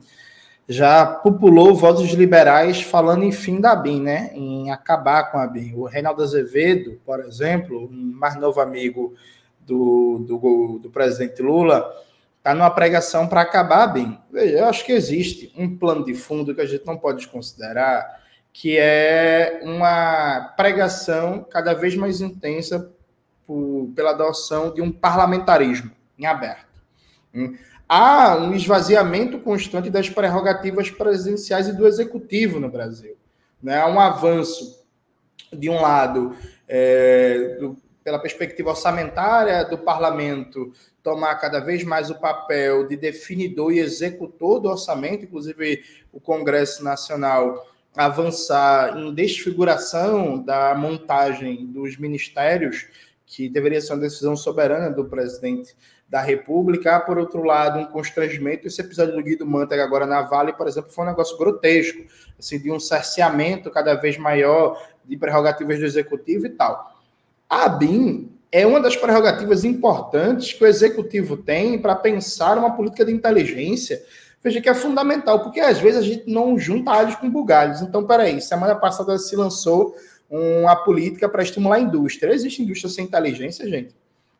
já 0.67 1.05
populou 1.05 1.75
votos 1.75 2.11
liberais 2.11 2.81
falando 2.81 3.23
em 3.23 3.31
fim 3.31 3.61
da 3.61 3.75
BIM, 3.75 4.01
né? 4.01 4.31
Em 4.33 4.71
acabar 4.71 5.31
com 5.31 5.37
a 5.37 5.47
BIM. 5.47 5.73
O 5.75 5.85
Reinaldo 5.85 6.23
Azevedo, 6.23 6.99
por 7.05 7.19
exemplo, 7.21 7.85
um 7.85 8.13
mais 8.15 8.35
novo 8.35 8.59
amigo 8.59 9.13
do, 9.61 10.19
do, 10.19 10.79
do 10.79 10.89
presidente 10.89 11.41
Lula, 11.41 11.89
está 12.37 12.53
numa 12.53 12.69
pregação 12.69 13.27
para 13.27 13.41
acabar 13.41 13.83
a 13.83 13.87
BIM. 13.87 14.17
Veja, 14.31 14.59
eu 14.59 14.65
acho 14.65 14.85
que 14.85 14.91
existe 14.91 15.53
um 15.57 15.77
plano 15.77 16.03
de 16.03 16.13
fundo 16.13 16.53
que 16.53 16.61
a 16.61 16.65
gente 16.65 16.85
não 16.85 16.97
pode 16.97 17.19
desconsiderar, 17.19 18.21
que 18.51 18.77
é 18.77 19.61
uma 19.63 20.53
pregação 20.57 21.45
cada 21.49 21.73
vez 21.73 21.95
mais 21.95 22.21
intensa 22.21 22.91
por, 23.45 23.91
pela 23.95 24.11
adoção 24.11 24.73
de 24.73 24.81
um 24.81 24.91
parlamentarismo 24.91 25.91
em 26.17 26.25
aberto. 26.25 26.65
Hum. 27.33 27.55
Há 27.87 28.37
um 28.37 28.53
esvaziamento 28.53 29.39
constante 29.39 29.89
das 29.89 30.09
prerrogativas 30.09 30.89
presidenciais 30.89 31.67
e 31.67 31.73
do 31.73 31.85
executivo 31.85 32.59
no 32.59 32.69
Brasil. 32.69 33.15
Né? 33.61 33.79
Há 33.79 33.87
um 33.87 33.99
avanço, 33.99 34.83
de 35.53 35.69
um 35.69 35.79
lado, 35.79 36.35
é, 36.67 37.57
do, 37.59 37.77
pela 38.03 38.19
perspectiva 38.19 38.69
orçamentária 38.69 39.63
do 39.65 39.77
parlamento 39.77 40.71
tomar 41.01 41.35
cada 41.35 41.59
vez 41.59 41.83
mais 41.83 42.09
o 42.09 42.19
papel 42.19 42.87
de 42.87 42.97
definidor 42.97 43.71
e 43.71 43.79
executor 43.79 44.59
do 44.59 44.69
orçamento, 44.69 45.25
inclusive 45.25 45.83
o 46.11 46.19
Congresso 46.19 46.83
Nacional 46.83 47.67
avançar 47.95 48.97
em 48.97 49.13
desfiguração 49.13 50.37
da 50.43 50.75
montagem 50.75 51.65
dos 51.67 51.97
ministérios 51.97 52.87
que 53.35 53.49
deveria 53.49 53.81
ser 53.81 53.91
uma 53.91 53.99
decisão 53.99 54.33
soberana 54.33 54.89
do 54.89 55.03
presidente 55.03 55.75
da 56.07 56.21
República. 56.21 56.95
Há, 56.95 56.99
por 57.01 57.17
outro 57.17 57.43
lado, 57.43 57.79
um 57.79 57.85
constrangimento. 57.85 58.65
Esse 58.65 58.79
episódio 58.79 59.13
do 59.13 59.21
Guido 59.21 59.45
Mantega 59.45 59.83
agora 59.83 60.05
na 60.05 60.21
Vale, 60.21 60.53
por 60.53 60.69
exemplo, 60.69 60.89
foi 60.89 61.03
um 61.03 61.07
negócio 61.09 61.37
grotesco, 61.37 62.01
assim, 62.39 62.57
de 62.57 62.71
um 62.71 62.79
cerceamento 62.79 63.69
cada 63.69 63.93
vez 63.95 64.17
maior 64.17 64.81
de 65.03 65.17
prerrogativas 65.17 65.77
do 65.79 65.85
executivo 65.85 66.45
e 66.45 66.49
tal. 66.49 66.95
A 67.49 67.67
BIM 67.67 68.31
é 68.49 68.65
uma 68.65 68.79
das 68.79 68.95
prerrogativas 68.95 69.65
importantes 69.65 70.53
que 70.53 70.63
o 70.63 70.67
executivo 70.67 71.35
tem 71.35 71.77
para 71.77 71.93
pensar 71.93 72.57
uma 72.57 72.73
política 72.73 73.03
de 73.03 73.11
inteligência. 73.11 74.01
Veja 74.41 74.61
que 74.61 74.69
é 74.69 74.73
fundamental, 74.73 75.41
porque 75.43 75.59
às 75.59 75.77
vezes 75.77 75.99
a 75.99 76.03
gente 76.03 76.31
não 76.31 76.57
junta 76.57 76.91
alhos 76.91 77.15
com 77.15 77.29
bugalhos. 77.29 77.81
Então, 77.81 78.07
peraí, 78.07 78.39
semana 78.39 78.75
passada 78.75 79.17
se 79.17 79.35
lançou 79.35 79.93
uma 80.29 80.75
política 80.75 81.29
para 81.29 81.43
estimular 81.43 81.75
a 81.75 81.79
indústria. 81.79 82.33
Existe 82.33 82.61
indústria 82.61 82.89
sem 82.89 83.05
inteligência, 83.05 83.67
gente? 83.67 83.95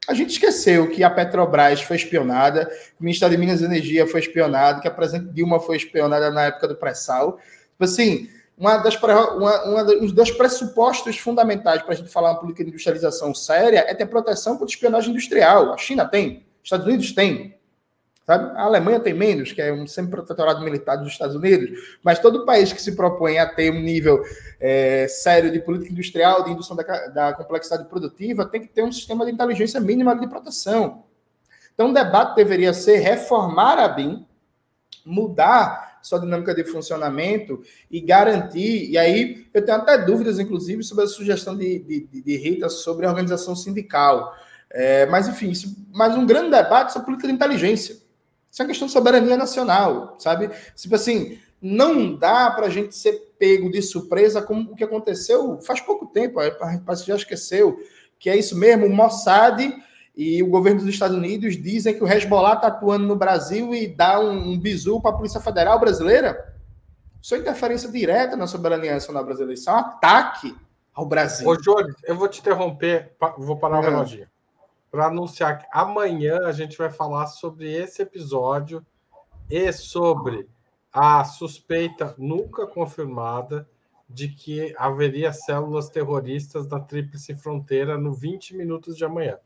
A 0.08 0.14
gente 0.14 0.32
esqueceu 0.32 0.90
que 0.90 1.04
a 1.04 1.10
Petrobras 1.10 1.82
foi 1.82 1.96
espionada, 1.96 2.66
que 2.66 3.02
o 3.02 3.04
Ministério 3.04 3.36
de 3.36 3.40
Minas 3.40 3.62
e 3.62 3.66
Energia 3.66 4.06
foi 4.06 4.20
espionado, 4.20 4.80
que 4.80 4.88
a 4.88 4.92
presidente 4.92 5.34
Dilma 5.34 5.60
foi 5.60 5.78
espionada 5.78 6.30
na 6.30 6.44
época 6.44 6.68
do 6.68 6.76
pré-sal. 6.76 7.40
Tipo 7.72 7.84
assim, 7.84 8.30
uma 8.58 8.78
das, 8.78 8.96
uma, 9.02 9.64
uma 9.66 9.82
um 9.96 10.06
dos 10.06 10.32
pressupostos 10.32 11.18
fundamentais 11.18 11.82
para 11.82 11.94
a 11.94 11.98
gente 11.98 12.10
falar 12.10 12.32
uma 12.32 12.40
política 12.40 12.64
de 12.64 12.70
industrialização 12.70 13.34
séria 13.34 13.84
é 13.88 13.94
ter 13.96 14.06
proteção 14.06 14.58
contra 14.58 14.74
espionagem 14.74 15.10
industrial. 15.10 15.74
A 15.74 15.78
China 15.78 16.06
tem, 16.06 16.46
os 16.64 16.68
Estados 16.68 16.86
Unidos 16.86 17.12
têm. 17.12 17.55
Sabe? 18.26 18.58
A 18.58 18.64
Alemanha 18.64 19.00
tem 19.00 19.14
menos, 19.14 19.52
que 19.52 19.62
é 19.62 19.72
um 19.72 19.86
semi-protetorado 19.86 20.64
militar 20.64 20.96
dos 20.96 21.10
Estados 21.10 21.36
Unidos, 21.36 21.98
mas 22.02 22.18
todo 22.18 22.46
país 22.46 22.74
que 22.74 22.82
se 22.82 22.96
propõe 22.96 23.38
a 23.38 23.48
ter 23.48 23.72
um 23.72 23.80
nível 23.80 24.24
é, 24.60 25.08
sério 25.08 25.52
de 25.52 25.60
política 25.60 25.92
industrial, 25.92 26.44
de 26.44 26.52
indução 26.52 26.76
da, 26.76 26.84
da 26.84 27.34
complexidade 27.34 27.88
produtiva, 27.88 28.46
tem 28.46 28.62
que 28.62 28.68
ter 28.68 28.84
um 28.84 28.92
sistema 28.92 29.26
de 29.26 29.32
inteligência 29.32 29.80
mínima 29.80 30.18
de 30.18 30.28
proteção. 30.28 31.04
Então, 31.76 31.92
o 31.92 31.94
debate 31.94 32.36
deveria 32.36 32.74
ser 32.74 32.98
reformar 32.98 33.78
a 33.78 33.88
BIM, 33.88 34.26
mudar 35.06 36.00
sua 36.02 36.20
dinâmica 36.20 36.56
de 36.56 36.64
funcionamento 36.64 37.62
e 37.92 38.00
garantir. 38.02 38.90
E 38.90 38.98
aí, 38.98 39.46
eu 39.54 39.64
tenho 39.64 39.78
até 39.78 40.00
dúvidas, 40.00 40.40
inclusive, 40.40 40.84
sobre 40.84 41.04
a 41.04 41.08
sugestão 41.08 41.56
de, 41.56 41.80
de, 41.80 42.22
de 42.22 42.38
Rita 42.38 42.70
sobre 42.70 43.06
a 43.06 43.10
organização 43.10 43.56
sindical. 43.56 44.34
É, 44.72 45.06
mas, 45.06 45.28
enfim, 45.28 45.52
isso, 45.52 45.76
mas 45.92 46.16
um 46.16 46.26
grande 46.26 46.50
debate 46.50 46.92
sobre 46.92 47.06
política 47.06 47.28
de 47.28 47.34
inteligência. 47.36 48.05
Isso 48.56 48.62
é 48.62 48.64
uma 48.64 48.70
questão 48.70 48.88
de 48.88 48.94
soberania 48.94 49.36
nacional, 49.36 50.16
sabe? 50.18 50.50
Tipo 50.78 50.96
assim, 50.96 51.38
não 51.62 52.16
dá 52.16 52.50
para 52.52 52.68
a 52.68 52.70
gente 52.70 52.96
ser 52.96 53.36
pego 53.38 53.70
de 53.70 53.82
surpresa 53.82 54.42
como 54.42 54.72
o 54.72 54.76
que 54.78 54.84
aconteceu 54.86 55.60
faz 55.60 55.82
pouco 55.82 56.06
tempo, 56.06 56.40
a 56.40 56.96
gente 56.96 57.08
já 57.08 57.18
esqueceu, 57.18 57.78
que 58.18 58.30
é 58.30 58.38
isso 58.38 58.58
mesmo, 58.58 58.86
o 58.86 58.90
Mossad 58.90 59.60
e 60.16 60.42
o 60.42 60.48
governo 60.48 60.80
dos 60.80 60.88
Estados 60.88 61.18
Unidos 61.18 61.62
dizem 61.62 61.96
que 61.96 62.02
o 62.02 62.08
Hezbollah 62.08 62.54
está 62.54 62.68
atuando 62.68 63.06
no 63.06 63.18
Brasil 63.18 63.76
e 63.76 63.88
dá 63.88 64.22
um, 64.22 64.54
um 64.54 64.58
bizu 64.58 65.02
para 65.02 65.12
a 65.12 65.18
Polícia 65.18 65.42
Federal 65.42 65.78
brasileira. 65.78 66.56
Isso 67.22 67.36
é 67.36 67.40
interferência 67.40 67.92
direta 67.92 68.38
na 68.38 68.48
soberania 68.48 68.94
nacional 68.94 69.26
brasileira. 69.26 69.54
Isso 69.54 69.70
é 69.70 69.74
um 69.74 69.80
ataque 69.80 70.56
ao 70.94 71.06
Brasil. 71.06 71.46
Ô, 71.46 71.58
Jones, 71.58 71.94
eu 72.06 72.16
vou 72.16 72.30
te 72.30 72.40
interromper, 72.40 73.18
vou 73.38 73.58
parar 73.58 73.80
o 73.80 73.82
reloginho 73.82 74.30
para 74.96 75.08
anunciar 75.08 75.60
que 75.60 75.68
amanhã 75.74 76.46
a 76.46 76.54
gente 76.54 76.78
vai 76.78 76.90
falar 76.90 77.28
sobre 77.28 77.70
esse 77.70 78.02
episódio 78.02 78.82
e 79.50 79.70
sobre 79.74 80.48
a 80.90 81.22
suspeita 81.26 82.16
nunca 82.18 82.66
confirmada 82.66 83.70
de 84.10 84.30
que 84.30 84.74
haveria 84.78 85.34
células 85.34 85.90
terroristas 85.90 86.66
na 86.70 86.80
Tríplice 86.80 87.36
Fronteira 87.36 87.98
no 87.98 88.14
20 88.14 88.56
minutos 88.56 88.96
de 88.96 89.04
amanhã. 89.04 89.38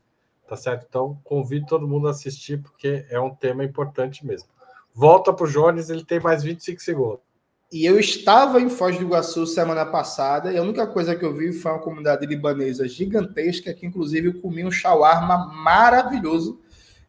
Tá 0.46 0.56
certo? 0.56 0.86
Então, 0.88 1.20
convido 1.24 1.66
todo 1.66 1.88
mundo 1.88 2.06
a 2.06 2.12
assistir, 2.12 2.62
porque 2.62 3.04
é 3.10 3.18
um 3.18 3.34
tema 3.34 3.64
importante 3.64 4.24
mesmo. 4.24 4.48
Volta 4.94 5.32
para 5.32 5.46
o 5.46 5.50
Jones, 5.50 5.90
ele 5.90 6.04
tem 6.04 6.20
mais 6.20 6.44
25 6.44 6.80
segundos. 6.80 7.29
E 7.72 7.86
eu 7.86 8.00
estava 8.00 8.60
em 8.60 8.68
Foz 8.68 8.96
do 8.96 9.04
Iguaçu 9.04 9.46
semana 9.46 9.86
passada 9.86 10.52
e 10.52 10.58
a 10.58 10.62
única 10.62 10.84
coisa 10.88 11.14
que 11.14 11.24
eu 11.24 11.32
vi 11.32 11.52
foi 11.52 11.70
uma 11.70 11.78
comunidade 11.78 12.26
libanesa 12.26 12.88
gigantesca 12.88 13.72
que, 13.72 13.86
inclusive, 13.86 14.26
eu 14.26 14.40
comi 14.40 14.64
um 14.64 14.72
shawarma 14.72 15.46
maravilhoso 15.54 16.60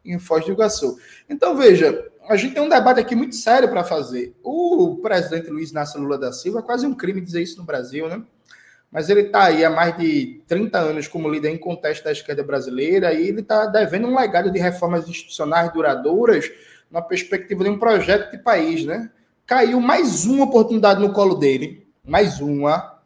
em 0.06 0.20
Foz 0.20 0.46
do 0.46 0.52
Iguaçu. 0.52 1.00
Então, 1.28 1.58
veja, 1.58 2.08
a 2.30 2.36
gente 2.36 2.54
tem 2.54 2.62
um 2.62 2.70
debate 2.70 3.00
aqui 3.00 3.16
muito 3.16 3.36
sério 3.36 3.70
para 3.70 3.84
fazer. 3.84 4.36
O 4.44 5.00
presidente 5.02 5.50
Luiz 5.50 5.72
Inácio 5.72 6.00
Lula 6.00 6.20
da 6.20 6.32
Silva 6.32 6.60
é 6.60 6.62
quase 6.62 6.86
um 6.86 6.94
crime 6.94 7.22
dizer 7.22 7.42
isso 7.42 7.58
no 7.58 7.64
Brasil, 7.64 8.08
né? 8.08 8.22
Mas 8.92 9.10
ele 9.10 9.22
está 9.22 9.46
aí 9.46 9.66
há 9.66 9.70
mais 9.70 9.98
de 9.98 10.44
30 10.48 10.78
anos 10.78 11.08
como 11.08 11.28
líder 11.28 11.50
em 11.50 11.58
contexto 11.58 12.04
da 12.04 12.12
esquerda 12.12 12.44
brasileira 12.44 13.12
e 13.14 13.28
ele 13.30 13.42
está 13.42 13.66
devendo 13.66 14.06
um 14.06 14.16
legado 14.16 14.52
de 14.52 14.60
reformas 14.60 15.10
institucionais 15.10 15.74
duradouras 15.74 16.52
na 16.92 17.02
perspectiva 17.02 17.64
de 17.64 17.70
um 17.72 17.80
projeto 17.80 18.30
de 18.30 18.38
país, 18.38 18.86
né? 18.86 19.10
Caiu 19.52 19.82
mais 19.82 20.24
uma 20.24 20.46
oportunidade 20.46 21.02
no 21.02 21.12
colo 21.12 21.36
dele, 21.36 21.86
mais 22.06 22.40
uma, 22.40 23.02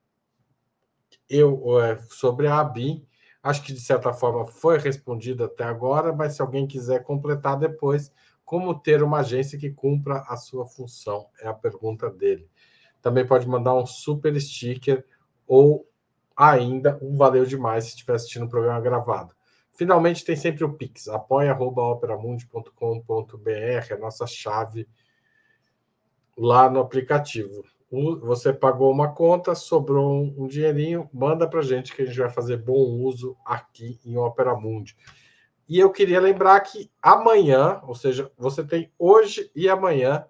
eu, 1.28 1.80
é, 1.80 1.98
sobre 2.10 2.46
a 2.46 2.58
ABIN. 2.60 3.06
Acho 3.42 3.62
que, 3.62 3.72
de 3.72 3.80
certa 3.80 4.12
forma, 4.12 4.46
foi 4.46 4.78
respondida 4.78 5.46
até 5.46 5.64
agora, 5.64 6.12
mas 6.12 6.34
se 6.34 6.42
alguém 6.42 6.66
quiser 6.66 7.02
completar 7.02 7.58
depois, 7.58 8.12
como 8.44 8.78
ter 8.78 9.02
uma 9.02 9.20
agência 9.20 9.58
que 9.58 9.70
cumpra 9.70 10.24
a 10.28 10.36
sua 10.36 10.66
função? 10.66 11.26
É 11.40 11.48
a 11.48 11.54
pergunta 11.54 12.10
dele. 12.10 12.48
Também 13.00 13.26
pode 13.26 13.48
mandar 13.48 13.74
um 13.74 13.86
super 13.86 14.38
sticker 14.40 15.04
ou 15.46 15.88
ainda 16.36 16.98
um 17.02 17.16
valeu 17.16 17.44
demais 17.44 17.84
se 17.84 17.90
estiver 17.90 18.14
assistindo 18.14 18.44
o 18.44 18.48
programa 18.48 18.80
gravado. 18.80 19.34
Finalmente 19.82 20.24
tem 20.24 20.36
sempre 20.36 20.62
o 20.62 20.72
Pix, 20.72 21.08
apoia.operamundi.com.br, 21.08 23.92
a 23.92 23.98
nossa 23.98 24.28
chave 24.28 24.86
lá 26.38 26.70
no 26.70 26.78
aplicativo. 26.78 27.64
Você 28.20 28.52
pagou 28.52 28.92
uma 28.92 29.12
conta, 29.12 29.56
sobrou 29.56 30.32
um 30.38 30.46
dinheirinho, 30.46 31.10
manda 31.12 31.48
para 31.48 31.62
gente 31.62 31.92
que 31.92 32.02
a 32.02 32.04
gente 32.04 32.16
vai 32.16 32.30
fazer 32.30 32.58
bom 32.58 33.00
uso 33.00 33.36
aqui 33.44 33.98
em 34.04 34.16
Opera 34.16 34.54
Mundi. 34.54 34.96
E 35.68 35.80
eu 35.80 35.90
queria 35.90 36.20
lembrar 36.20 36.60
que 36.60 36.88
amanhã, 37.02 37.80
ou 37.82 37.96
seja, 37.96 38.30
você 38.38 38.62
tem 38.62 38.88
hoje 38.96 39.50
e 39.52 39.68
amanhã 39.68 40.24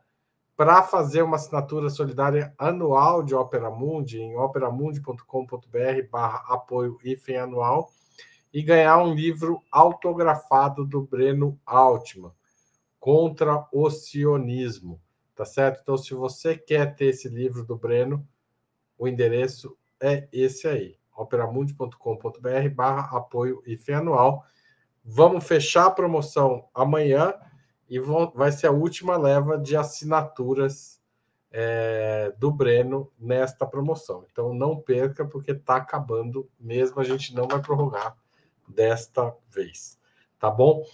para 0.56 0.82
fazer 0.82 1.20
uma 1.20 1.36
assinatura 1.36 1.90
solidária 1.90 2.54
anual 2.56 3.22
de 3.22 3.34
Opera 3.34 3.70
Mundi 3.70 4.18
em 4.18 4.34
operamundi.com.br 4.34 6.08
barra 6.10 6.42
apoio 6.48 6.96
anual 7.38 7.90
e 8.52 8.62
ganhar 8.62 8.98
um 8.98 9.14
livro 9.14 9.62
autografado 9.70 10.84
do 10.84 11.00
Breno 11.00 11.58
Altman 11.64 12.32
contra 13.00 13.66
o 13.72 13.90
sionismo, 13.90 15.00
tá 15.34 15.44
certo? 15.44 15.80
Então, 15.82 15.96
se 15.96 16.14
você 16.14 16.56
quer 16.56 16.94
ter 16.94 17.06
esse 17.06 17.28
livro 17.28 17.64
do 17.64 17.76
Breno, 17.76 18.26
o 18.98 19.08
endereço 19.08 19.76
é 20.00 20.28
esse 20.32 20.68
aí, 20.68 20.96
operamundi.com.br 21.16 22.68
barra 22.74 23.16
apoio 23.16 23.62
IFE 23.66 23.94
anual. 23.94 24.44
Vamos 25.04 25.44
fechar 25.44 25.86
a 25.86 25.90
promoção 25.90 26.68
amanhã 26.74 27.34
e 27.88 27.98
vão, 27.98 28.30
vai 28.34 28.52
ser 28.52 28.68
a 28.68 28.72
última 28.72 29.16
leva 29.16 29.58
de 29.58 29.76
assinaturas 29.76 31.00
é, 31.50 32.32
do 32.38 32.50
Breno 32.52 33.10
nesta 33.18 33.66
promoção. 33.66 34.24
Então 34.30 34.54
não 34.54 34.76
perca, 34.76 35.24
porque 35.24 35.50
está 35.52 35.76
acabando 35.76 36.48
mesmo, 36.58 37.00
a 37.00 37.04
gente 37.04 37.34
não 37.34 37.48
vai 37.48 37.60
prorrogar 37.60 38.16
desta 38.72 39.34
vez. 39.48 39.98
Tá 40.38 40.50
bom? 40.50 40.84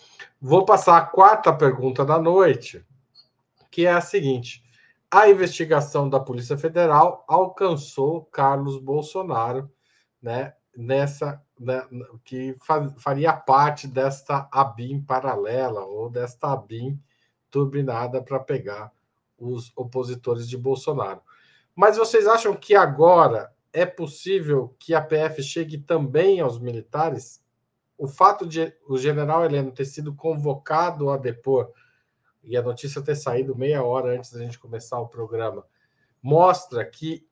Vou 0.40 0.64
passar 0.64 0.98
a 0.98 1.06
quarta 1.06 1.52
pergunta 1.52 2.04
da 2.04 2.18
noite, 2.18 2.84
que 3.70 3.86
é 3.86 3.92
a 3.92 4.00
seguinte: 4.00 4.62
a 5.10 5.28
investigação 5.28 6.08
da 6.08 6.20
Polícia 6.20 6.58
Federal 6.58 7.24
alcançou 7.26 8.24
Carlos 8.26 8.78
Bolsonaro, 8.78 9.70
né? 10.22 10.54
Nessa 10.76 11.42
né, 11.58 11.82
que 12.24 12.56
faria 12.98 13.32
parte 13.32 13.88
desta 13.88 14.48
ABIN 14.52 15.00
paralela 15.00 15.80
ou 15.80 16.08
desta 16.08 16.52
ABIN 16.52 17.00
turbinada 17.50 18.22
para 18.22 18.38
pegar 18.38 18.92
os 19.38 19.72
opositores 19.74 20.48
de 20.48 20.56
Bolsonaro. 20.56 21.20
Mas 21.74 21.96
vocês 21.96 22.26
acham 22.26 22.54
que 22.54 22.74
agora 22.74 23.52
é 23.72 23.86
possível 23.86 24.74
que 24.78 24.94
a 24.94 25.00
PF 25.00 25.42
chegue 25.42 25.78
também 25.78 26.40
aos 26.40 26.58
militares? 26.58 27.42
O 27.98 28.06
fato 28.06 28.46
de 28.46 28.72
o 28.88 28.96
general 28.96 29.44
Heleno 29.44 29.72
ter 29.72 29.84
sido 29.84 30.14
convocado 30.14 31.10
a 31.10 31.18
depor 31.18 31.72
e 32.44 32.56
a 32.56 32.62
notícia 32.62 33.02
ter 33.02 33.16
saído 33.16 33.58
meia 33.58 33.82
hora 33.82 34.16
antes 34.16 34.32
da 34.32 34.38
gente 34.38 34.58
começar 34.58 34.98
o 35.00 35.08
programa 35.08 35.66
mostra 36.22 36.84
que 36.88 37.28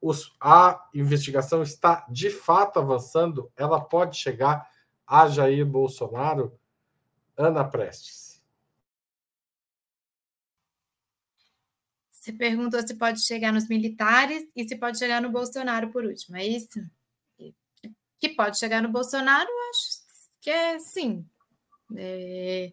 os, 0.00 0.36
a 0.40 0.88
investigação 0.94 1.62
está 1.62 2.06
de 2.10 2.30
fato 2.30 2.78
avançando, 2.78 3.50
ela 3.56 3.80
pode 3.80 4.16
chegar 4.16 4.68
a 5.06 5.28
Jair 5.28 5.64
Bolsonaro, 5.64 6.58
Ana 7.36 7.64
Prestes. 7.64 8.42
Você 12.10 12.32
perguntou 12.32 12.80
se 12.86 12.94
pode 12.96 13.24
chegar 13.24 13.52
nos 13.52 13.68
militares 13.68 14.48
e 14.56 14.66
se 14.66 14.76
pode 14.76 14.98
chegar 14.98 15.22
no 15.22 15.30
Bolsonaro 15.30 15.92
por 15.92 16.04
último, 16.04 16.36
é 16.36 16.44
isso? 16.44 16.80
Que 18.18 18.30
pode 18.30 18.58
chegar 18.58 18.82
no 18.82 18.90
Bolsonaro, 18.90 19.48
acho 19.70 19.95
que 20.46 20.50
é 20.50 20.78
sim. 20.78 21.26
É, 21.96 22.72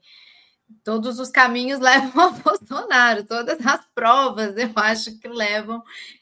todos 0.83 1.17
os 1.17 1.31
caminhos 1.31 1.79
levam 1.81 2.25
ao 2.25 2.33
Bolsonaro, 2.33 3.23
todas 3.25 3.65
as 3.65 3.83
provas 3.95 4.55
eu 4.55 4.71
acho 4.75 5.17
que 5.17 5.27
levam 5.27 5.81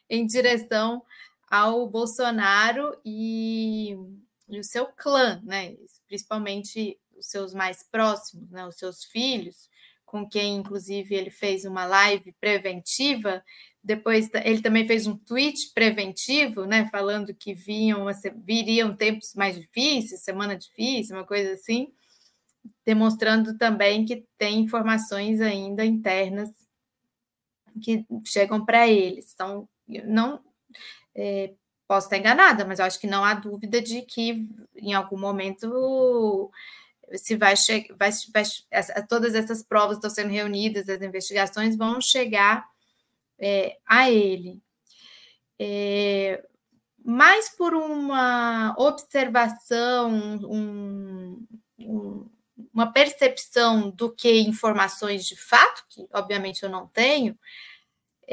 em 0.09 0.25
direção 0.25 1.03
ao 1.49 1.89
Bolsonaro 1.89 2.97
e, 3.03 3.97
e 4.47 4.59
o 4.61 4.63
seu 4.63 4.85
clã, 4.85 5.41
né? 5.43 5.75
principalmente 6.07 6.97
os 7.17 7.25
seus 7.25 7.53
mais 7.53 7.83
próximos, 7.83 8.49
né? 8.49 8.65
os 8.65 8.77
seus 8.77 9.03
filhos, 9.03 9.69
com 10.11 10.27
quem, 10.27 10.57
inclusive, 10.57 11.15
ele 11.15 11.31
fez 11.31 11.63
uma 11.63 11.85
live 11.85 12.33
preventiva. 12.39 13.41
Depois, 13.81 14.29
ele 14.43 14.61
também 14.61 14.85
fez 14.85 15.07
um 15.07 15.17
tweet 15.17 15.71
preventivo, 15.73 16.65
né? 16.65 16.89
Falando 16.91 17.33
que 17.33 17.53
vinham, 17.53 18.05
viriam 18.43 18.93
tempos 18.93 19.33
mais 19.33 19.55
difíceis, 19.55 20.21
semana 20.21 20.55
difícil, 20.55 21.15
uma 21.15 21.25
coisa 21.25 21.53
assim 21.53 21.91
demonstrando 22.85 23.57
também 23.57 24.05
que 24.05 24.25
tem 24.37 24.59
informações 24.59 25.41
ainda 25.41 25.85
internas 25.85 26.49
que 27.81 28.05
chegam 28.25 28.63
para 28.63 28.87
eles. 28.87 29.31
Então, 29.33 29.67
não 30.05 30.41
é, 31.15 31.53
posso 31.87 32.07
estar 32.07 32.17
enganada, 32.17 32.65
mas 32.65 32.79
eu 32.79 32.85
acho 32.85 32.99
que 32.99 33.07
não 33.07 33.23
há 33.23 33.33
dúvida 33.33 33.81
de 33.81 34.01
que 34.01 34.47
em 34.75 34.93
algum 34.93 35.17
momento 35.17 36.51
se 37.15 37.35
vai 37.35 37.55
vai, 37.97 38.11
vai, 38.33 38.43
todas 39.07 39.35
essas 39.35 39.63
provas 39.63 39.97
estão 39.97 40.09
sendo 40.09 40.29
reunidas, 40.29 40.89
as 40.89 41.01
investigações 41.01 41.75
vão 41.75 41.99
chegar 42.01 42.67
é, 43.39 43.77
a 43.85 44.09
ele. 44.09 44.61
É, 45.59 46.43
mais 47.03 47.49
por 47.55 47.73
uma 47.73 48.75
observação, 48.77 50.11
um, 50.43 51.47
um, 51.79 52.29
uma 52.73 52.91
percepção 52.91 53.89
do 53.89 54.13
que 54.13 54.41
informações 54.41 55.25
de 55.25 55.35
fato, 55.35 55.83
que 55.89 56.07
obviamente 56.13 56.63
eu 56.63 56.69
não 56.69 56.87
tenho, 56.87 57.37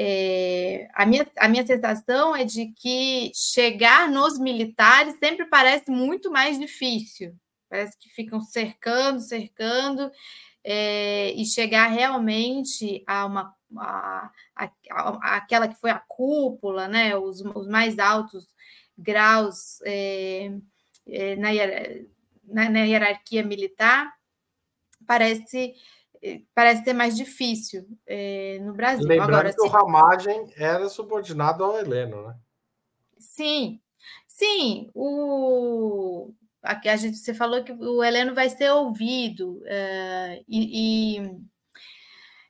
é, 0.01 0.87
a, 0.93 1.05
minha, 1.05 1.29
a 1.37 1.49
minha 1.49 1.65
sensação 1.65 2.33
é 2.35 2.45
de 2.45 2.67
que 2.67 3.31
chegar 3.35 4.09
nos 4.09 4.39
militares 4.39 5.17
sempre 5.19 5.45
parece 5.45 5.91
muito 5.91 6.31
mais 6.31 6.57
difícil. 6.57 7.35
Parece 7.69 7.97
que 7.97 8.09
ficam 8.09 8.41
cercando, 8.41 9.19
cercando, 9.19 10.11
é, 10.63 11.31
e 11.33 11.45
chegar 11.45 11.87
realmente 11.87 13.03
a 13.05 13.25
uma 13.25 13.55
a, 13.77 14.31
a, 14.55 14.71
a, 14.91 15.35
aquela 15.37 15.67
que 15.67 15.79
foi 15.79 15.91
a 15.91 15.99
cúpula, 15.99 16.87
né, 16.87 17.15
os, 17.15 17.41
os 17.41 17.67
mais 17.67 17.99
altos 17.99 18.47
graus 18.97 19.79
é, 19.85 20.51
é 21.07 21.35
na, 21.35 21.49
na, 22.43 22.69
na 22.69 22.79
hierarquia 22.79 23.43
militar, 23.43 24.11
parece 25.05 25.75
parece 26.53 26.83
ser 26.83 26.93
mais 26.93 27.15
difícil 27.15 27.87
no 28.61 28.73
Brasil. 28.73 29.07
Lembrando 29.07 29.35
Agora, 29.35 29.53
que 29.53 29.61
o 29.61 29.67
Ramagem 29.67 30.53
era 30.57 30.89
subordinado 30.89 31.63
ao 31.63 31.77
Heleno, 31.79 32.27
né? 32.27 32.35
Sim, 33.17 33.79
sim. 34.27 34.89
O 34.93 36.33
a 36.61 36.95
gente 36.95 37.17
você 37.17 37.33
falou 37.33 37.63
que 37.63 37.71
o 37.71 38.03
Heleno 38.03 38.33
vai 38.35 38.49
ser 38.49 38.71
ouvido 38.71 39.57
uh, 39.59 40.43
e, 40.47 41.17
e, 41.17 41.31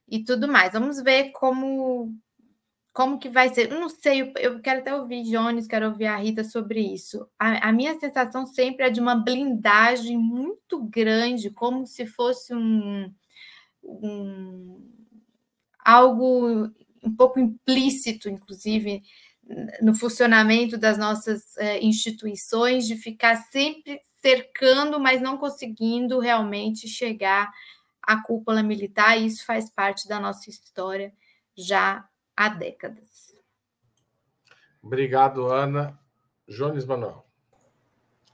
e 0.08 0.24
tudo 0.24 0.48
mais. 0.48 0.74
Vamos 0.74 1.02
ver 1.02 1.32
como 1.32 2.14
como 2.92 3.18
que 3.20 3.30
vai 3.30 3.54
ser? 3.54 3.72
Eu 3.72 3.80
não 3.80 3.88
sei, 3.88 4.34
eu 4.38 4.60
quero 4.60 4.82
até 4.82 4.94
ouvir 4.94 5.24
Jones, 5.24 5.68
quero 5.68 5.88
ouvir 5.88 6.08
a 6.08 6.18
Rita 6.18 6.44
sobre 6.44 6.82
isso. 6.82 7.26
A, 7.40 7.70
a, 7.70 7.72
minha 7.72 7.98
sensação 7.98 8.46
sempre 8.46 8.88
é 8.88 8.90
de 8.90 9.00
uma 9.00 9.16
blindagem 9.16 10.18
muito 10.18 10.84
grande, 10.84 11.50
como 11.50 11.88
se 11.88 12.06
fosse 12.06 12.54
um, 12.54 13.10
um 13.82 14.86
algo 15.80 16.70
um 17.02 17.16
pouco 17.16 17.40
implícito, 17.40 18.30
inclusive, 18.30 19.02
no 19.82 19.96
funcionamento 19.96 20.78
das 20.78 20.98
nossas 20.98 21.58
é, 21.58 21.84
instituições, 21.84 22.88
de 22.88 22.96
ficar 22.96 23.36
sempre 23.52 24.00
cercando, 24.22 25.00
mas 25.00 25.22
não 25.22 25.38
conseguindo 25.38 26.20
realmente 26.20 26.88
chegar 26.88 27.52
à 28.02 28.22
cúpula 28.22 28.62
militar, 28.62 29.18
e 29.18 29.26
isso 29.26 29.46
faz 29.46 29.70
parte 29.70 30.08
da 30.08 30.20
nossa 30.20 30.50
história 30.50 31.14
já 31.56 32.06
há 32.36 32.50
décadas. 32.50 33.36
Obrigado, 34.82 35.48
Ana. 35.48 35.98
Jones 36.48 36.86
Manuel. 36.86 37.26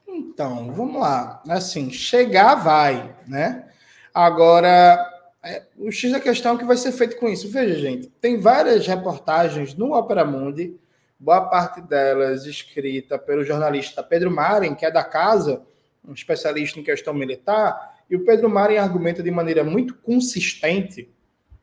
Então, 0.07 0.71
vamos 0.73 1.01
lá. 1.01 1.41
Assim, 1.49 1.91
chegar 1.91 2.55
vai, 2.55 3.15
né? 3.27 3.69
Agora, 4.13 5.11
é, 5.43 5.65
o 5.77 5.91
X 5.91 6.11
da 6.11 6.19
questão 6.19 6.51
é 6.51 6.55
o 6.55 6.57
que 6.57 6.65
vai 6.65 6.77
ser 6.77 6.91
feito 6.91 7.17
com 7.17 7.27
isso. 7.27 7.49
Veja, 7.49 7.75
gente, 7.79 8.07
tem 8.21 8.39
várias 8.39 8.87
reportagens 8.87 9.73
no 9.75 9.93
Opera 9.93 10.23
Mundi, 10.23 10.79
boa 11.19 11.41
parte 11.41 11.81
delas 11.81 12.45
escrita 12.45 13.17
pelo 13.17 13.43
jornalista 13.43 14.03
Pedro 14.03 14.29
Maren, 14.29 14.75
que 14.75 14.85
é 14.85 14.91
da 14.91 15.03
casa, 15.03 15.61
um 16.07 16.13
especialista 16.13 16.79
em 16.79 16.83
questão 16.83 17.13
militar, 17.13 17.95
e 18.09 18.15
o 18.15 18.25
Pedro 18.25 18.49
Maren 18.49 18.77
argumenta 18.77 19.23
de 19.23 19.31
maneira 19.31 19.63
muito 19.63 19.95
consistente. 19.95 21.09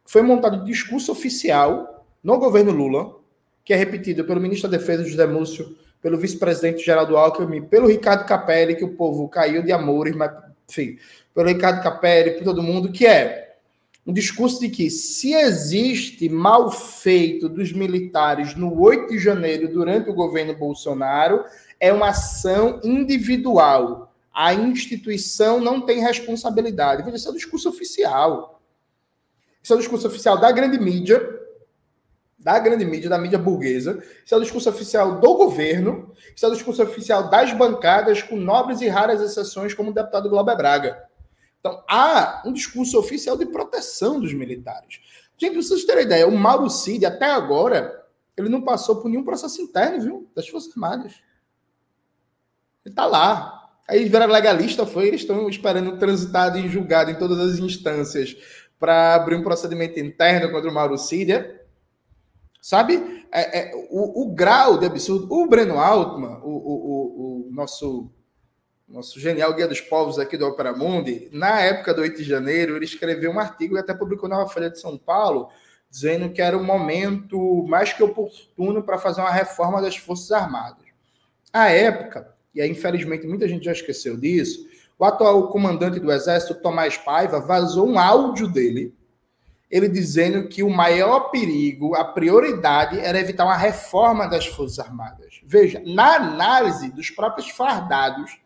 Foi 0.05 0.23
montado 0.23 0.63
um 0.63 0.65
discurso 0.65 1.13
oficial 1.13 2.07
no 2.23 2.39
governo 2.39 2.73
Lula, 2.73 3.17
que 3.65 3.73
é 3.73 3.77
repetido 3.77 4.25
pelo 4.25 4.41
ministro 4.41 4.69
da 4.69 4.77
Defesa 4.77 5.05
José 5.05 5.27
Múcio, 5.27 5.77
pelo 6.01 6.19
vice-presidente 6.19 6.85
Geraldo 6.85 7.17
Alckmin, 7.17 7.63
pelo 7.63 7.87
Ricardo 7.87 8.27
Capelli, 8.27 8.75
que 8.75 8.85
o 8.85 8.97
povo 8.97 9.29
caiu 9.29 9.63
de 9.63 9.71
amores, 9.71 10.17
mas, 10.17 10.33
enfim, 10.69 10.99
pelo 11.33 11.49
Ricardo 11.49 11.81
Capelli, 11.81 12.33
por 12.33 12.45
todo 12.45 12.63
mundo, 12.63 12.91
que 12.91 13.07
é 13.07 13.52
um 14.07 14.13
discurso 14.13 14.61
de 14.61 14.69
que 14.69 14.91
se 14.91 15.33
existe 15.33 16.29
mal 16.29 16.71
feito 16.71 17.49
dos 17.49 17.73
militares 17.73 18.57
no 18.57 18.81
8 18.81 19.13
de 19.13 19.19
janeiro 19.19 19.69
durante 19.69 20.11
o 20.11 20.15
governo 20.15 20.57
Bolsonaro, 20.57 21.45
é 21.79 21.93
uma 21.93 22.09
ação 22.09 22.81
individual. 22.83 24.13
A 24.35 24.53
instituição 24.55 25.61
não 25.61 25.81
tem 25.81 26.01
responsabilidade. 26.01 27.09
Esse 27.11 27.29
é 27.29 27.31
o 27.31 27.35
discurso 27.35 27.69
oficial. 27.69 28.61
Esse 29.63 29.73
é 29.73 29.77
o 29.77 29.79
discurso 29.79 30.09
oficial 30.09 30.37
da 30.39 30.51
grande 30.51 30.81
mídia, 30.81 31.41
da 32.37 32.59
grande 32.59 32.85
mídia, 32.85 33.09
da 33.09 33.19
mídia 33.19 33.39
burguesa. 33.39 34.03
Isso 34.25 34.35
é 34.35 34.39
o 34.39 34.41
discurso 34.41 34.69
oficial 34.69 35.21
do 35.21 35.35
governo. 35.35 36.13
Isso 36.35 36.45
é 36.45 36.49
o 36.49 36.53
discurso 36.53 36.83
oficial 36.83 37.31
das 37.31 37.53
bancadas, 37.53 38.21
com 38.21 38.37
nobres 38.37 38.81
e 38.81 38.89
raras 38.89 39.21
exceções, 39.21 39.75
como 39.75 39.91
o 39.91 39.95
deputado 39.95 40.29
Glauber 40.29 40.57
Braga. 40.57 41.12
Então, 41.63 41.81
há 41.89 42.43
um 42.45 42.53
discurso 42.53 42.99
oficial 42.99 43.39
de 43.39 43.47
proteção 43.47 44.19
dos 44.19 44.35
militares. 44.35 45.01
Gente, 45.39 45.53
pra 45.53 45.63
vocês 45.63 45.85
terem 45.85 46.03
ideia, 46.03 46.27
o 46.27 46.37
Mauro 46.37 46.69
Cid, 46.69 47.07
até 47.07 47.27
agora, 47.27 48.05
ele 48.37 48.49
não 48.49 48.63
passou 48.63 48.97
por 48.97 49.09
nenhum 49.09 49.25
processo 49.25 49.63
interno, 49.63 50.03
viu? 50.03 50.31
Das 50.35 50.49
Forças 50.49 50.73
Armadas. 50.73 51.13
Ele 52.85 52.93
está 52.93 53.07
lá. 53.07 53.71
Aí 53.89 54.05
vira 54.07 54.27
legalista, 54.27 54.85
foi, 54.85 55.07
eles 55.07 55.21
estão 55.21 55.49
esperando 55.49 55.99
transitado 55.99 56.59
e 56.59 56.69
julgado 56.69 57.13
em 57.13 57.19
todas 57.19 57.39
as 57.39 57.59
instâncias 57.61 58.37
para 58.77 59.15
abrir 59.15 59.37
um 59.37 59.45
procedimento 59.45 60.01
interno 60.01 60.51
contra 60.51 60.69
o 60.69 60.75
Mauro 60.75 60.99
Cid. 60.99 61.33
Sabe? 62.61 63.25
É, 63.31 63.61
é 63.61 63.73
o, 63.89 64.23
o, 64.23 64.35
grau 64.35 64.79
de 64.79 64.87
absurdo. 64.87 65.33
O 65.33 65.47
Breno 65.47 65.79
Altman, 65.79 66.41
o, 66.43 66.51
o, 66.51 67.47
o, 67.49 67.53
nosso 67.53 68.11
nosso 68.93 69.19
genial 69.19 69.55
Guia 69.55 69.67
dos 69.67 69.81
Povos 69.81 70.19
aqui 70.19 70.37
do 70.37 70.47
Opera 70.47 70.75
Mundi, 70.75 71.31
na 71.33 71.63
época 71.63 71.95
do 71.95 72.03
8 72.03 72.19
de 72.19 72.25
janeiro, 72.25 72.77
ele 72.77 72.85
escreveu 72.85 73.31
um 73.31 73.41
artigo 73.41 73.75
e 73.75 73.79
até 73.79 73.95
publicou 73.95 74.29
na 74.29 74.47
Folha 74.47 74.69
de 74.69 74.79
São 74.79 74.99
Paulo, 74.99 75.49
dizendo 75.91 76.29
que 76.29 76.43
era 76.43 76.57
o 76.57 76.63
momento 76.63 77.65
mais 77.67 77.93
que 77.93 78.03
oportuno 78.03 78.83
para 78.83 78.99
fazer 78.99 79.23
uma 79.23 79.31
reforma 79.31 79.81
das 79.81 79.97
Forças 79.97 80.31
Armadas. 80.31 80.85
À 81.51 81.71
época, 81.71 82.35
e 82.55 82.61
aí 82.61 82.71
infelizmente 82.71 83.27
muita 83.27 83.49
gente 83.49 83.65
já 83.65 83.73
esqueceu 83.73 84.15
disso, 84.15 84.67
o 84.99 85.05
atual 85.07 85.49
comandante 85.49 85.99
do 85.99 86.13
Exército, 86.13 86.55
Tomás 86.55 86.99
Paiva, 86.99 87.41
vazou 87.41 87.89
um 87.89 87.99
áudio 87.99 88.47
dele, 88.47 88.95
ele 89.71 89.89
dizendo 89.89 90.49
que 90.49 90.63
o 90.63 90.69
maior 90.69 91.31
perigo, 91.31 91.95
a 91.95 92.05
prioridade, 92.05 93.01
era 93.01 93.19
evitar 93.19 93.47
uma 93.47 93.57
reforma 93.57 94.29
das 94.29 94.47
Forças 94.47 94.79
Armadas. 94.79 95.41
Veja, 95.43 95.83
na 95.87 96.17
análise 96.17 96.91
dos 96.93 97.09
próprios 97.09 97.49
fardados, 97.49 98.42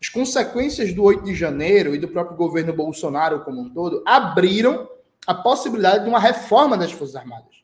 as 0.00 0.08
consequências 0.08 0.92
do 0.92 1.02
8 1.02 1.24
de 1.24 1.34
janeiro 1.34 1.94
e 1.94 1.98
do 1.98 2.08
próprio 2.08 2.36
governo 2.36 2.72
Bolsonaro 2.72 3.44
como 3.44 3.60
um 3.60 3.70
todo 3.70 4.02
abriram 4.06 4.88
a 5.26 5.34
possibilidade 5.34 6.04
de 6.04 6.08
uma 6.08 6.20
reforma 6.20 6.76
das 6.76 6.92
Forças 6.92 7.16
Armadas. 7.16 7.58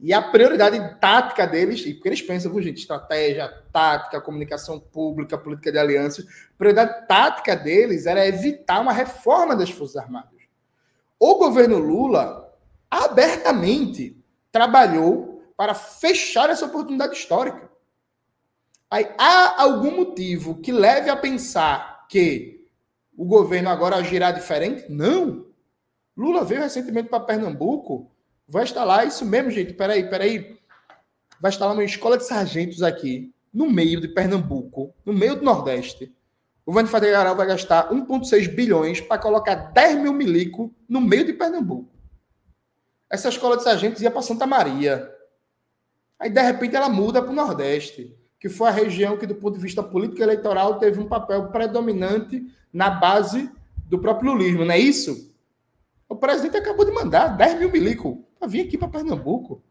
E 0.00 0.12
a 0.12 0.22
prioridade 0.22 0.78
tática 1.00 1.46
deles, 1.46 1.84
e 1.84 1.94
porque 1.94 2.08
eles 2.08 2.22
pensam, 2.22 2.60
gente, 2.62 2.78
estratégia, 2.78 3.48
tática, 3.72 4.20
comunicação 4.20 4.78
pública, 4.78 5.36
política 5.36 5.72
de 5.72 5.78
alianças, 5.78 6.24
a 6.24 6.58
prioridade 6.58 7.06
tática 7.08 7.56
deles 7.56 8.06
era 8.06 8.26
evitar 8.26 8.80
uma 8.80 8.92
reforma 8.92 9.56
das 9.56 9.70
Forças 9.70 9.96
Armadas. 9.96 10.38
O 11.18 11.34
governo 11.36 11.78
Lula 11.78 12.52
abertamente 12.88 14.16
trabalhou 14.52 15.42
para 15.56 15.74
fechar 15.74 16.48
essa 16.48 16.66
oportunidade 16.66 17.16
histórica. 17.16 17.68
Aí, 18.90 19.06
há 19.18 19.62
algum 19.62 19.96
motivo 19.96 20.60
que 20.60 20.72
leve 20.72 21.10
a 21.10 21.16
pensar 21.16 22.06
que 22.08 22.66
o 23.16 23.24
governo 23.26 23.68
agora 23.68 23.96
agirá 23.96 24.30
diferente? 24.32 24.86
Não. 24.88 25.46
Lula 26.16 26.42
veio 26.42 26.62
recentemente 26.62 27.10
para 27.10 27.20
Pernambuco, 27.20 28.10
vai 28.46 28.64
instalar 28.64 29.06
isso 29.06 29.26
mesmo, 29.26 29.50
gente. 29.50 29.74
Peraí, 29.74 30.08
peraí. 30.08 30.58
Vai 31.40 31.50
instalar 31.50 31.74
uma 31.74 31.84
escola 31.84 32.16
de 32.16 32.24
sargentos 32.24 32.82
aqui, 32.82 33.32
no 33.52 33.70
meio 33.70 34.00
de 34.00 34.08
Pernambuco, 34.08 34.94
no 35.04 35.12
meio 35.12 35.36
do 35.36 35.44
Nordeste. 35.44 36.12
O 36.64 36.70
governo 36.72 36.90
federal 36.90 37.36
vai 37.36 37.46
gastar 37.46 37.90
1,6 37.90 38.48
bilhões 38.54 39.00
para 39.00 39.20
colocar 39.20 39.54
10 39.54 40.02
mil 40.02 40.12
milico 40.12 40.74
no 40.88 41.00
meio 41.00 41.24
de 41.24 41.34
Pernambuco. 41.34 41.90
Essa 43.08 43.28
escola 43.28 43.56
de 43.56 43.62
sargentos 43.62 44.02
ia 44.02 44.10
para 44.10 44.22
Santa 44.22 44.46
Maria. 44.46 45.08
Aí, 46.18 46.30
de 46.30 46.42
repente, 46.42 46.74
ela 46.74 46.88
muda 46.88 47.22
para 47.22 47.30
o 47.30 47.34
Nordeste 47.34 48.17
que 48.38 48.48
foi 48.48 48.68
a 48.68 48.72
região 48.72 49.16
que, 49.16 49.26
do 49.26 49.34
ponto 49.34 49.56
de 49.56 49.60
vista 49.60 49.82
político 49.82 50.22
eleitoral, 50.22 50.78
teve 50.78 51.00
um 51.00 51.08
papel 51.08 51.48
predominante 51.48 52.46
na 52.72 52.88
base 52.88 53.50
do 53.88 53.98
próprio 53.98 54.32
lulismo, 54.32 54.64
não 54.64 54.72
é 54.72 54.78
isso? 54.78 55.34
O 56.08 56.14
presidente 56.14 56.56
acabou 56.56 56.84
de 56.84 56.92
mandar 56.92 57.28
10 57.28 57.58
mil 57.58 57.70
milico 57.70 58.24
para 58.38 58.48
vir 58.48 58.66
aqui 58.66 58.78
para 58.78 58.88
Pernambuco. 58.88 59.62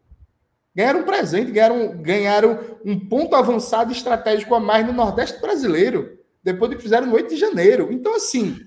Ganharam 0.74 1.00
um 1.00 1.04
presente, 1.04 1.50
ganharam, 1.50 1.96
ganharam 1.96 2.58
um 2.84 2.98
ponto 2.98 3.34
avançado 3.34 3.90
estratégico 3.90 4.54
a 4.54 4.60
mais 4.60 4.86
no 4.86 4.92
Nordeste 4.92 5.40
brasileiro, 5.40 6.18
depois 6.42 6.70
do 6.70 6.76
que 6.76 6.82
fizeram 6.82 7.06
no 7.06 7.14
8 7.14 7.30
de 7.30 7.36
janeiro. 7.36 7.88
Então, 7.90 8.14
assim, 8.14 8.60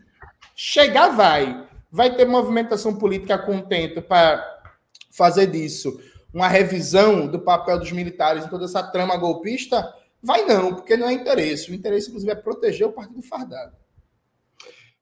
chegar 0.56 1.10
vai. 1.10 1.68
Vai 1.89 2.16
ter 2.16 2.26
movimentação 2.26 2.95
política 2.95 3.38
contente 3.38 4.02
para 4.02 4.43
fazer 5.12 5.47
disso 5.47 5.99
uma 6.34 6.48
revisão 6.48 7.28
do 7.28 7.40
papel 7.40 7.80
dos 7.80 7.92
militares 7.92 8.46
em 8.46 8.50
toda 8.50 8.66
essa 8.66 8.84
trama 8.84 9.18
golpista? 9.18 9.94
Vai 10.22 10.46
não, 10.46 10.76
porque 10.76 10.96
não 10.96 11.10
é 11.10 11.14
interesse. 11.14 11.72
O 11.72 11.74
interesse, 11.74 12.08
inclusive, 12.08 12.32
é 12.32 12.36
proteger 12.36 12.88
o 12.88 12.94
Partido 12.94 13.22
Fardado. 13.22 13.76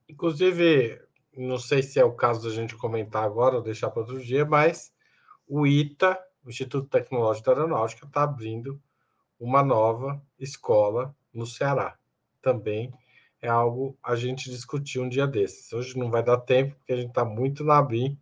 Inclusive, 0.08 1.00
não 1.36 1.60
sei 1.60 1.84
se 1.84 2.00
é 2.00 2.04
o 2.04 2.14
caso 2.14 2.48
da 2.48 2.54
gente 2.54 2.76
comentar 2.76 3.24
agora 3.24 3.56
ou 3.56 3.62
deixar 3.62 3.90
para 3.90 4.02
outro 4.02 4.20
dia, 4.20 4.46
mas 4.46 4.92
o 5.48 5.68
ITA, 5.68 6.20
o 6.44 6.50
Instituto 6.50 6.90
Tecnológico 6.90 7.46
da 7.46 7.54
Aeronáutica, 7.54 8.06
está 8.06 8.24
abrindo 8.24 8.82
uma 9.40 9.64
nova 9.64 10.22
escola 10.40 11.16
no 11.34 11.46
Ceará. 11.46 11.98
Também 12.42 12.94
é 13.42 13.48
algo 13.48 13.98
a 14.04 14.16
gente 14.16 14.50
discutir 14.50 15.00
um 15.00 15.08
dia 15.08 15.28
desses. 15.28 15.72
Hoje 15.72 15.98
não 15.98 16.10
vai 16.10 16.24
dar 16.24 16.38
tempo, 16.38 16.76
porque 16.76 16.94
a 16.94 16.98
gente 16.98 17.10
está 17.10 17.24
muito 17.24 17.64
na 17.64 17.82
BIM 17.82 18.18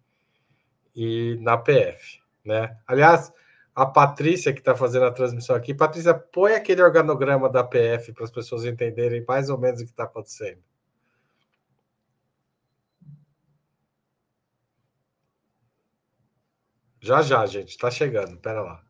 e 0.96 1.38
na 1.42 1.58
PF. 1.58 2.20
Né? 2.48 2.78
Aliás, 2.88 3.32
a 3.76 3.86
Patrícia 3.86 4.54
que 4.54 4.60
está 4.60 4.74
fazendo 4.76 5.06
a 5.06 5.12
transmissão 5.12 5.56
aqui, 5.56 5.74
Patrícia, 5.74 6.14
põe 6.14 6.54
aquele 6.54 6.82
organograma 6.82 7.50
da 7.50 7.64
PF 7.64 8.14
para 8.14 8.24
as 8.24 8.32
pessoas 8.32 8.64
entenderem 8.66 9.24
mais 9.28 9.50
ou 9.50 9.58
menos 9.58 9.82
o 9.82 9.84
que 9.84 9.92
está 9.92 10.06
acontecendo. 10.06 10.64
Já 17.02 17.22
já, 17.22 17.46
gente, 17.46 17.70
está 17.70 17.92
chegando, 17.92 18.38
pera 18.38 18.62
lá. 18.62 18.84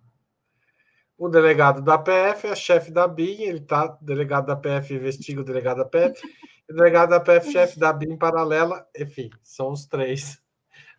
O 1.17 1.27
delegado 1.29 1.81
da 1.81 1.97
PF 1.97 2.47
é 2.47 2.55
chefe 2.55 2.91
da 2.91 3.07
BIM, 3.07 3.41
ele 3.41 3.59
está, 3.59 3.87
delegado 4.01 4.45
da 4.45 4.55
PF 4.55 4.93
investiga 4.93 5.41
o 5.41 5.43
delegado 5.43 5.77
da 5.77 5.85
PF, 5.85 6.21
o 6.69 6.73
delegado 6.73 7.09
da 7.09 7.19
PF, 7.19 7.51
chefe 7.51 7.79
da 7.79 7.91
BIM 7.91 8.17
paralela, 8.17 8.87
enfim, 8.95 9.31
são 9.41 9.71
os 9.71 9.87
três 9.87 10.39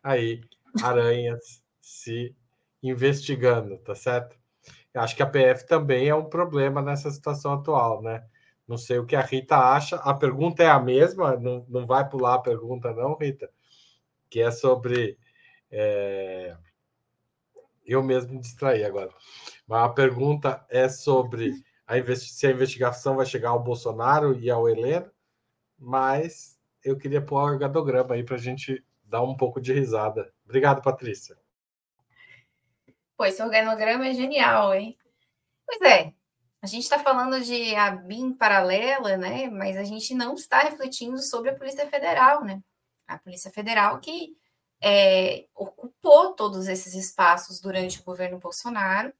aí, 0.02 0.40
aranhas 0.82 1.62
se 1.80 2.36
investigando, 2.83 3.79
tá 3.79 3.95
certo? 3.95 4.37
Eu 4.93 5.01
acho 5.03 5.14
que 5.14 5.22
a 5.22 5.26
PF 5.26 5.66
também 5.66 6.09
é 6.09 6.14
um 6.14 6.24
problema 6.24 6.83
nessa 6.83 7.11
situação 7.11 7.53
atual, 7.53 8.03
né? 8.03 8.24
Não 8.66 8.76
sei 8.76 8.99
o 8.99 9.07
que 9.07 9.16
a 9.16 9.22
Rita 9.22 9.57
acha. 9.57 9.97
A 9.97 10.12
pergunta 10.14 10.62
é 10.62 10.68
a 10.68 10.79
mesma, 10.79 11.37
não, 11.37 11.64
não 11.68 11.87
vai 11.87 12.09
pular 12.09 12.35
a 12.35 12.41
pergunta, 12.41 12.93
não, 12.93 13.16
Rita, 13.16 13.51
que 14.29 14.41
é 14.41 14.51
sobre. 14.51 15.18
É... 15.70 16.57
Eu 17.87 18.03
mesmo 18.03 18.35
me 18.35 18.41
distraí 18.41 18.85
agora. 18.85 19.11
Mas 19.66 19.83
a 19.83 19.89
pergunta 19.89 20.66
é 20.68 20.89
sobre 20.89 21.55
a 21.87 21.95
se 22.16 22.47
a 22.47 22.51
investigação 22.51 23.16
vai 23.16 23.24
chegar 23.24 23.51
ao 23.51 23.62
Bolsonaro 23.62 24.39
e 24.39 24.51
ao 24.51 24.68
Helena, 24.68 25.11
mas 25.79 26.59
eu 26.85 26.99
queria 26.99 27.22
pôr 27.22 27.37
o 27.37 27.53
organograma 27.53 28.14
aí 28.14 28.22
para 28.22 28.37
a 28.37 28.39
gente 28.39 28.85
dar 29.05 29.22
um 29.22 29.35
pouco 29.35 29.59
de 29.59 29.72
risada. 29.72 30.31
Obrigado, 30.45 30.83
Patrícia. 30.83 31.37
Pô, 33.19 33.25
esse 33.25 33.43
organograma 33.43 34.07
é 34.07 34.14
genial, 34.14 34.73
hein? 34.73 34.97
Pois 35.66 35.83
é, 35.83 36.14
a 36.62 36.66
gente 36.69 36.85
está 36.85 37.01
falando 37.01 37.41
de 37.41 37.75
a 37.75 37.91
BIM 37.91 38.33
paralela, 38.33 39.16
né? 39.16 39.51
Mas 39.51 39.77
a 39.77 39.83
gente 39.83 40.14
não 40.14 40.35
está 40.35 40.61
refletindo 40.61 41.19
sobre 41.19 41.51
a 41.51 41.55
Polícia 41.57 41.85
Federal, 41.91 42.45
né? 42.45 42.62
A 43.09 43.19
Polícia 43.19 43.51
Federal 43.51 43.99
que 43.99 44.37
é, 44.81 45.47
ocupou 45.53 46.35
todos 46.35 46.69
esses 46.69 46.95
espaços 46.95 47.61
durante 47.61 48.01
o 48.01 48.05
governo 48.05 48.39
Bolsonaro 48.39 49.12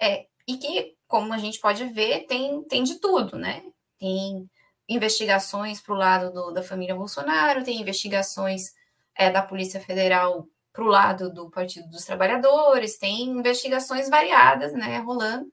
é, 0.00 0.26
e 0.48 0.56
que, 0.56 0.96
como 1.06 1.34
a 1.34 1.38
gente 1.38 1.60
pode 1.60 1.84
ver, 1.84 2.26
tem, 2.26 2.62
tem 2.64 2.82
de 2.82 2.98
tudo, 2.98 3.36
né? 3.38 3.62
Tem 3.98 4.50
investigações 4.88 5.82
para 5.82 5.94
o 5.94 5.98
lado 5.98 6.32
do, 6.32 6.50
da 6.50 6.62
família 6.62 6.94
Bolsonaro, 6.94 7.62
tem 7.62 7.78
investigações 7.78 8.72
é, 9.14 9.30
da 9.30 9.42
Polícia 9.42 9.80
Federal 9.80 10.48
para 10.74 10.84
o 10.84 10.88
lado 10.88 11.32
do 11.32 11.48
Partido 11.48 11.88
dos 11.88 12.04
Trabalhadores, 12.04 12.98
tem 12.98 13.22
investigações 13.22 14.10
variadas, 14.10 14.72
né, 14.72 14.98
rolando, 14.98 15.48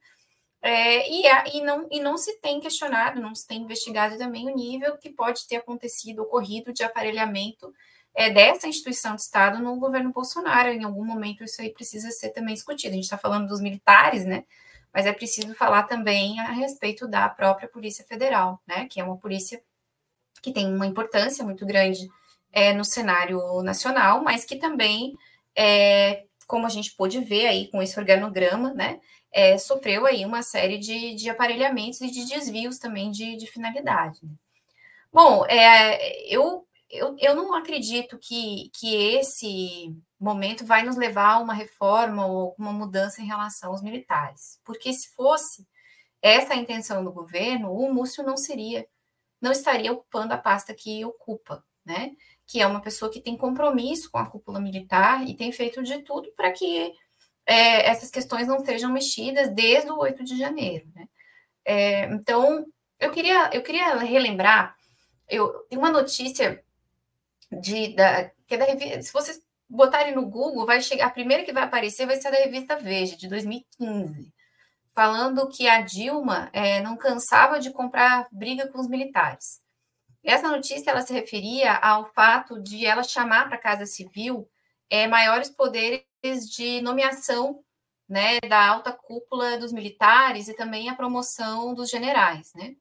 é, 0.64 1.08
e, 1.08 1.24
e, 1.54 1.62
não, 1.62 1.88
e 1.92 2.00
não 2.00 2.18
se 2.18 2.40
tem 2.40 2.60
questionado, 2.60 3.22
não 3.22 3.36
se 3.36 3.48
tem 3.48 3.62
investigado 3.62 4.18
também 4.18 4.50
o 4.50 4.56
nível 4.56 4.98
que 4.98 5.12
pode 5.12 5.48
ter 5.48 5.58
acontecido, 5.58 6.24
ocorrido 6.24 6.74
de 6.74 6.84
aparelhamento 6.84 7.72
é, 8.16 8.32
dessa 8.32 8.68
instituição 8.68 9.16
de 9.16 9.22
Estado 9.22 9.60
no 9.60 9.76
governo 9.78 10.12
Bolsonaro. 10.12 10.70
Em 10.70 10.84
algum 10.84 11.06
momento 11.06 11.44
isso 11.44 11.62
aí 11.62 11.72
precisa 11.72 12.12
ser 12.12 12.30
também 12.30 12.56
discutido. 12.56 12.94
A 12.94 12.96
gente 12.96 13.06
está 13.06 13.18
falando 13.18 13.48
dos 13.48 13.62
militares, 13.62 14.26
né? 14.26 14.44
Mas 14.94 15.06
é 15.06 15.14
preciso 15.14 15.54
falar 15.56 15.84
também 15.84 16.40
a 16.40 16.52
respeito 16.52 17.08
da 17.08 17.30
própria 17.30 17.68
Polícia 17.68 18.06
Federal, 18.06 18.62
né? 18.68 18.88
Que 18.88 19.00
é 19.00 19.04
uma 19.04 19.18
polícia 19.18 19.64
que 20.42 20.52
tem 20.52 20.68
uma 20.68 20.86
importância 20.86 21.44
muito 21.44 21.66
grande 21.66 22.10
é, 22.52 22.74
no 22.74 22.84
cenário 22.84 23.62
nacional, 23.64 24.24
mas 24.24 24.46
que 24.46 24.56
também, 24.56 25.16
é, 25.56 26.26
como 26.48 26.66
a 26.66 26.70
gente 26.70 26.96
pôde 26.96 27.20
ver 27.20 27.48
aí 27.48 27.68
com 27.70 27.82
esse 27.82 28.00
organograma, 28.00 28.74
né, 28.74 29.00
é, 29.32 29.58
sofreu 29.58 30.06
aí 30.06 30.26
uma 30.26 30.44
série 30.44 30.78
de, 30.78 31.16
de 31.16 31.30
aparelhamentos 31.30 32.02
e 32.02 32.12
de 32.12 32.26
desvios 32.26 32.78
também 32.78 33.10
de, 33.12 33.38
de 33.38 33.48
finalidade. 33.48 34.20
Bom, 35.12 35.46
é, 35.46 36.26
eu, 36.34 36.68
eu, 36.90 37.16
eu 37.20 37.36
não 37.36 37.54
acredito 37.54 38.18
que, 38.18 38.70
que 38.74 38.96
esse 39.16 39.96
momento 40.20 40.66
vai 40.66 40.84
nos 40.84 40.98
levar 40.98 41.36
a 41.36 41.40
uma 41.40 41.54
reforma 41.54 42.26
ou 42.26 42.56
uma 42.58 42.72
mudança 42.72 43.22
em 43.22 43.26
relação 43.26 43.72
aos 43.72 43.82
militares, 43.82 44.60
porque 44.64 44.92
se 44.94 45.10
fosse 45.16 45.66
essa 46.22 46.54
a 46.54 46.58
intenção 46.58 47.04
do 47.04 47.12
governo, 47.12 47.74
o 47.74 47.92
Múcio 47.94 48.24
não 48.24 48.38
seria, 48.38 48.88
não 49.42 49.52
estaria 49.52 49.92
ocupando 49.92 50.34
a 50.34 50.38
pasta 50.38 50.74
que 50.74 51.04
ocupa, 51.04 51.64
né? 51.84 52.12
Que 52.52 52.60
é 52.62 52.68
uma 52.68 52.82
pessoa 52.82 53.10
que 53.10 53.22
tem 53.22 53.38
compromisso 53.38 54.12
com 54.12 54.18
a 54.18 54.30
cúpula 54.30 54.60
militar 54.60 55.26
e 55.26 55.36
tem 55.36 55.54
feito 55.54 55.82
de 55.82 56.00
tudo 56.00 56.30
para 56.36 56.52
que 56.52 56.92
é, 57.46 57.90
essas 57.90 58.12
questões 58.12 58.46
não 58.46 58.60
sejam 58.66 58.92
mexidas 58.92 59.50
desde 59.50 59.90
o 59.90 59.98
8 59.98 60.22
de 60.26 60.38
janeiro. 60.38 60.86
Né? 60.94 61.08
É, 61.64 62.06
então, 62.14 62.66
Eu 63.00 63.12
queria, 63.12 63.50
eu 63.54 63.64
queria 63.64 63.96
relembrar, 63.98 64.76
eu 65.28 65.66
tem 65.70 65.78
uma 65.80 65.90
notícia 65.90 66.62
de 67.52 67.96
da, 67.96 68.30
que 68.46 68.56
é 68.56 68.58
da 68.58 68.66
revista, 68.66 69.02
se 69.02 69.14
vocês 69.14 69.42
botarem 69.68 70.14
no 70.14 70.28
Google, 70.28 70.66
vai 70.66 70.82
chegar, 70.82 71.08
a 71.08 71.10
primeira 71.10 71.44
que 71.44 71.54
vai 71.54 71.64
aparecer 71.64 72.06
vai 72.06 72.18
ser 72.18 72.32
da 72.32 72.38
revista 72.38 72.76
Veja, 72.76 73.16
de 73.18 73.28
2015, 73.28 74.32
falando 74.94 75.50
que 75.50 75.68
a 75.68 75.82
Dilma 75.82 76.50
é, 76.54 76.82
não 76.82 76.98
cansava 76.98 77.60
de 77.60 77.72
comprar 77.72 78.28
briga 78.32 78.68
com 78.68 78.80
os 78.80 78.88
militares. 78.88 79.62
Essa 80.24 80.50
notícia 80.50 80.92
ela 80.92 81.02
se 81.02 81.14
referia 81.14 81.74
ao 81.76 82.12
fato 82.14 82.62
de 82.62 82.86
ela 82.86 83.04
chamar 83.04 83.48
para 83.48 83.56
a 83.56 83.62
Casa 83.62 83.86
Civil 83.86 84.48
é, 84.90 85.08
maiores 85.08 85.50
poderes 85.50 86.06
de 86.50 86.82
nomeação 86.82 87.64
né, 88.08 88.40
da 88.42 88.68
alta 88.68 88.92
cúpula 88.92 89.58
dos 89.58 89.72
militares 89.72 90.48
e 90.48 90.54
também 90.54 90.90
a 90.90 90.96
promoção 90.96 91.74
dos 91.74 91.90
generais. 91.90 92.52
Né? 92.54 92.76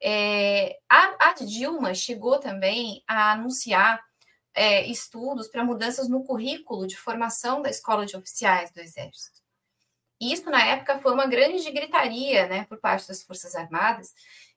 É, 0.00 0.78
a, 0.88 1.30
a 1.30 1.32
Dilma 1.32 1.92
chegou 1.94 2.38
também 2.38 3.02
a 3.06 3.32
anunciar 3.32 4.00
é, 4.54 4.86
estudos 4.86 5.48
para 5.48 5.64
mudanças 5.64 6.08
no 6.08 6.22
currículo 6.22 6.86
de 6.86 6.96
formação 6.96 7.60
da 7.60 7.68
escola 7.68 8.06
de 8.06 8.16
oficiais 8.16 8.70
do 8.70 8.80
Exército. 8.80 9.42
Isso, 10.20 10.48
na 10.48 10.64
época, 10.64 11.00
foi 11.00 11.12
uma 11.12 11.26
grande 11.26 11.68
gritaria 11.70 12.46
né, 12.46 12.64
por 12.64 12.78
parte 12.78 13.08
das 13.08 13.22
Forças 13.22 13.54
Armadas, 13.56 14.14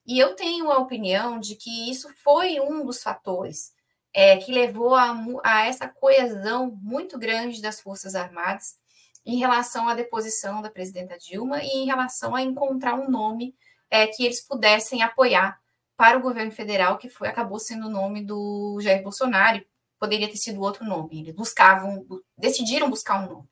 e 0.07 0.17
eu 0.17 0.35
tenho 0.35 0.71
a 0.71 0.77
opinião 0.77 1.37
de 1.37 1.55
que 1.55 1.91
isso 1.91 2.09
foi 2.23 2.61
um 2.61 2.85
dos 2.85 3.03
fatores 3.03 3.73
é, 4.13 4.37
que 4.37 4.53
levou 4.53 4.95
a, 4.95 5.13
a, 5.43 5.65
essa 5.67 5.87
coesão 5.87 6.71
muito 6.81 7.19
grande 7.19 7.61
das 7.61 7.81
Forças 7.81 8.15
Armadas 8.15 8.77
em 9.25 9.37
relação 9.37 9.89
à 9.89 9.93
deposição 9.93 10.61
da 10.61 10.69
presidenta 10.69 11.17
Dilma 11.17 11.61
e 11.61 11.67
em 11.67 11.85
relação 11.85 12.33
a 12.33 12.41
encontrar 12.41 12.95
um 12.95 13.11
nome 13.11 13.53
é, 13.91 14.07
que 14.07 14.23
eles 14.23 14.39
pudessem 14.41 15.03
apoiar 15.03 15.59
para 15.97 16.17
o 16.17 16.21
governo 16.21 16.51
federal, 16.51 16.97
que 16.97 17.09
foi 17.09 17.27
acabou 17.27 17.59
sendo 17.59 17.87
o 17.87 17.91
nome 17.91 18.23
do 18.23 18.79
Jair 18.79 19.03
Bolsonaro, 19.03 19.65
poderia 19.99 20.29
ter 20.29 20.37
sido 20.37 20.61
outro 20.61 20.85
nome. 20.85 21.19
Eles 21.19 21.35
buscavam, 21.35 22.05
decidiram 22.37 22.89
buscar 22.89 23.21
um 23.21 23.29
nome. 23.29 23.49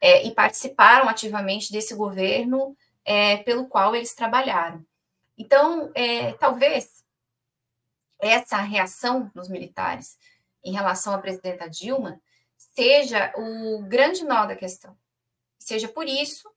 É, 0.00 0.26
e 0.26 0.34
participaram 0.34 1.08
ativamente 1.08 1.70
desse 1.70 1.94
governo 1.94 2.76
é, 3.04 3.36
pelo 3.38 3.68
qual 3.68 3.94
eles 3.94 4.14
trabalharam. 4.14 4.84
Então, 5.36 5.90
é, 5.94 6.32
talvez 6.34 7.04
essa 8.20 8.58
reação 8.58 9.30
dos 9.34 9.48
militares 9.48 10.16
em 10.64 10.72
relação 10.72 11.12
à 11.12 11.18
presidenta 11.18 11.68
Dilma 11.68 12.20
seja 12.56 13.32
o 13.36 13.82
grande 13.82 14.24
nó 14.24 14.46
da 14.46 14.56
questão. 14.56 14.96
Seja 15.58 15.88
por 15.88 16.06
isso 16.06 16.48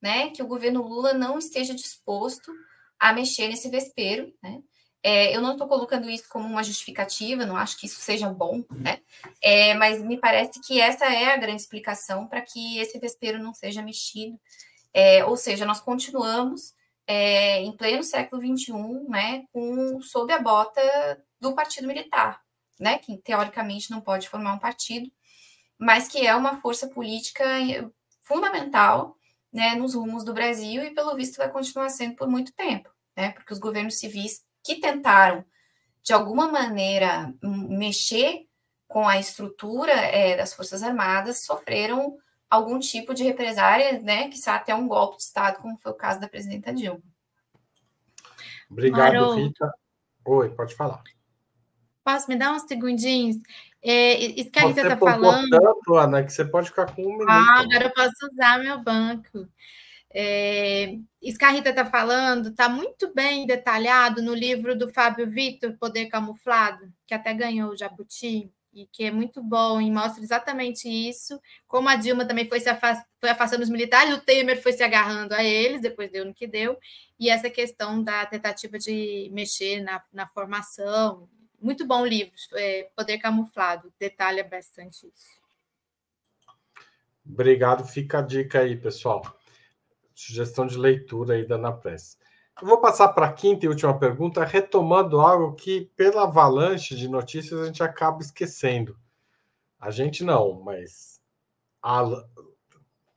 né, 0.00 0.30
que 0.30 0.42
o 0.42 0.46
governo 0.46 0.82
Lula 0.82 1.12
não 1.12 1.38
esteja 1.38 1.74
disposto 1.74 2.52
a 2.98 3.12
mexer 3.12 3.48
nesse 3.48 3.68
vespeiro, 3.68 4.32
né? 4.42 4.62
É, 5.02 5.36
eu 5.36 5.40
não 5.40 5.52
estou 5.52 5.68
colocando 5.68 6.10
isso 6.10 6.28
como 6.28 6.48
uma 6.48 6.64
justificativa, 6.64 7.46
não 7.46 7.56
acho 7.56 7.78
que 7.78 7.86
isso 7.86 8.00
seja 8.00 8.28
bom, 8.28 8.64
né? 8.72 9.00
É, 9.40 9.72
mas 9.74 10.02
me 10.02 10.18
parece 10.18 10.60
que 10.60 10.80
essa 10.80 11.04
é 11.06 11.26
a 11.32 11.36
grande 11.36 11.62
explicação 11.62 12.26
para 12.26 12.40
que 12.40 12.78
esse 12.78 12.98
vespeiro 12.98 13.38
não 13.38 13.54
seja 13.54 13.82
mexido. 13.82 14.36
É, 14.92 15.24
ou 15.24 15.36
seja, 15.36 15.64
nós 15.64 15.80
continuamos 15.80 16.74
é, 17.06 17.62
em 17.62 17.76
pleno 17.76 18.02
século 18.02 18.42
XXI, 18.42 18.72
né, 19.08 19.44
com, 19.52 20.00
sob 20.00 20.32
a 20.32 20.40
bota 20.40 20.80
do 21.40 21.54
partido 21.54 21.86
militar, 21.86 22.42
né, 22.80 22.98
que 22.98 23.16
teoricamente 23.18 23.90
não 23.90 24.00
pode 24.00 24.28
formar 24.28 24.54
um 24.54 24.58
partido, 24.58 25.10
mas 25.78 26.08
que 26.08 26.26
é 26.26 26.34
uma 26.34 26.60
força 26.60 26.88
política 26.88 27.44
fundamental 28.22 29.16
né, 29.52 29.74
nos 29.74 29.94
rumos 29.94 30.24
do 30.24 30.34
Brasil 30.34 30.82
e, 30.82 30.94
pelo 30.94 31.14
visto, 31.14 31.36
vai 31.36 31.50
continuar 31.50 31.88
sendo 31.90 32.16
por 32.16 32.28
muito 32.28 32.52
tempo, 32.52 32.90
né, 33.16 33.30
porque 33.32 33.52
os 33.52 33.58
governos 33.58 33.98
civis 33.98 34.44
que 34.64 34.80
tentaram, 34.80 35.44
de 36.02 36.12
alguma 36.12 36.50
maneira, 36.50 37.32
mexer 37.42 38.46
com 38.88 39.08
a 39.08 39.18
estrutura 39.18 39.92
é, 39.92 40.36
das 40.36 40.54
Forças 40.54 40.82
Armadas, 40.82 41.44
sofreram 41.44 42.16
algum 42.48 42.78
tipo 42.78 43.12
de 43.12 43.24
represária, 43.24 44.00
né, 44.00 44.28
que 44.28 44.38
até 44.48 44.74
um 44.74 44.88
golpe 44.88 45.16
de 45.16 45.24
Estado, 45.24 45.60
como 45.60 45.76
foi 45.78 45.92
o 45.92 45.96
caso 45.96 46.20
da 46.20 46.28
presidenta 46.28 46.72
Dilma. 46.72 47.02
Obrigado, 48.70 49.14
Marou. 49.14 49.34
Rita. 49.36 49.72
Oi, 50.24 50.50
pode 50.50 50.74
falar. 50.74 51.02
Posso 52.04 52.28
me 52.28 52.36
dar 52.36 52.52
uns 52.52 52.62
segundinhos? 52.62 53.36
É, 53.82 54.14
isso 54.14 54.50
que 54.50 54.58
a 54.58 54.66
Rita 54.66 54.82
está 54.82 54.96
falando. 54.96 55.48
tanto, 55.50 55.94
Ana, 55.94 56.24
que 56.24 56.32
você 56.32 56.44
pode 56.44 56.68
ficar 56.68 56.94
com 56.94 57.02
um 57.02 57.18
minuto. 57.18 57.28
Ah, 57.28 57.60
agora 57.60 57.84
eu 57.84 57.92
posso 57.92 58.32
usar 58.32 58.58
meu 58.58 58.82
banco. 58.82 59.48
É, 60.12 60.96
isso 61.20 61.38
que 61.38 61.44
a 61.44 61.50
Rita 61.50 61.70
está 61.70 61.84
falando 61.84 62.48
está 62.48 62.68
muito 62.68 63.12
bem 63.12 63.46
detalhado 63.46 64.22
no 64.22 64.34
livro 64.34 64.76
do 64.76 64.92
Fábio 64.92 65.30
Vitor, 65.30 65.76
Poder 65.78 66.06
Camuflado, 66.06 66.92
que 67.06 67.14
até 67.14 67.34
ganhou 67.34 67.70
o 67.70 67.76
Jabuti, 67.76 68.50
e 68.76 68.86
que 68.86 69.04
é 69.04 69.10
muito 69.10 69.42
bom 69.42 69.80
e 69.80 69.90
mostra 69.90 70.22
exatamente 70.22 70.88
isso. 70.88 71.40
Como 71.66 71.88
a 71.88 71.96
Dilma 71.96 72.26
também 72.26 72.48
foi 72.48 72.60
se 72.60 72.68
afast... 72.68 73.04
foi 73.20 73.30
afastando 73.30 73.62
os 73.62 73.70
militares, 73.70 74.14
o 74.14 74.20
Temer 74.20 74.62
foi 74.62 74.72
se 74.72 74.82
agarrando 74.82 75.34
a 75.34 75.42
eles, 75.42 75.80
depois 75.80 76.10
deu 76.10 76.24
no 76.24 76.34
que 76.34 76.46
deu, 76.46 76.78
e 77.18 77.30
essa 77.30 77.48
questão 77.48 78.02
da 78.02 78.26
tentativa 78.26 78.78
de 78.78 79.30
mexer 79.32 79.80
na, 79.80 80.02
na 80.12 80.26
formação. 80.26 81.28
Muito 81.60 81.86
bom 81.86 82.04
livro, 82.04 82.34
é, 82.54 82.90
Poder 82.94 83.18
Camuflado, 83.18 83.92
detalha 83.98 84.44
bastante 84.44 85.06
isso. 85.06 85.40
Obrigado, 87.24 87.84
fica 87.84 88.18
a 88.18 88.22
dica 88.22 88.60
aí, 88.60 88.76
pessoal 88.76 89.36
sugestão 90.16 90.66
de 90.66 90.78
leitura 90.78 91.34
aí 91.34 91.46
da 91.46 91.56
Anapress. 91.56 92.18
Vou 92.62 92.80
passar 92.80 93.08
para 93.08 93.26
a 93.26 93.32
quinta 93.32 93.66
e 93.66 93.68
última 93.68 93.98
pergunta, 93.98 94.42
retomando 94.42 95.20
algo 95.20 95.54
que, 95.54 95.90
pela 95.94 96.22
avalanche 96.22 96.96
de 96.96 97.06
notícias, 97.06 97.60
a 97.60 97.66
gente 97.66 97.82
acaba 97.82 98.22
esquecendo. 98.22 98.98
A 99.78 99.90
gente 99.90 100.24
não, 100.24 100.62
mas 100.62 101.20
a... 101.82 102.02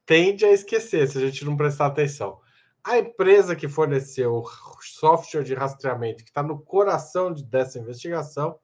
tende 0.05 0.43
a 0.43 0.51
esquecer 0.51 1.07
se 1.07 1.17
a 1.17 1.21
gente 1.21 1.45
não 1.45 1.55
prestar 1.55 1.85
atenção. 1.85 2.41
A 2.83 2.97
empresa 2.97 3.55
que 3.55 3.69
forneceu 3.69 4.35
o 4.35 4.47
software 4.81 5.43
de 5.43 5.53
rastreamento, 5.53 6.23
que 6.23 6.29
está 6.29 6.43
no 6.43 6.59
coração 6.59 7.33
dessa 7.33 7.79
investigação, 7.79 8.59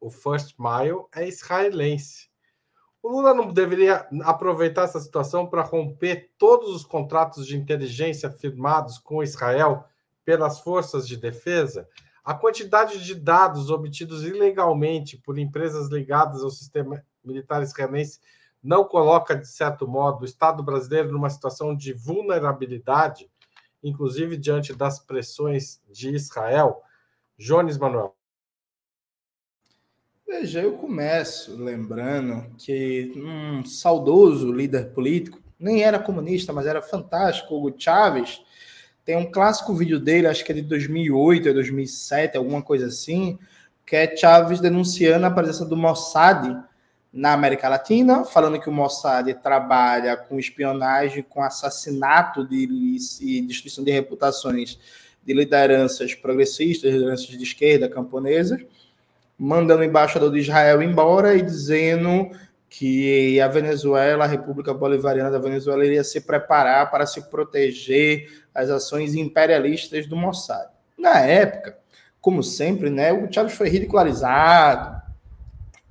o 0.00 0.10
First 0.10 0.56
Mile, 0.58 1.04
é 1.14 1.28
israelense. 1.28 2.28
O 3.06 3.08
Lula 3.08 3.32
não 3.32 3.52
deveria 3.52 4.04
aproveitar 4.24 4.82
essa 4.82 4.98
situação 4.98 5.46
para 5.46 5.62
romper 5.62 6.32
todos 6.36 6.74
os 6.74 6.84
contratos 6.84 7.46
de 7.46 7.56
inteligência 7.56 8.28
firmados 8.28 8.98
com 8.98 9.22
Israel 9.22 9.84
pelas 10.24 10.58
forças 10.58 11.06
de 11.06 11.16
defesa? 11.16 11.88
A 12.24 12.34
quantidade 12.34 13.04
de 13.04 13.14
dados 13.14 13.70
obtidos 13.70 14.24
ilegalmente 14.24 15.16
por 15.18 15.38
empresas 15.38 15.86
ligadas 15.88 16.42
ao 16.42 16.50
sistema 16.50 17.00
militar 17.24 17.62
israelense 17.62 18.18
não 18.60 18.82
coloca, 18.82 19.36
de 19.36 19.46
certo 19.46 19.86
modo, 19.86 20.22
o 20.22 20.26
Estado 20.26 20.60
brasileiro 20.60 21.12
numa 21.12 21.30
situação 21.30 21.76
de 21.76 21.92
vulnerabilidade, 21.92 23.30
inclusive 23.84 24.36
diante 24.36 24.74
das 24.74 24.98
pressões 24.98 25.80
de 25.88 26.08
Israel? 26.08 26.82
Jones 27.38 27.78
Manuel. 27.78 28.16
Veja, 30.26 30.60
eu 30.60 30.72
começo 30.72 31.56
lembrando 31.56 32.50
que 32.58 33.12
um 33.16 33.64
saudoso 33.64 34.50
líder 34.52 34.86
político, 34.90 35.40
nem 35.58 35.84
era 35.84 36.00
comunista, 36.00 36.52
mas 36.52 36.66
era 36.66 36.82
fantástico, 36.82 37.54
Hugo 37.54 37.72
Chávez, 37.78 38.42
tem 39.04 39.16
um 39.16 39.30
clássico 39.30 39.72
vídeo 39.72 40.00
dele, 40.00 40.26
acho 40.26 40.44
que 40.44 40.50
é 40.50 40.56
de 40.56 40.62
2008 40.62 41.46
ou 41.46 41.54
2007, 41.54 42.36
alguma 42.36 42.60
coisa 42.60 42.86
assim, 42.86 43.38
que 43.86 43.94
é 43.94 44.16
Chávez 44.16 44.58
denunciando 44.58 45.24
a 45.26 45.30
presença 45.30 45.64
do 45.64 45.76
Mossad 45.76 46.60
na 47.12 47.32
América 47.32 47.68
Latina, 47.68 48.24
falando 48.24 48.60
que 48.60 48.68
o 48.68 48.72
Mossad 48.72 49.32
trabalha 49.34 50.16
com 50.16 50.40
espionagem, 50.40 51.22
com 51.22 51.40
assassinato 51.40 52.44
de, 52.44 52.68
e 53.20 53.42
destruição 53.42 53.84
de 53.84 53.92
reputações 53.92 54.76
de 55.24 55.32
lideranças 55.32 56.16
progressistas, 56.16 56.92
lideranças 56.92 57.28
de 57.28 57.42
esquerda 57.42 57.88
camponesas, 57.88 58.60
mandando 59.38 59.80
o 59.80 59.84
embaixador 59.84 60.30
de 60.32 60.40
Israel 60.40 60.82
embora 60.82 61.34
e 61.34 61.42
dizendo 61.42 62.30
que 62.68 63.40
a 63.40 63.48
Venezuela, 63.48 64.24
a 64.24 64.28
República 64.28 64.74
Bolivariana 64.74 65.30
da 65.30 65.38
Venezuela, 65.38 65.84
iria 65.84 66.04
se 66.04 66.20
preparar 66.20 66.90
para 66.90 67.06
se 67.06 67.22
proteger 67.30 68.44
das 68.52 68.68
ações 68.70 69.14
imperialistas 69.14 70.06
do 70.06 70.16
Mossad. 70.16 70.68
Na 70.98 71.20
época, 71.20 71.78
como 72.20 72.42
sempre, 72.42 72.90
né, 72.90 73.12
o 73.12 73.32
Chávez 73.32 73.54
foi 73.54 73.68
ridicularizado, 73.68 75.00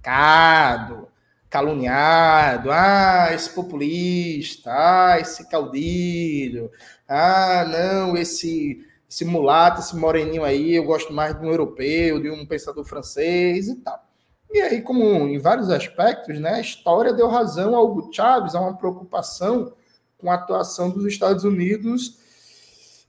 atacado, 0.05 1.07
caluniado, 1.49 2.69
ah, 2.71 3.29
esse 3.33 3.49
populista, 3.49 4.71
ah, 4.71 5.19
esse 5.19 5.49
caudilho, 5.49 6.69
ah, 7.07 7.65
não, 7.67 8.17
esse 8.17 8.85
esse 9.15 9.23
mulato, 9.23 9.79
esse 9.79 9.95
moreninho 9.95 10.43
aí, 10.43 10.75
eu 10.75 10.83
gosto 10.83 11.13
mais 11.13 11.39
de 11.39 11.45
um 11.45 11.49
europeu, 11.49 12.19
de 12.19 12.29
um 12.29 12.45
pensador 12.45 12.83
francês 12.83 13.69
e 13.69 13.75
tal. 13.75 14.03
E 14.51 14.59
aí, 14.59 14.81
como 14.81 15.03
em 15.25 15.39
vários 15.39 15.69
aspectos, 15.69 16.37
né, 16.37 16.55
a 16.55 16.59
história 16.59 17.13
deu 17.13 17.29
razão 17.29 17.73
ao 17.75 17.89
Hugo 17.89 18.09
Chávez, 18.13 18.55
a 18.55 18.59
uma 18.59 18.75
preocupação 18.75 19.71
com 20.17 20.29
a 20.29 20.35
atuação 20.35 20.89
dos 20.89 21.05
Estados 21.05 21.45
Unidos 21.45 22.17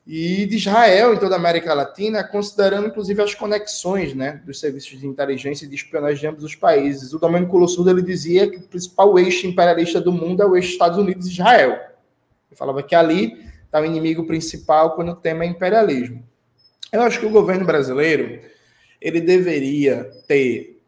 e 0.07 0.47
de 0.47 0.57
Israel 0.57 1.13
em 1.13 1.19
toda 1.19 1.35
a 1.35 1.39
América 1.39 1.75
Latina, 1.75 2.23
considerando 2.23 2.87
inclusive 2.87 3.21
as 3.21 3.35
conexões 3.35 4.15
né, 4.15 4.41
dos 4.47 4.61
serviços 4.61 5.01
de 5.01 5.09
inteligência 5.09 5.67
e 5.67 5.69
de 5.69 5.75
espionagem 5.75 6.21
de 6.21 6.27
ambos 6.29 6.45
os 6.45 6.55
países. 6.55 7.13
O 7.13 7.19
Domênico 7.19 7.59
Lossurdo 7.59 7.91
ele 7.91 8.03
dizia 8.03 8.49
que 8.49 8.59
o 8.59 8.63
principal 8.63 9.19
eixo 9.19 9.49
imperialista 9.49 10.01
do 10.01 10.13
mundo 10.13 10.41
é 10.41 10.47
o 10.47 10.55
eixo 10.55 10.71
Estados 10.71 10.99
Unidos 10.99 11.27
e 11.27 11.33
Israel. 11.33 11.73
Ele 11.73 12.57
falava 12.57 12.81
que 12.81 12.95
ali 12.95 13.46
está 13.67 13.81
o 13.81 13.85
inimigo 13.85 14.27
principal 14.27 14.95
quando 14.95 15.11
o 15.13 15.17
tema 15.17 15.45
é 15.45 15.49
imperialismo. 15.49 16.25
Eu 16.91 17.03
acho 17.03 17.21
que 17.21 17.27
o 17.27 17.31
governo 17.31 17.67
brasileiro 17.67 18.41
ele 19.01 19.21
deveria 19.21 20.11
ter. 20.27 20.81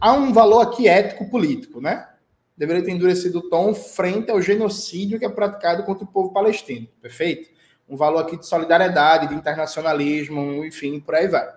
Há 0.00 0.12
um 0.12 0.32
valor 0.32 0.60
aqui 0.60 0.88
ético-político, 0.88 1.80
né? 1.80 2.08
Deveria 2.56 2.84
ter 2.84 2.90
endurecido 2.90 3.38
o 3.38 3.48
tom 3.48 3.74
frente 3.74 4.30
ao 4.30 4.42
genocídio 4.42 5.18
que 5.18 5.24
é 5.24 5.28
praticado 5.28 5.84
contra 5.84 6.04
o 6.04 6.08
povo 6.08 6.32
palestino, 6.32 6.88
perfeito? 7.00 7.56
um 7.88 7.96
valor 7.96 8.20
aqui 8.20 8.36
de 8.36 8.46
solidariedade, 8.46 9.28
de 9.28 9.34
internacionalismo, 9.34 10.64
enfim, 10.64 10.98
por 11.00 11.14
aí 11.14 11.28
vai. 11.28 11.48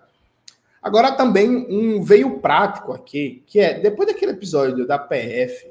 Agora 0.82 1.12
também 1.12 1.50
um 1.50 2.02
veio 2.02 2.40
prático 2.40 2.94
aqui, 2.94 3.44
que 3.48 3.60
é, 3.60 3.80
depois 3.80 4.08
daquele 4.08 4.32
episódio 4.32 4.88
da 4.88 4.98
PF, 4.98 5.68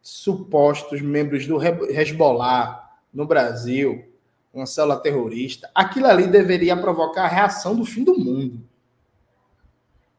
supostos 0.00 1.00
membros 1.02 1.46
do 1.46 1.60
Hezbollah 1.62 2.81
no 3.12 3.26
Brasil, 3.26 4.04
uma 4.52 4.66
célula 4.66 4.96
terrorista, 4.96 5.70
aquilo 5.74 6.06
ali 6.06 6.26
deveria 6.26 6.76
provocar 6.76 7.24
a 7.24 7.28
reação 7.28 7.74
do 7.74 7.84
fim 7.84 8.04
do 8.04 8.18
mundo. 8.18 8.60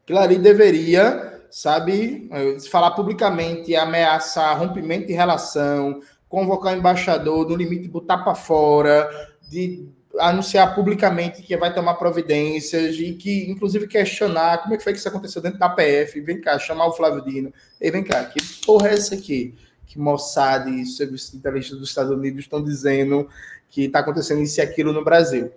Aquilo 0.03 0.19
ali 0.19 0.37
deveria, 0.37 1.41
sabe, 1.49 2.29
falar 2.69 2.91
publicamente, 2.91 3.75
ameaçar 3.75 4.59
rompimento 4.59 5.07
de 5.07 5.13
relação, 5.13 6.01
convocar 6.27 6.73
o 6.73 6.77
embaixador, 6.77 7.47
no 7.47 7.55
limite 7.55 7.87
botar 7.87 8.17
para 8.17 8.35
fora, 8.35 9.09
de 9.49 9.87
anunciar 10.19 10.75
publicamente 10.75 11.41
que 11.41 11.57
vai 11.57 11.73
tomar 11.73 11.95
providências 11.95 12.95
e 12.97 13.13
que, 13.13 13.49
inclusive, 13.49 13.87
questionar 13.87 14.61
como 14.61 14.73
é 14.73 14.77
que 14.77 14.83
foi 14.83 14.93
que 14.93 14.99
isso 14.99 15.07
aconteceu 15.07 15.41
dentro 15.41 15.59
da 15.59 15.69
PF. 15.69 16.19
Vem 16.21 16.41
cá, 16.41 16.59
chamar 16.59 16.87
o 16.87 16.93
Flávio 16.93 17.23
Dino. 17.23 17.53
E 17.79 17.89
vem 17.91 18.03
cá, 18.03 18.23
que 18.25 18.39
porra 18.65 18.89
é 18.89 18.93
essa 18.93 19.15
aqui? 19.15 19.55
Que 19.85 19.99
Mossad 19.99 20.67
e 20.67 20.85
serviços 20.85 21.31
de 21.31 21.37
inteligência 21.37 21.75
dos 21.75 21.89
Estados 21.89 22.11
Unidos 22.11 22.41
estão 22.41 22.63
dizendo 22.63 23.27
que 23.69 23.85
está 23.85 23.99
acontecendo 23.99 24.41
isso 24.41 24.59
e 24.59 24.61
aquilo 24.61 24.93
no 24.93 25.03
Brasil. 25.03 25.51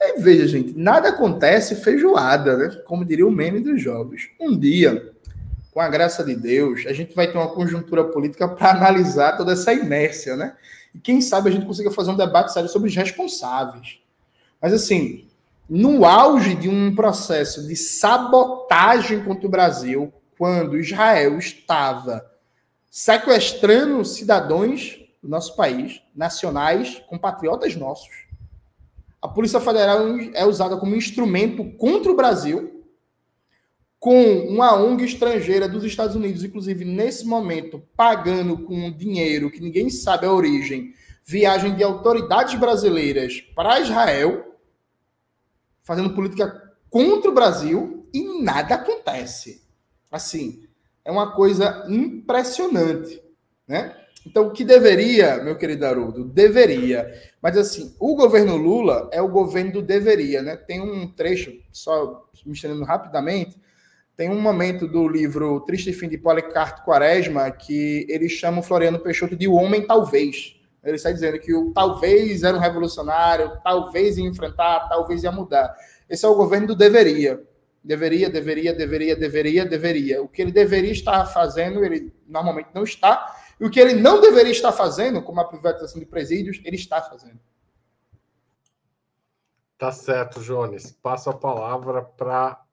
E 0.00 0.20
veja, 0.20 0.46
gente, 0.46 0.76
nada 0.76 1.08
acontece 1.08 1.76
feijoada, 1.76 2.56
né? 2.56 2.82
Como 2.86 3.04
diria 3.04 3.26
o 3.26 3.30
meme 3.30 3.60
dos 3.60 3.80
jogos. 3.80 4.28
Um 4.40 4.56
dia, 4.56 5.12
com 5.72 5.80
a 5.80 5.88
graça 5.88 6.22
de 6.22 6.36
Deus, 6.36 6.84
a 6.86 6.92
gente 6.92 7.14
vai 7.14 7.30
ter 7.30 7.38
uma 7.38 7.48
conjuntura 7.48 8.04
política 8.04 8.46
para 8.46 8.70
analisar 8.70 9.36
toda 9.36 9.52
essa 9.52 9.72
inércia, 9.72 10.36
né? 10.36 10.54
E 10.94 10.98
quem 10.98 11.20
sabe 11.20 11.48
a 11.48 11.52
gente 11.52 11.66
consiga 11.66 11.90
fazer 11.90 12.10
um 12.10 12.16
debate 12.16 12.52
sério 12.52 12.68
sobre 12.68 12.88
os 12.88 12.94
responsáveis. 12.94 13.98
Mas 14.60 14.72
assim, 14.72 15.26
no 15.68 16.04
auge 16.04 16.54
de 16.54 16.68
um 16.68 16.94
processo 16.94 17.66
de 17.66 17.74
sabotagem 17.74 19.24
contra 19.24 19.46
o 19.46 19.50
Brasil, 19.50 20.12
quando 20.38 20.78
Israel 20.78 21.38
estava 21.38 22.24
sequestrando 22.96 24.04
cidadãos 24.04 25.00
do 25.20 25.28
nosso 25.28 25.56
país, 25.56 26.00
nacionais, 26.14 27.02
compatriotas 27.08 27.74
nossos, 27.74 28.28
a 29.20 29.26
Polícia 29.26 29.58
Federal 29.58 30.16
é 30.32 30.46
usada 30.46 30.76
como 30.76 30.94
instrumento 30.94 31.72
contra 31.72 32.12
o 32.12 32.14
Brasil 32.14 32.86
com 33.98 34.46
uma 34.46 34.76
ONG 34.76 35.04
estrangeira 35.06 35.68
dos 35.68 35.82
Estados 35.82 36.14
Unidos, 36.14 36.44
inclusive 36.44 36.84
nesse 36.84 37.26
momento, 37.26 37.82
pagando 37.96 38.58
com 38.58 38.92
dinheiro 38.92 39.50
que 39.50 39.60
ninguém 39.60 39.90
sabe 39.90 40.26
a 40.26 40.32
origem, 40.32 40.94
viagem 41.24 41.74
de 41.74 41.82
autoridades 41.82 42.54
brasileiras 42.54 43.40
para 43.56 43.80
Israel, 43.80 44.56
fazendo 45.82 46.14
política 46.14 46.76
contra 46.88 47.28
o 47.28 47.34
Brasil 47.34 48.08
e 48.14 48.40
nada 48.40 48.76
acontece. 48.76 49.64
Assim, 50.12 50.63
é 51.04 51.10
uma 51.10 51.32
coisa 51.32 51.84
impressionante, 51.88 53.22
né? 53.66 53.94
Então, 54.26 54.46
o 54.46 54.52
que 54.52 54.64
deveria, 54.64 55.42
meu 55.44 55.56
querido 55.56 55.84
Haroldo, 55.84 56.24
deveria. 56.24 57.12
Mas, 57.42 57.58
assim, 57.58 57.94
o 58.00 58.16
governo 58.16 58.56
Lula 58.56 59.10
é 59.12 59.20
o 59.20 59.28
governo 59.28 59.72
do 59.72 59.82
deveria, 59.82 60.40
né? 60.40 60.56
Tem 60.56 60.80
um 60.80 61.06
trecho, 61.06 61.52
só 61.70 62.26
me 62.46 62.54
estendendo 62.54 62.84
rapidamente, 62.84 63.60
tem 64.16 64.30
um 64.30 64.40
momento 64.40 64.86
do 64.86 65.06
livro 65.08 65.60
Triste 65.60 65.92
Fim 65.92 66.08
de 66.08 66.16
Policarpo 66.16 66.84
Quaresma 66.84 67.50
que 67.50 68.06
ele 68.08 68.28
chama 68.28 68.60
o 68.60 68.62
Floriano 68.62 68.98
Peixoto 68.98 69.36
de 69.36 69.48
o 69.48 69.54
homem 69.54 69.86
talvez. 69.86 70.56
Ele 70.84 70.96
está 70.96 71.10
dizendo 71.10 71.38
que 71.38 71.52
o 71.52 71.72
talvez 71.72 72.42
era 72.44 72.56
um 72.56 72.60
revolucionário, 72.60 73.58
talvez 73.64 74.16
ia 74.16 74.24
enfrentar, 74.24 74.88
talvez 74.88 75.24
ia 75.24 75.32
mudar. 75.32 75.74
Esse 76.08 76.24
é 76.24 76.28
o 76.28 76.34
governo 76.34 76.68
do 76.68 76.76
deveria. 76.76 77.42
Deveria, 77.84 78.30
deveria, 78.30 78.72
deveria, 78.72 79.14
deveria, 79.14 79.66
deveria. 79.66 80.22
O 80.22 80.28
que 80.28 80.40
ele 80.40 80.50
deveria 80.50 80.90
estar 80.90 81.26
fazendo, 81.26 81.84
ele 81.84 82.10
normalmente 82.26 82.70
não 82.74 82.82
está. 82.82 83.36
E 83.60 83.66
o 83.66 83.70
que 83.70 83.78
ele 83.78 83.92
não 83.92 84.22
deveria 84.22 84.52
estar 84.52 84.72
fazendo, 84.72 85.22
como 85.22 85.38
a 85.40 85.44
privatização 85.44 86.00
de 86.00 86.06
presídios, 86.06 86.62
ele 86.64 86.76
está 86.76 87.02
fazendo. 87.02 87.38
Tá 89.76 89.92
certo, 89.92 90.40
Jones. 90.40 90.92
Passo 90.92 91.28
a 91.28 91.34
palavra 91.34 92.02
para 92.02 92.64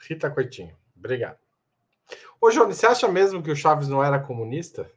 Rita 0.00 0.28
Coitinho. 0.28 0.76
Obrigado. 0.96 1.38
Ô, 2.40 2.50
Jones, 2.50 2.78
você 2.78 2.86
acha 2.86 3.06
mesmo 3.06 3.42
que 3.42 3.52
o 3.52 3.56
Chaves 3.56 3.86
não 3.86 4.02
era 4.02 4.18
comunista? 4.18 4.90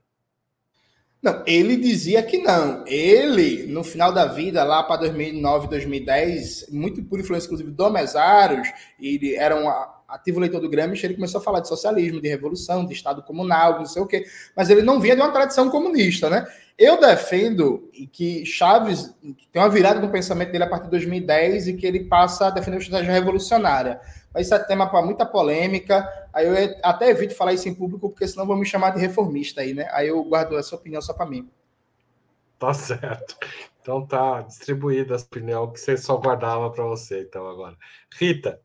Não, 1.22 1.43
ele 1.45 1.76
dizia 1.78 2.24
que 2.24 2.39
não. 2.39 2.84
Ele, 2.88 3.67
no 3.67 3.84
final 3.84 4.11
da 4.11 4.26
vida, 4.26 4.63
lá 4.63 4.82
para 4.82 5.01
2009, 5.01 5.67
2010, 5.67 6.69
muito 6.72 7.03
por 7.03 7.19
influência, 7.19 7.45
inclusive, 7.45 7.69
do 7.69 7.89
Mesários, 7.91 8.67
ele 8.99 9.36
era 9.36 9.55
um 9.55 9.69
ativo 10.07 10.39
leitor 10.39 10.59
do 10.59 10.69
Gramsci, 10.69 11.05
ele 11.05 11.13
começou 11.13 11.39
a 11.39 11.43
falar 11.43 11.59
de 11.59 11.67
socialismo, 11.67 12.19
de 12.19 12.28
revolução, 12.28 12.86
de 12.86 12.93
Estado 12.93 13.22
comunal, 13.22 13.78
não 13.78 13.86
sei 13.86 14.01
o 14.01 14.07
quê. 14.07 14.26
Mas 14.57 14.72
ele 14.72 14.82
não 14.82 14.99
vinha 14.99 15.15
de 15.15 15.22
uma 15.22 15.32
tradição 15.32 15.69
comunista, 15.69 16.28
né? 16.28 16.45
Eu 16.82 16.99
defendo 16.99 17.91
que 18.11 18.43
Chaves 18.43 19.15
tem 19.51 19.61
uma 19.61 19.69
virada 19.69 19.99
no 19.99 20.09
pensamento 20.09 20.51
dele 20.51 20.63
a 20.63 20.67
partir 20.67 20.86
de 20.86 20.89
2010 20.89 21.67
e 21.67 21.77
que 21.77 21.86
ele 21.86 22.05
passa 22.05 22.47
a 22.47 22.49
defender 22.49 22.77
uma 22.77 22.82
estratégia 22.82 23.13
revolucionária. 23.13 24.01
Mas 24.34 24.47
isso 24.47 24.55
é 24.55 24.57
tema 24.57 24.89
para 24.89 25.05
muita 25.05 25.23
polêmica. 25.23 26.03
Aí 26.34 26.47
eu 26.47 26.79
até 26.82 27.11
evito 27.11 27.36
falar 27.36 27.53
isso 27.53 27.69
em 27.69 27.75
público, 27.75 28.09
porque 28.09 28.27
senão 28.27 28.47
vão 28.47 28.57
me 28.57 28.65
chamar 28.65 28.89
de 28.95 28.99
reformista 28.99 29.61
aí, 29.61 29.75
né? 29.75 29.89
Aí 29.91 30.07
eu 30.07 30.23
guardo 30.23 30.57
essa 30.57 30.75
opinião 30.75 31.03
só 31.03 31.13
para 31.13 31.27
mim. 31.27 31.47
Tá 32.57 32.73
certo. 32.73 33.38
Então 33.79 34.03
tá 34.03 34.41
distribuída 34.41 35.13
a 35.13 35.19
opinião 35.19 35.71
que 35.71 35.79
você 35.79 35.95
só 35.95 36.17
guardava 36.17 36.71
para 36.71 36.84
você, 36.84 37.21
então 37.21 37.47
agora. 37.47 37.77
Rita. 38.11 38.59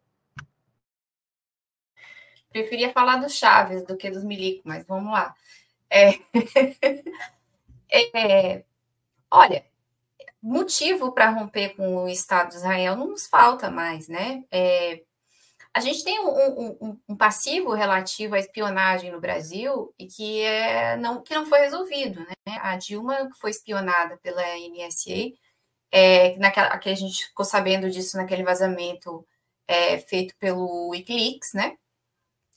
Preferia 2.51 2.95
falar 2.95 3.19
do 3.19 3.29
Chaves 3.29 3.85
do 3.85 3.95
que 3.95 4.11
dos 4.11 4.25
Milico, 4.25 4.63
mas 4.65 4.87
vamos 4.87 5.13
lá. 5.13 5.35
É... 5.91 6.15
é... 7.91 8.65
Olha, 9.31 9.65
motivo 10.43 11.13
para 11.13 11.31
romper 11.31 11.71
com 11.77 12.05
o 12.05 12.09
Estado 12.09 12.51
de 12.51 12.57
Israel 12.57 12.97
não 12.97 13.09
nos 13.09 13.27
falta 13.27 13.71
mais, 13.71 14.09
né? 14.09 14.45
É, 14.51 15.03
a 15.75 15.81
gente 15.81 16.05
tem 16.05 16.19
um, 16.21 16.79
um, 16.81 17.01
um, 17.09 17.17
passivo 17.17 17.75
relativo 17.75 18.35
à 18.35 18.39
espionagem 18.39 19.13
no 19.13 19.21
Brasil 19.21 19.93
e 19.99 20.07
que, 20.07 20.41
é, 20.41 20.97
não, 20.97 21.23
que 21.23 21.35
não 21.35 21.45
foi 21.47 21.61
resolvido. 21.61 22.21
Né? 22.21 22.59
A 22.63 22.77
Dilma 22.77 23.29
foi 23.39 23.51
espionada 23.51 24.17
pela 24.19 24.43
NSA, 24.57 25.35
é, 25.93 26.37
naquela, 26.39 26.79
que 26.79 26.89
a 26.89 26.95
gente 26.95 27.27
ficou 27.27 27.45
sabendo 27.45 27.91
disso 27.91 28.17
naquele 28.17 28.43
vazamento 28.43 29.27
é, 29.69 29.99
feito 29.99 30.35
pelo 30.39 30.89
Wikileaks, 30.89 31.53
né? 31.53 31.77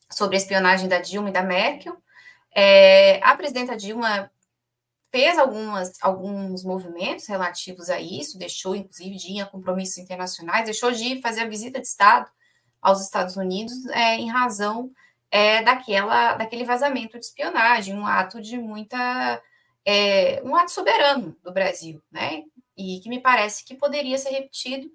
sobre 0.09 0.37
a 0.37 0.39
espionagem 0.39 0.87
da 0.87 0.99
Dilma 0.99 1.29
e 1.29 1.33
da 1.33 1.43
Merkel. 1.43 1.97
É, 2.55 3.19
a 3.21 3.35
presidenta 3.35 3.75
Dilma 3.75 4.31
fez 5.11 5.37
algumas, 5.37 5.91
alguns 6.01 6.63
movimentos 6.63 7.27
relativos 7.27 7.89
a 7.89 7.99
isso, 7.99 8.37
deixou, 8.37 8.75
inclusive, 8.75 9.15
de 9.15 9.33
ir 9.33 9.41
a 9.41 9.45
compromissos 9.45 9.97
internacionais, 9.97 10.65
deixou 10.65 10.91
de 10.91 11.21
fazer 11.21 11.41
a 11.41 11.47
visita 11.47 11.79
de 11.79 11.87
Estado 11.87 12.29
aos 12.81 13.01
Estados 13.01 13.35
Unidos 13.35 13.73
é, 13.87 14.15
em 14.15 14.29
razão 14.29 14.91
é, 15.31 15.61
daquela, 15.63 16.35
daquele 16.35 16.63
vazamento 16.63 17.19
de 17.19 17.25
espionagem, 17.25 17.95
um 17.95 18.05
ato 18.05 18.41
de 18.41 18.57
muita. 18.57 19.41
É, 19.85 20.41
um 20.43 20.55
ato 20.55 20.71
soberano 20.71 21.35
do 21.43 21.51
Brasil, 21.51 22.01
né? 22.11 22.43
E 22.77 22.99
que 22.99 23.09
me 23.09 23.19
parece 23.21 23.65
que 23.65 23.75
poderia 23.75 24.17
ser 24.17 24.29
repetido 24.29 24.91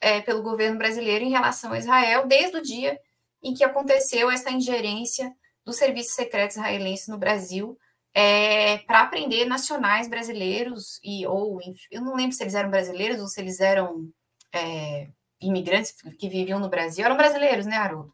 é, 0.00 0.20
pelo 0.20 0.42
governo 0.42 0.78
brasileiro 0.78 1.24
em 1.24 1.30
relação 1.30 1.72
a 1.72 1.78
Israel 1.78 2.26
desde 2.26 2.56
o 2.56 2.62
dia 2.62 2.98
em 3.42 3.52
que 3.52 3.64
aconteceu 3.64 4.30
essa 4.30 4.50
ingerência 4.50 5.34
do 5.64 5.72
serviço 5.72 6.14
secreto 6.14 6.52
israelense 6.52 7.10
no 7.10 7.18
Brasil 7.18 7.78
é, 8.20 8.78
para 8.78 9.06
prender 9.06 9.46
nacionais 9.46 10.08
brasileiros 10.08 10.98
e 11.04 11.24
ou 11.24 11.60
eu 11.88 12.02
não 12.02 12.16
lembro 12.16 12.32
se 12.32 12.42
eles 12.42 12.56
eram 12.56 12.68
brasileiros 12.68 13.20
ou 13.20 13.28
se 13.28 13.40
eles 13.40 13.60
eram 13.60 14.10
é, 14.52 15.06
imigrantes 15.40 15.94
que 16.18 16.28
viviam 16.28 16.58
no 16.58 16.68
Brasil 16.68 17.04
eram 17.04 17.16
brasileiros, 17.16 17.64
né, 17.64 17.76
Haroldo? 17.76 18.12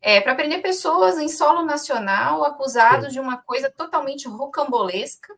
É, 0.00 0.20
para 0.20 0.36
prender 0.36 0.62
pessoas 0.62 1.18
em 1.18 1.28
solo 1.28 1.64
nacional 1.64 2.44
acusados 2.44 3.06
Sim. 3.06 3.14
de 3.14 3.18
uma 3.18 3.36
coisa 3.36 3.68
totalmente 3.68 4.28
rocambolesca, 4.28 5.34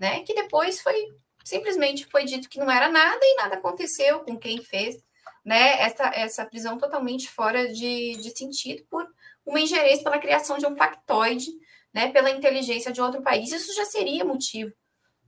né, 0.00 0.20
que 0.20 0.34
depois 0.34 0.80
foi 0.80 0.94
simplesmente 1.42 2.06
foi 2.06 2.24
dito 2.24 2.48
que 2.48 2.60
não 2.60 2.70
era 2.70 2.88
nada 2.88 3.18
e 3.20 3.36
nada 3.38 3.56
aconteceu 3.56 4.20
com 4.20 4.38
quem 4.38 4.62
fez, 4.62 5.02
né? 5.44 5.80
Essa, 5.80 6.04
essa 6.14 6.46
prisão 6.46 6.78
totalmente 6.78 7.28
fora 7.28 7.66
de, 7.72 8.12
de 8.18 8.38
sentido 8.38 8.84
por 8.88 9.04
uma 9.44 9.58
ingerência 9.58 10.04
pela 10.04 10.20
criação 10.20 10.58
de 10.58 10.66
um 10.66 10.76
factoide, 10.76 11.50
né? 11.92 12.10
Pela 12.10 12.30
inteligência 12.30 12.92
de 12.92 13.00
outro 13.00 13.22
país. 13.22 13.52
Isso 13.52 13.74
já 13.74 13.84
seria 13.84 14.24
motivo 14.24 14.72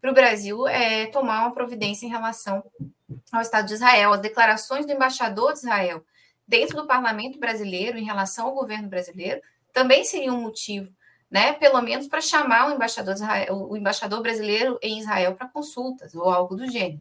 para 0.00 0.10
o 0.10 0.14
Brasil 0.14 0.66
é, 0.66 1.06
tomar 1.06 1.40
uma 1.40 1.52
providência 1.52 2.06
em 2.06 2.10
relação 2.10 2.64
ao 3.32 3.42
Estado 3.42 3.66
de 3.66 3.74
Israel. 3.74 4.12
As 4.12 4.20
declarações 4.20 4.86
do 4.86 4.92
embaixador 4.92 5.52
de 5.52 5.60
Israel 5.60 6.04
dentro 6.46 6.76
do 6.76 6.86
parlamento 6.86 7.38
brasileiro 7.38 7.98
em 7.98 8.04
relação 8.04 8.46
ao 8.46 8.54
governo 8.54 8.88
brasileiro 8.88 9.40
também 9.72 10.04
seria 10.04 10.32
um 10.32 10.40
motivo, 10.40 10.92
né? 11.30 11.52
Pelo 11.52 11.80
menos 11.80 12.08
para 12.08 12.20
chamar 12.20 12.68
o 12.68 12.74
embaixador, 12.74 13.14
Israel, 13.14 13.68
o 13.68 13.76
embaixador 13.76 14.20
brasileiro 14.20 14.78
em 14.82 14.98
Israel 14.98 15.36
para 15.36 15.48
consultas 15.48 16.14
ou 16.14 16.28
algo 16.28 16.56
do 16.56 16.68
gênero. 16.68 17.00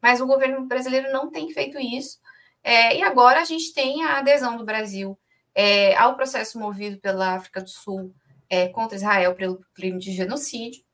Mas 0.00 0.20
o 0.20 0.26
governo 0.26 0.66
brasileiro 0.66 1.10
não 1.12 1.30
tem 1.30 1.50
feito 1.50 1.78
isso. 1.78 2.18
É, 2.62 2.96
e 2.96 3.02
agora 3.02 3.40
a 3.40 3.44
gente 3.44 3.72
tem 3.72 4.04
a 4.04 4.18
adesão 4.18 4.56
do 4.56 4.64
Brasil 4.64 5.18
é, 5.54 5.96
ao 5.96 6.14
processo 6.14 6.58
movido 6.58 6.98
pela 6.98 7.34
África 7.34 7.62
do 7.62 7.70
Sul 7.70 8.14
é, 8.52 8.68
contra 8.68 8.98
Israel 8.98 9.34
pelo 9.34 9.64
crime 9.72 9.98
de 9.98 10.12
genocídio. 10.12 10.84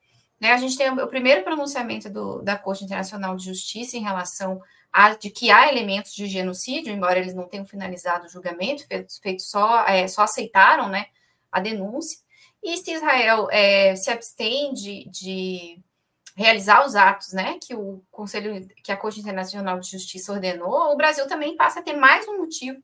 Né? 0.41 0.53
A 0.53 0.57
gente 0.57 0.79
tem 0.79 0.89
o 0.89 1.09
primeiro 1.09 1.43
pronunciamento 1.43 2.09
do, 2.09 2.41
da 2.41 2.57
Corte 2.57 2.85
Internacional 2.85 3.35
de 3.35 3.47
Justiça 3.47 3.97
em 3.97 4.03
relação 4.03 4.63
a 4.93 5.15
de 5.15 5.29
que 5.29 5.51
há 5.51 5.69
elementos 5.69 6.15
de 6.15 6.29
genocídio, 6.29 6.93
embora 6.93 7.19
eles 7.19 7.35
não 7.35 7.49
tenham 7.49 7.67
finalizado 7.67 8.27
o 8.27 8.29
julgamento, 8.29 8.87
feito, 8.87 9.21
feito 9.21 9.43
só, 9.43 9.85
é, 9.87 10.07
só 10.07 10.23
aceitaram 10.23 10.89
né, 10.89 11.07
a 11.51 11.59
denúncia. 11.59 12.21
E 12.63 12.77
se 12.77 12.93
Israel 12.93 13.49
é, 13.51 13.97
se 13.97 14.09
abstém 14.09 14.73
de, 14.73 15.09
de, 15.11 15.81
realizar 16.37 16.87
os 16.87 16.95
atos 16.95 17.33
né, 17.33 17.59
que 17.61 17.75
o 17.75 18.01
Conselho, 18.09 18.69
que 18.85 18.93
a 18.93 18.97
Corte 18.97 19.19
Internacional 19.19 19.81
de 19.81 19.91
Justiça 19.91 20.33
ordenou, 20.33 20.93
o 20.93 20.97
Brasil 20.97 21.27
também 21.27 21.57
passa 21.57 21.81
a 21.81 21.83
ter 21.83 21.97
mais 21.97 22.27
um 22.29 22.39
motivo 22.39 22.81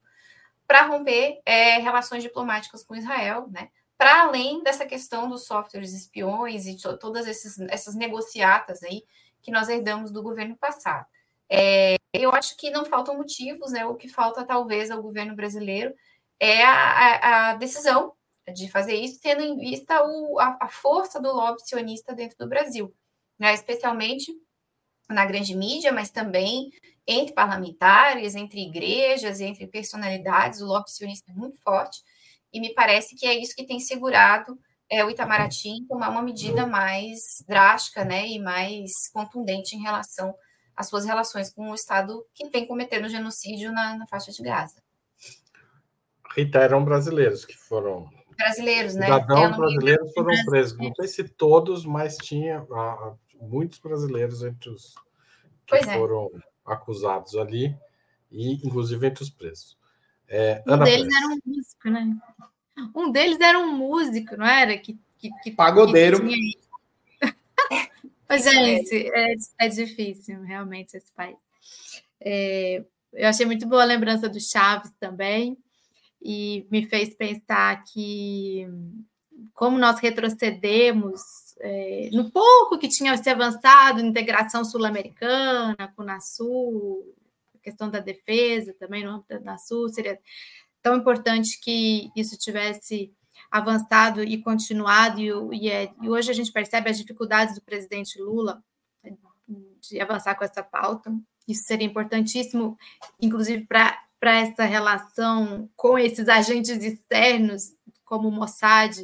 para 0.66 0.82
romper 0.82 1.40
é, 1.46 1.78
relações 1.78 2.24
diplomáticas 2.24 2.82
com 2.82 2.96
Israel, 2.96 3.46
né? 3.52 3.68
Para 3.96 4.22
além 4.22 4.62
dessa 4.62 4.84
questão 4.84 5.28
dos 5.28 5.46
softwares 5.46 5.92
espiões 5.92 6.66
e 6.66 6.76
todas 6.98 7.26
esses, 7.26 7.58
essas 7.70 7.94
negociatas 7.94 8.82
aí 8.82 9.04
que 9.40 9.50
nós 9.50 9.68
herdamos 9.68 10.10
do 10.10 10.22
governo 10.22 10.56
passado. 10.56 11.06
É, 11.50 11.96
eu 12.12 12.30
acho 12.32 12.56
que 12.56 12.70
não 12.70 12.84
faltam 12.84 13.16
motivos, 13.16 13.72
né? 13.72 13.84
O 13.86 13.94
que 13.94 14.08
falta, 14.08 14.44
talvez, 14.44 14.90
ao 14.90 15.02
governo 15.02 15.34
brasileiro 15.36 15.94
é 16.40 16.62
a, 16.64 17.50
a, 17.50 17.54
decisão 17.54 18.14
de 18.52 18.70
fazer 18.70 18.94
isso, 18.94 19.20
tendo 19.20 19.42
em 19.42 19.56
vista 19.56 20.02
o, 20.04 20.38
a, 20.38 20.58
a, 20.60 20.68
força 20.68 21.20
do 21.20 21.32
lobby 21.32 21.62
sionista 21.62 22.14
dentro 22.14 22.36
do 22.38 22.48
Brasil, 22.48 22.94
né? 23.38 23.54
especialmente 23.54 24.32
na 25.08 25.24
grande 25.24 25.56
mídia, 25.56 25.92
mas 25.92 26.10
também 26.10 26.70
entre 27.06 27.34
parlamentares, 27.34 28.34
entre 28.34 28.60
igrejas, 28.60 29.40
entre 29.40 29.66
personalidades, 29.66 30.60
o 30.60 30.66
lobby 30.66 30.90
sionista 30.90 31.30
é 31.30 31.34
muito 31.34 31.58
forte, 31.60 32.02
e 32.54 32.60
me 32.60 32.72
parece 32.72 33.16
que 33.16 33.26
é 33.26 33.34
isso 33.34 33.54
que 33.54 33.66
tem 33.66 33.80
segurado 33.80 34.58
é, 34.88 35.04
o 35.04 35.10
Itamaraty 35.10 35.68
em 35.68 35.86
tomar 35.86 36.08
uma 36.08 36.22
medida 36.22 36.66
mais 36.66 37.18
drástica 37.46 38.04
né, 38.04 38.26
e 38.26 38.38
mais 38.38 38.90
contundente 39.12 39.76
em 39.76 39.82
relação 39.82 40.34
as 40.76 40.88
suas 40.88 41.04
relações 41.04 41.50
com 41.52 41.70
o 41.70 41.74
Estado 41.74 42.24
que 42.34 42.48
vem 42.48 42.66
cometendo 42.66 43.08
genocídio 43.08 43.72
na, 43.72 43.96
na 43.96 44.06
faixa 44.06 44.32
de 44.32 44.42
Gaza. 44.42 44.82
Rita, 46.36 46.58
eram 46.58 46.84
brasileiros 46.84 47.44
que 47.44 47.56
foram. 47.56 48.10
Brasileiros, 48.36 48.94
né? 48.94 49.06
Cidadãos 49.06 49.56
brasileiros 49.56 50.12
foram 50.12 50.44
presos. 50.44 50.76
Não 50.76 50.92
sei 50.96 51.06
se 51.06 51.24
todos, 51.28 51.84
mas 51.84 52.16
tinha 52.16 52.66
ah, 52.72 53.14
muitos 53.40 53.78
brasileiros 53.78 54.42
entre 54.42 54.70
os 54.70 54.94
que 55.64 55.70
pois 55.70 55.86
é. 55.86 55.96
foram 55.96 56.30
é. 56.34 56.72
acusados 56.72 57.36
ali, 57.36 57.76
e 58.30 58.54
inclusive 58.66 59.06
entre 59.06 59.22
os 59.22 59.30
presos. 59.30 59.78
É, 60.28 60.62
um 60.66 60.72
Ana 60.72 60.84
deles 60.84 61.14
era 61.14 61.26
um 61.26 61.38
músico, 61.44 61.90
né? 61.90 62.16
Um 62.94 63.10
deles 63.10 63.40
era 63.40 63.58
um 63.58 63.76
músico, 63.76 64.36
não 64.36 64.46
era? 64.46 64.76
Que, 64.78 64.98
que, 65.18 65.30
que 65.42 65.50
Pagodeiro. 65.50 66.20
Que 66.20 66.28
tinha... 66.28 66.64
Pois 68.26 68.46
é, 68.46 68.80
é, 68.80 69.34
é 69.60 69.68
difícil, 69.68 70.40
realmente, 70.42 70.96
esse 70.96 71.12
país. 71.12 71.36
É, 72.18 72.82
eu 73.12 73.28
achei 73.28 73.44
muito 73.44 73.66
boa 73.66 73.82
a 73.82 73.86
lembrança 73.86 74.28
do 74.28 74.40
Chaves 74.40 74.90
também, 74.98 75.58
e 76.24 76.66
me 76.70 76.86
fez 76.86 77.14
pensar 77.14 77.84
que 77.84 78.66
como 79.52 79.78
nós 79.78 80.00
retrocedemos 80.00 81.20
é, 81.60 82.08
no 82.12 82.30
pouco 82.30 82.78
que 82.78 82.88
tinha 82.88 83.16
se 83.16 83.28
avançado 83.28 84.00
integração 84.00 84.64
sul-americana, 84.64 85.92
com 85.94 86.02
o 86.02 86.04
NASUL, 86.04 87.14
a 87.23 87.23
questão 87.64 87.90
da 87.90 87.98
defesa 87.98 88.74
também 88.78 89.02
no 89.04 89.10
âmbito 89.10 89.28
da 89.28 89.40
NASUL, 89.40 89.88
seria 89.88 90.18
tão 90.82 90.96
importante 90.96 91.58
que 91.60 92.10
isso 92.14 92.36
tivesse 92.38 93.12
avançado 93.50 94.22
e 94.22 94.40
continuado, 94.42 95.20
e, 95.20 95.30
e, 95.56 95.70
é, 95.70 95.92
e, 96.02 96.08
hoje 96.10 96.30
a 96.30 96.34
gente 96.34 96.52
percebe 96.52 96.90
as 96.90 96.98
dificuldades 96.98 97.54
do 97.54 97.62
presidente 97.62 98.20
Lula 98.20 98.62
de 99.80 100.00
avançar 100.00 100.34
com 100.34 100.44
essa 100.44 100.62
pauta. 100.62 101.12
Isso 101.46 101.64
seria 101.64 101.86
importantíssimo, 101.86 102.76
inclusive 103.20 103.66
para 103.66 103.98
essa 104.22 104.64
relação 104.64 105.68
com 105.76 105.98
esses 105.98 106.28
agentes 106.28 106.82
externos, 106.82 107.74
como 108.04 108.28
o 108.28 108.32
Mossad, 108.32 108.98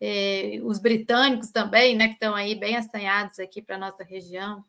eh, 0.00 0.60
os 0.62 0.78
britânicos 0.78 1.50
também, 1.50 1.96
né, 1.96 2.08
que 2.08 2.14
estão 2.14 2.34
aí 2.34 2.54
bem 2.54 2.76
assanhados 2.76 3.38
aqui 3.38 3.60
para 3.60 3.76
a 3.76 3.78
nossa 3.78 4.02
região, 4.02 4.64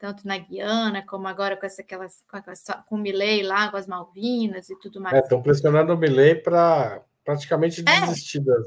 tanto 0.00 0.26
na 0.26 0.38
Guiana, 0.38 1.04
como 1.06 1.28
agora 1.28 1.56
com 1.56 1.66
essa, 1.66 1.82
aquelas, 1.82 2.24
com, 2.26 2.40
com 2.86 2.96
o 2.96 2.98
Milley 2.98 3.42
lá, 3.42 3.70
com 3.70 3.76
as 3.76 3.86
Malvinas 3.86 4.70
e 4.70 4.78
tudo 4.80 4.98
mais. 4.98 5.22
Estão 5.22 5.38
é, 5.38 5.42
pressionando 5.42 5.92
o 5.92 5.96
Milley 5.96 6.36
para 6.36 7.02
praticamente 7.22 7.84
é. 7.86 8.00
desistir 8.00 8.40
das, 8.40 8.66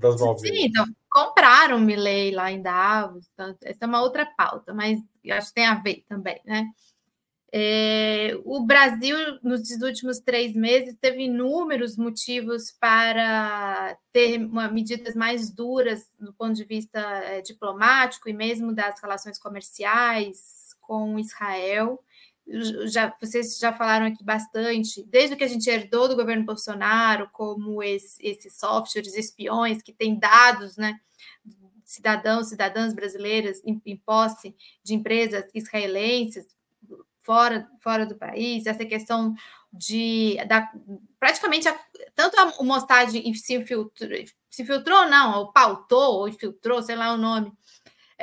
das 0.00 0.20
Malvinas. 0.20 0.58
Sim, 0.58 0.66
então, 0.66 0.86
compraram 1.10 1.76
o 1.76 1.80
Milley 1.80 2.30
lá 2.30 2.50
em 2.50 2.62
Davos, 2.62 3.28
então, 3.34 3.54
essa 3.62 3.84
é 3.84 3.86
uma 3.86 4.00
outra 4.00 4.24
pauta, 4.24 4.72
mas 4.72 4.98
acho 5.30 5.48
que 5.48 5.54
tem 5.54 5.66
a 5.66 5.74
ver 5.74 6.02
também, 6.08 6.40
né? 6.46 6.66
É, 7.52 8.38
o 8.44 8.64
Brasil, 8.64 9.16
nos 9.42 9.68
últimos 9.82 10.20
três 10.20 10.54
meses, 10.54 10.96
teve 11.00 11.24
inúmeros 11.24 11.96
motivos 11.96 12.70
para 12.70 13.98
ter 14.12 14.38
uma, 14.38 14.68
medidas 14.68 15.16
mais 15.16 15.50
duras 15.50 16.08
do 16.18 16.32
ponto 16.32 16.54
de 16.54 16.64
vista 16.64 17.00
é, 17.00 17.42
diplomático 17.42 18.28
e 18.28 18.32
mesmo 18.32 18.72
das 18.72 19.00
relações 19.02 19.36
comerciais 19.36 20.59
com 20.90 21.16
Israel. 21.20 22.02
Já, 22.88 23.14
vocês 23.20 23.58
já 23.58 23.72
falaram 23.72 24.06
aqui 24.06 24.24
bastante, 24.24 25.04
desde 25.04 25.34
o 25.34 25.38
que 25.38 25.44
a 25.44 25.48
gente 25.48 25.70
herdou 25.70 26.08
do 26.08 26.16
governo 26.16 26.44
Bolsonaro, 26.44 27.30
como 27.32 27.80
esse, 27.80 28.20
esses 28.26 28.58
softwares 28.58 29.14
espiões 29.14 29.80
que 29.82 29.92
têm 29.92 30.18
dados, 30.18 30.76
né, 30.76 30.98
cidadãos, 31.84 32.48
cidadãs 32.48 32.92
brasileiras 32.92 33.62
em, 33.64 33.80
em 33.86 33.96
posse 33.96 34.52
de 34.82 34.94
empresas 34.94 35.44
israelenses 35.54 36.44
fora, 37.22 37.68
fora 37.80 38.04
do 38.04 38.16
país, 38.16 38.66
essa 38.66 38.84
questão 38.84 39.32
de 39.72 40.36
da, 40.48 40.72
praticamente 41.20 41.68
a, 41.68 41.80
tanto 42.16 42.36
a, 42.36 42.64
Mossad 42.64 43.12
se 43.12 43.54
infiltrou, 43.54 44.10
se 44.50 44.62
infiltrou 44.62 45.08
não, 45.08 45.38
ou 45.38 45.52
pautou, 45.52 46.14
ou 46.14 46.28
infiltrou, 46.28 46.82
sei 46.82 46.96
lá 46.96 47.12
o 47.12 47.16
nome, 47.16 47.52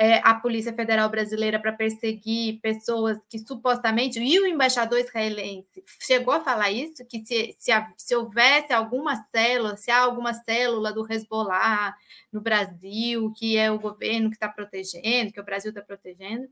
é, 0.00 0.20
a 0.22 0.32
Polícia 0.32 0.72
Federal 0.72 1.08
Brasileira 1.10 1.58
para 1.58 1.72
perseguir 1.72 2.60
pessoas 2.60 3.18
que 3.28 3.36
supostamente. 3.40 4.20
E 4.20 4.38
o 4.38 4.46
embaixador 4.46 5.00
israelense 5.00 5.82
chegou 6.00 6.32
a 6.32 6.40
falar 6.40 6.70
isso: 6.70 7.04
que 7.04 7.26
se, 7.26 7.56
se, 7.58 7.72
se 7.96 8.14
houvesse 8.14 8.72
alguma 8.72 9.16
célula, 9.34 9.76
se 9.76 9.90
há 9.90 9.98
alguma 9.98 10.32
célula 10.32 10.92
do 10.92 11.04
Hezbollah 11.12 11.96
no 12.32 12.40
Brasil, 12.40 13.32
que 13.36 13.56
é 13.56 13.72
o 13.72 13.80
governo 13.80 14.30
que 14.30 14.36
está 14.36 14.48
protegendo, 14.48 15.32
que 15.32 15.40
o 15.40 15.44
Brasil 15.44 15.70
está 15.70 15.82
protegendo. 15.82 16.48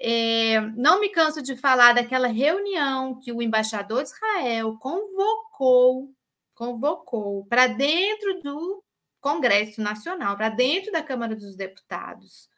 É, 0.00 0.58
não 0.74 1.00
me 1.00 1.10
canso 1.10 1.42
de 1.42 1.56
falar 1.56 1.92
daquela 1.92 2.28
reunião 2.28 3.20
que 3.20 3.30
o 3.30 3.42
embaixador 3.42 4.02
de 4.02 4.08
Israel 4.08 4.76
convocou, 4.80 6.10
convocou 6.54 7.44
para 7.44 7.66
dentro 7.66 8.40
do 8.42 8.82
Congresso 9.20 9.82
Nacional, 9.82 10.34
para 10.34 10.48
dentro 10.48 10.90
da 10.90 11.02
Câmara 11.02 11.36
dos 11.36 11.54
Deputados, 11.56 12.48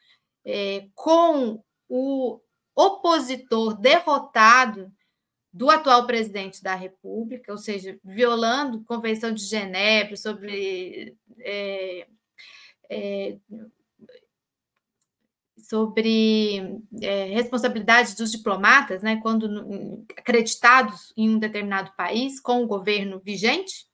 é, 0.46 0.86
com 0.94 1.62
o 1.88 2.40
opositor 2.74 3.76
derrotado 3.78 4.92
do 5.52 5.70
atual 5.70 6.06
presidente 6.06 6.62
da 6.62 6.74
República, 6.74 7.50
ou 7.50 7.58
seja, 7.58 7.98
violando 8.04 8.78
a 8.78 8.84
Convenção 8.86 9.32
de 9.32 9.42
Genebra 9.42 10.16
sobre 10.16 11.16
é, 11.40 12.06
é, 12.88 13.38
sobre 15.58 16.80
é, 17.02 17.24
responsabilidade 17.24 18.14
dos 18.14 18.30
diplomatas, 18.30 19.02
né, 19.02 19.18
quando 19.20 20.04
acreditados 20.16 21.12
em 21.16 21.30
um 21.30 21.38
determinado 21.38 21.90
país 21.96 22.38
com 22.38 22.62
o 22.62 22.66
governo 22.68 23.18
vigente. 23.18 23.86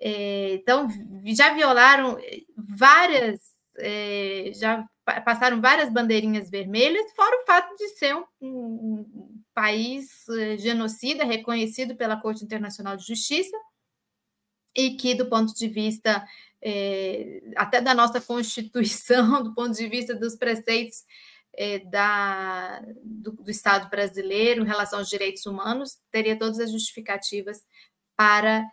É, 0.00 0.54
então, 0.54 0.86
já 1.24 1.54
violaram 1.54 2.18
várias 2.56 3.53
é, 3.78 4.52
já 4.54 4.84
passaram 5.24 5.60
várias 5.60 5.92
bandeirinhas 5.92 6.50
vermelhas, 6.50 7.12
fora 7.14 7.42
o 7.42 7.46
fato 7.46 7.76
de 7.76 7.88
ser 7.90 8.14
um, 8.16 8.24
um 8.40 9.42
país 9.52 10.28
é, 10.28 10.56
genocida 10.56 11.24
reconhecido 11.24 11.94
pela 11.94 12.16
Corte 12.16 12.44
Internacional 12.44 12.96
de 12.96 13.06
Justiça 13.06 13.56
e 14.74 14.96
que, 14.96 15.14
do 15.14 15.26
ponto 15.26 15.54
de 15.54 15.68
vista 15.68 16.26
é, 16.60 17.42
até 17.56 17.80
da 17.80 17.94
nossa 17.94 18.20
Constituição, 18.22 19.42
do 19.42 19.54
ponto 19.54 19.72
de 19.72 19.86
vista 19.88 20.14
dos 20.14 20.34
preceitos 20.34 21.04
é, 21.52 21.78
da, 21.80 22.82
do, 23.02 23.32
do, 23.32 23.50
Estado 23.50 23.88
brasileiro 23.88 24.62
em 24.62 24.66
relação 24.66 24.98
aos 24.98 25.08
direitos 25.08 25.46
humanos, 25.46 25.98
teria 26.10 26.38
todas 26.38 26.58
as 26.58 26.72
justificativas 26.72 27.62
para 28.16 28.64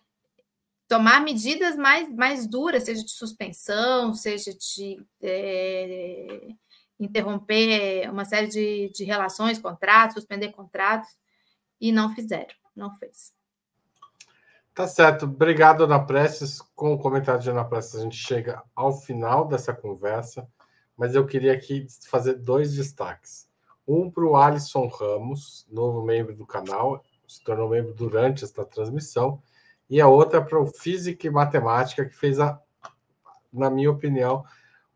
tomar 0.92 1.22
medidas 1.22 1.78
mais, 1.78 2.14
mais 2.14 2.46
duras, 2.46 2.84
seja 2.84 3.02
de 3.02 3.12
suspensão, 3.12 4.14
seja 4.14 4.52
de 4.54 5.02
é, 5.22 6.50
interromper 7.00 8.10
uma 8.12 8.26
série 8.26 8.48
de, 8.48 8.92
de 8.94 9.06
relações, 9.06 9.58
contratos, 9.58 10.16
suspender 10.16 10.52
contratos, 10.52 11.08
e 11.80 11.94
não 11.94 12.14
fizeram, 12.14 12.54
não 12.76 12.94
fez. 12.98 13.34
Tá 14.74 14.86
certo. 14.86 15.24
Obrigado, 15.24 15.86
Ana 15.86 15.98
Prestes. 15.98 16.60
Com 16.76 16.94
o 16.94 17.00
comentário 17.00 17.40
de 17.40 17.50
Ana 17.50 17.64
Prestes, 17.64 17.96
a 17.96 18.04
gente 18.04 18.18
chega 18.18 18.62
ao 18.76 18.92
final 18.92 19.48
dessa 19.48 19.74
conversa, 19.74 20.46
mas 20.98 21.16
eu 21.16 21.26
queria 21.26 21.54
aqui 21.54 21.88
fazer 22.10 22.34
dois 22.34 22.76
destaques. 22.76 23.48
Um 23.88 24.12
para 24.12 24.26
o 24.26 24.36
Alisson 24.36 24.88
Ramos, 24.88 25.66
novo 25.72 26.04
membro 26.04 26.36
do 26.36 26.46
canal, 26.46 27.02
se 27.26 27.42
tornou 27.42 27.70
membro 27.70 27.94
durante 27.94 28.44
esta 28.44 28.66
transmissão, 28.66 29.42
e 29.92 30.00
a 30.00 30.08
outra 30.08 30.42
para 30.42 30.58
o 30.58 30.66
Física 30.66 31.28
e 31.28 31.30
Matemática, 31.30 32.06
que 32.06 32.16
fez, 32.16 32.40
a, 32.40 32.58
na 33.52 33.70
minha 33.70 33.92
opinião, 33.92 34.46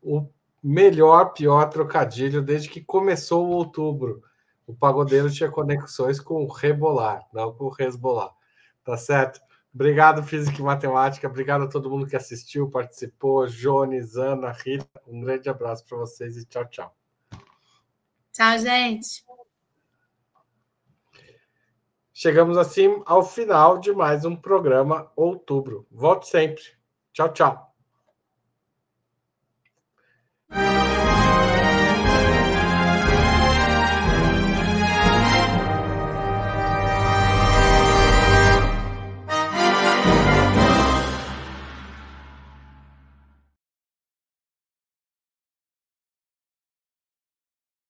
o 0.02 0.26
melhor, 0.62 1.34
pior 1.34 1.66
trocadilho 1.66 2.40
desde 2.40 2.70
que 2.70 2.80
começou 2.80 3.46
o 3.46 3.50
outubro. 3.50 4.22
O 4.66 4.74
pagodeiro 4.74 5.30
tinha 5.30 5.50
conexões 5.50 6.18
com 6.18 6.42
o 6.42 6.48
rebolar, 6.48 7.26
não 7.30 7.52
com 7.52 7.66
o 7.66 7.68
resbolar. 7.68 8.32
Tá 8.82 8.96
certo? 8.96 9.38
Obrigado, 9.72 10.22
Física 10.22 10.58
e 10.58 10.64
Matemática. 10.64 11.28
Obrigado 11.28 11.64
a 11.64 11.68
todo 11.68 11.90
mundo 11.90 12.06
que 12.06 12.16
assistiu, 12.16 12.70
participou. 12.70 13.46
Jones, 13.46 14.16
Ana, 14.16 14.50
Rita. 14.50 14.88
Um 15.06 15.20
grande 15.20 15.50
abraço 15.50 15.84
para 15.86 15.98
vocês 15.98 16.38
e 16.38 16.46
tchau, 16.46 16.64
tchau. 16.70 16.96
Tchau, 18.32 18.58
gente. 18.58 19.25
Chegamos 22.18 22.56
assim 22.56 23.02
ao 23.04 23.22
final 23.22 23.76
de 23.76 23.92
mais 23.92 24.24
um 24.24 24.34
programa 24.34 25.12
Outubro. 25.14 25.86
Volte 25.90 26.26
sempre. 26.26 26.62
Tchau, 27.12 27.30
tchau. 27.30 27.65